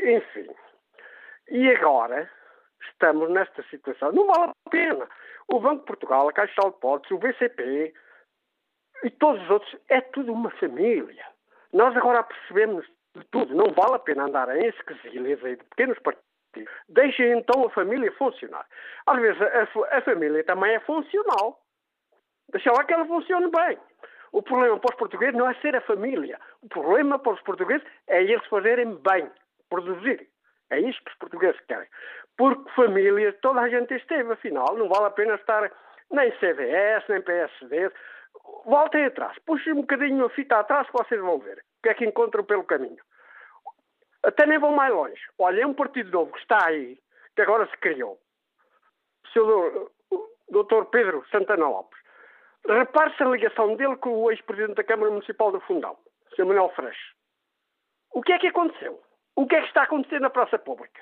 [0.01, 0.47] enfim.
[1.49, 2.31] E agora
[2.89, 4.13] estamos nesta situação.
[4.13, 5.09] Não vale a pena.
[5.49, 7.93] O Banco de Portugal, a Caixa de Depósitos, o BCP
[9.03, 11.25] e todos os outros, é tudo uma família.
[11.73, 13.53] Nós agora percebemos de tudo.
[13.53, 16.26] Não vale a pena andar em esquesilhas aí de pequenos partidos
[16.89, 18.65] Deixem então a família funcionar.
[19.05, 21.59] Às vezes a, a família também é funcional.
[22.49, 23.77] Deixa lá que ela funcione bem.
[24.31, 26.39] O problema para os portugueses não é ser a família.
[26.61, 29.29] O problema para os portugueses é eles fazerem bem,
[29.69, 30.27] produzir.
[30.69, 31.87] É isso que os portugueses querem.
[32.37, 35.71] Porque família, toda a gente esteve, afinal, não vale a pena estar
[36.11, 37.91] nem CDS, nem PSD.
[38.65, 41.93] Voltem atrás, puxem um bocadinho a fita atrás que vocês vão ver o que é
[41.93, 43.01] que encontram pelo caminho.
[44.27, 45.21] Até nem vão mais longe.
[45.39, 46.99] Olha, é um partido novo que está aí,
[47.33, 48.19] que agora se criou.
[49.23, 49.91] O seu
[50.49, 51.97] doutor Pedro Santana Lopes.
[52.67, 55.97] Repare-se a ligação dele com o ex-presidente da Câmara Municipal do Fundão,
[56.29, 56.45] o Sr.
[56.45, 57.15] Manuel Freixo.
[58.13, 59.01] O que é que aconteceu?
[59.33, 61.01] O que é que está a acontecer na praça pública?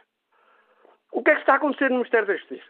[1.12, 2.68] O que é que está a acontecer no Ministério da Justiça?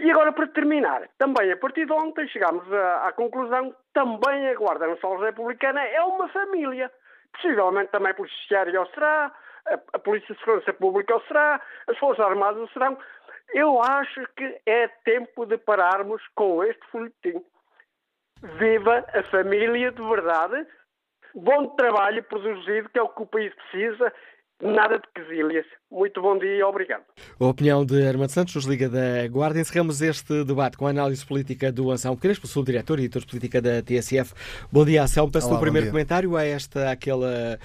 [0.00, 4.48] E agora, para terminar, também a partir de ontem chegámos à, à conclusão que também
[4.48, 6.92] a Guarda Nacional Republicana é uma família.
[7.32, 9.32] Possivelmente também por Judiciário será,
[9.66, 12.98] a, Polícia de Segurança Pública o será, as Forças Armadas o serão.
[13.50, 17.42] Eu acho que é tempo de pararmos com este folhetim.
[18.42, 20.66] Viva a família de verdade,
[21.34, 24.12] bom trabalho produzido, que é o que o país precisa,
[24.60, 25.64] Nada de quesilhas.
[25.88, 27.02] Muito bom dia e obrigado.
[27.38, 29.60] A opinião de Armando Santos, nos Liga da Guarda.
[29.60, 33.28] Encerramos este debate com a análise política do Anselmo Crespo, sou diretor e editor de
[33.28, 34.34] política da TSF.
[34.70, 35.30] Bom dia, Anselmo.
[35.30, 37.56] Peço o primeiro comentário a esta, aquela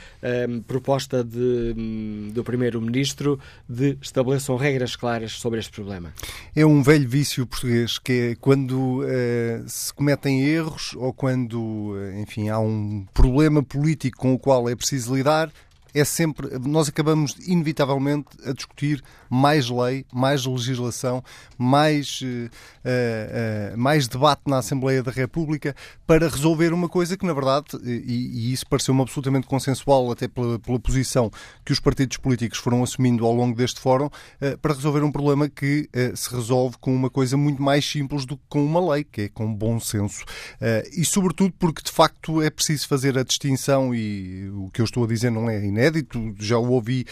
[0.47, 6.13] um, proposta de, um, do Primeiro-Ministro de estabeleçam regras claras sobre este problema.
[6.55, 12.19] É um velho vício português, que é quando uh, se cometem erros ou quando, uh,
[12.19, 15.51] enfim, há um problema político com o qual é preciso lidar,
[15.93, 16.49] é sempre.
[16.59, 19.03] Nós acabamos inevitavelmente a discutir
[19.33, 21.23] mais lei, mais legislação,
[21.57, 25.75] mais, uh, uh, mais debate na Assembleia da República
[26.05, 30.59] para resolver uma coisa que, na verdade, e, e isso pareceu-me absolutamente consensual, até pela,
[30.59, 31.31] pela, posição
[31.65, 35.49] que os partidos políticos foram assumindo ao longo deste fórum, uh, para resolver um problema
[35.49, 39.21] que se resolve com uma coisa muito mais simples do que com uma lei, que
[39.21, 40.23] é com bom senso.
[40.95, 45.03] e, sobretudo, porque de facto é preciso fazer a distinção, e o que eu estou
[45.03, 45.82] a dizer não é inédito,
[46.39, 47.05] já o ouvi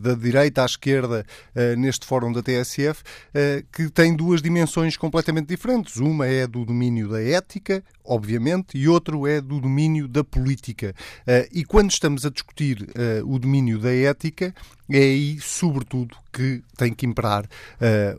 [0.00, 1.24] da direita à esquerda
[1.54, 3.02] eh, neste fórum da TSF,
[3.34, 5.96] eh, que tem duas dimensões completamente diferentes.
[5.96, 10.94] Uma é do domínio da ética, obviamente, e outro é do domínio da política.
[11.26, 12.88] Eh, e quando estamos a discutir
[13.24, 14.54] o domínio da ética,
[14.90, 17.46] é aí, sobretudo, que tem que imperar,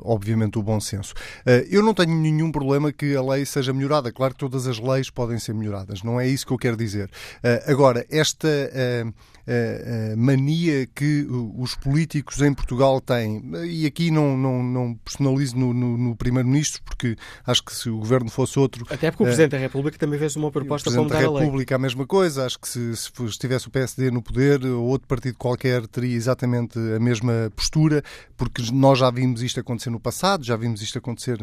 [0.01, 1.13] obviamente, o bom senso.
[1.69, 4.11] eu não tenho nenhum problema que a lei seja melhorada.
[4.11, 7.09] Claro que todas as leis podem ser melhoradas, não é isso que eu quero dizer.
[7.65, 8.47] agora, esta
[10.17, 11.25] mania que
[11.57, 16.81] os políticos em Portugal têm, e aqui não, não, não personalizo no, no, no Primeiro-Ministro,
[16.83, 17.15] porque
[17.45, 18.85] acho que se o governo fosse outro.
[18.89, 21.25] Até porque o Presidente da República também fez uma proposta para mudar a lei.
[21.25, 24.21] O Presidente da República a mesma coisa, acho que se, se estivesse o PSD no
[24.21, 28.03] poder ou outro partido qualquer teria exatamente a mesma postura,
[28.37, 31.39] porque nós já vimos isto acontecer no passado, já vimos isto acontecer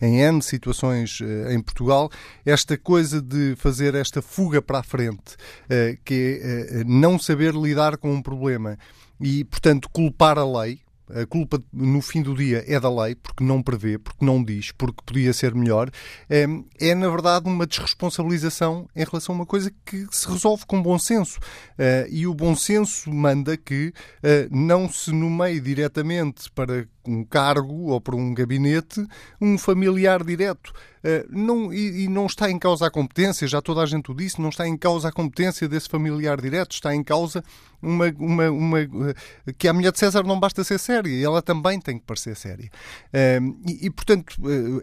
[0.00, 2.10] em N situações eh, em Portugal.
[2.44, 5.36] Esta coisa de fazer esta fuga para a frente,
[5.68, 8.78] eh, que é eh, não saber lidar com um problema
[9.20, 10.80] e, portanto, culpar a lei,
[11.14, 14.72] a culpa no fim do dia é da lei, porque não prevê, porque não diz,
[14.72, 15.90] porque podia ser melhor,
[16.28, 16.46] é,
[16.78, 20.98] é na verdade uma desresponsabilização em relação a uma coisa que se resolve com bom
[20.98, 21.38] senso.
[21.78, 23.92] Eh, e o bom senso manda que
[24.22, 29.04] eh, não se nomeie diretamente para um cargo ou para um gabinete
[29.40, 30.72] um familiar direto.
[31.00, 34.14] Uh, não, e, e, não está em causa a competência, já toda a gente o
[34.14, 37.42] disse, não está em causa a competência desse familiar direto, está em causa
[37.80, 41.80] uma, uma, uma uh, que a mulher de César não basta ser séria, ela também
[41.80, 42.70] tem que parecer séria.
[43.06, 44.36] Uh, e, e, portanto,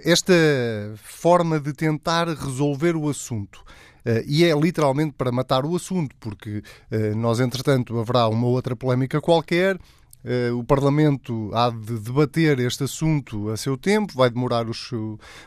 [0.03, 0.33] esta
[0.95, 3.63] forma de tentar resolver o assunto
[4.25, 6.63] e é literalmente para matar o assunto, porque
[7.17, 9.77] nós, entretanto, haverá uma outra polémica qualquer,
[10.55, 14.91] o Parlamento há de debater este assunto a seu tempo, vai demorar, os,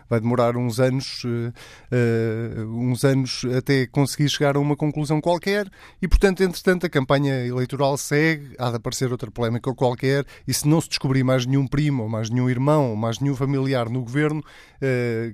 [0.09, 1.53] vai demorar uns anos, uh,
[1.93, 5.69] uh, uns anos até conseguir chegar a uma conclusão qualquer.
[6.01, 10.25] E, portanto, entretanto, a campanha eleitoral segue, há de aparecer outra polémica qualquer.
[10.47, 13.37] E se não se descobrir mais nenhum primo, ou mais nenhum irmão, ou mais nenhum
[13.37, 14.43] familiar no governo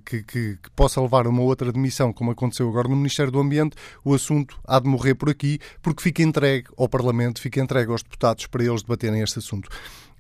[0.04, 3.38] que, que, que possa levar a uma outra demissão, como aconteceu agora no Ministério do
[3.38, 7.92] Ambiente, o assunto há de morrer por aqui, porque fica entregue ao Parlamento, fica entregue
[7.92, 9.68] aos deputados para eles debaterem este assunto.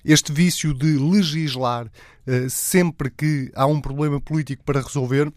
[0.04, 5.32] Este vício de legislar uh, sempre que há um problema político para resolver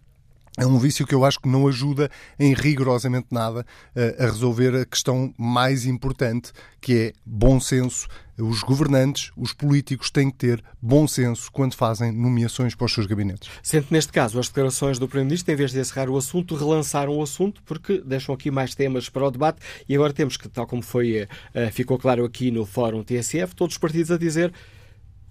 [0.59, 3.65] é um vício que eu acho que não ajuda em rigorosamente nada
[3.95, 8.07] uh, a resolver a questão mais importante, que é bom senso.
[8.37, 13.05] Os governantes, os políticos têm que ter bom senso quando fazem nomeações para os seus
[13.05, 13.49] gabinetes.
[13.63, 17.23] Sendo neste caso as declarações do Primeiro-Ministro, em vez de encerrar o assunto, relançaram o
[17.23, 20.81] assunto, porque deixam aqui mais temas para o debate e agora temos que, tal como
[20.81, 24.53] foi, uh, ficou claro aqui no Fórum TSF, todos os partidos a dizer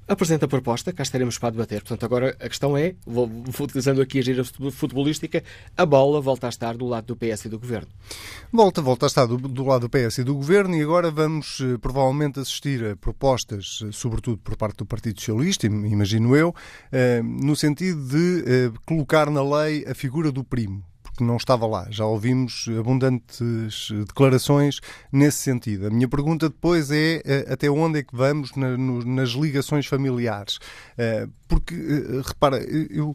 [0.08, 1.82] apresenta a proposta, cá estaremos para debater.
[1.82, 5.44] Portanto, agora a questão é, vou, vou utilizando aqui a gira futebolística,
[5.76, 7.88] a bola volta a estar do lado do PS e do Governo.
[8.50, 11.60] Volta, volta a estar do, do lado do PS e do Governo e agora vamos
[11.60, 16.54] eh, provavelmente assistir a propostas, eh, sobretudo por parte do Partido Socialista, imagino eu,
[16.90, 20.87] eh, no sentido de colocar na lei a figura do primo
[21.18, 21.88] que não estava lá.
[21.90, 24.80] Já ouvimos abundantes declarações
[25.10, 25.88] nesse sentido.
[25.88, 30.60] A minha pergunta depois é eh, até onde é que vamos nas ligações familiares?
[30.96, 33.14] Eh, porque, eh, repara, eu,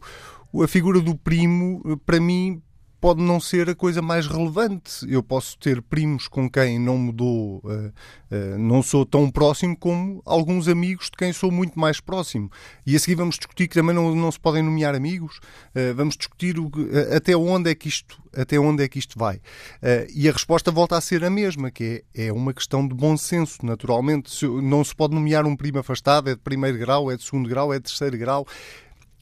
[0.62, 2.62] a figura do primo, para mim,
[3.04, 5.04] pode não ser a coisa mais relevante.
[5.06, 10.22] Eu posso ter primos com quem não mudou, uh, uh, não sou tão próximo como
[10.24, 12.50] alguns amigos de quem sou muito mais próximo.
[12.86, 15.36] E a seguir vamos discutir que também não, não se podem nomear amigos.
[15.76, 16.72] Uh, vamos discutir o,
[17.14, 19.38] até onde é que isto, até onde é que isto vai.
[20.14, 23.18] e a resposta volta a ser a mesma, que é, é uma questão de bom
[23.18, 24.30] senso, naturalmente.
[24.30, 27.50] Se, não se pode nomear um primo afastado, é de primeiro grau, é de segundo
[27.50, 28.46] grau, é de terceiro grau.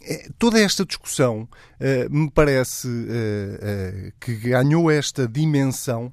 [0.05, 1.43] É, toda esta discussão
[1.81, 6.13] uh, me parece uh, uh, que ganhou esta dimensão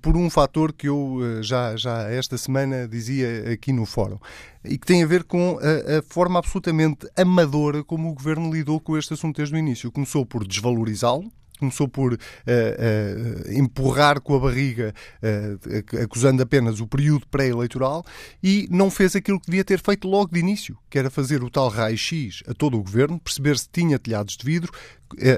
[0.00, 4.18] por um fator que eu já, já esta semana dizia aqui no fórum
[4.64, 8.80] e que tem a ver com a, a, forma absolutamente amadora como o governo lidou
[8.80, 9.92] com este assunto desde o início.
[9.92, 16.86] Começou por desvalorizá-lo, começou por uh, uh, empurrar com a barriga, uh, acusando apenas o
[16.86, 18.04] período pré-eleitoral,
[18.42, 21.50] e não fez aquilo que devia ter feito logo de início, que era fazer o
[21.50, 24.72] tal raio-x a todo o governo, perceber se tinha telhados de vidro,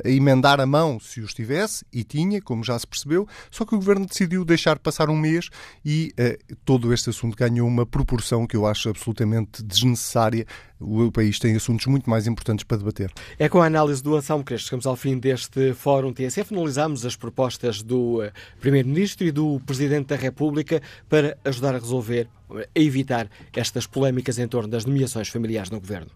[0.05, 3.75] a emendar a mão se os tivesse, e tinha, como já se percebeu, só que
[3.75, 5.51] o Governo decidiu deixar passar um mês
[5.85, 10.47] e uh, todo este assunto ganhou uma proporção que eu acho absolutamente desnecessária.
[10.81, 13.13] O país tem assuntos muito mais importantes para debater.
[13.39, 16.55] É com a análise do Anselmo Crespo chegamos ao fim deste Fórum TSF.
[16.55, 18.31] Analisamos as propostas do uh,
[18.61, 24.47] Primeiro-Ministro e do Presidente da República para ajudar a resolver, a evitar estas polémicas em
[24.47, 26.11] torno das nomeações familiares no Governo.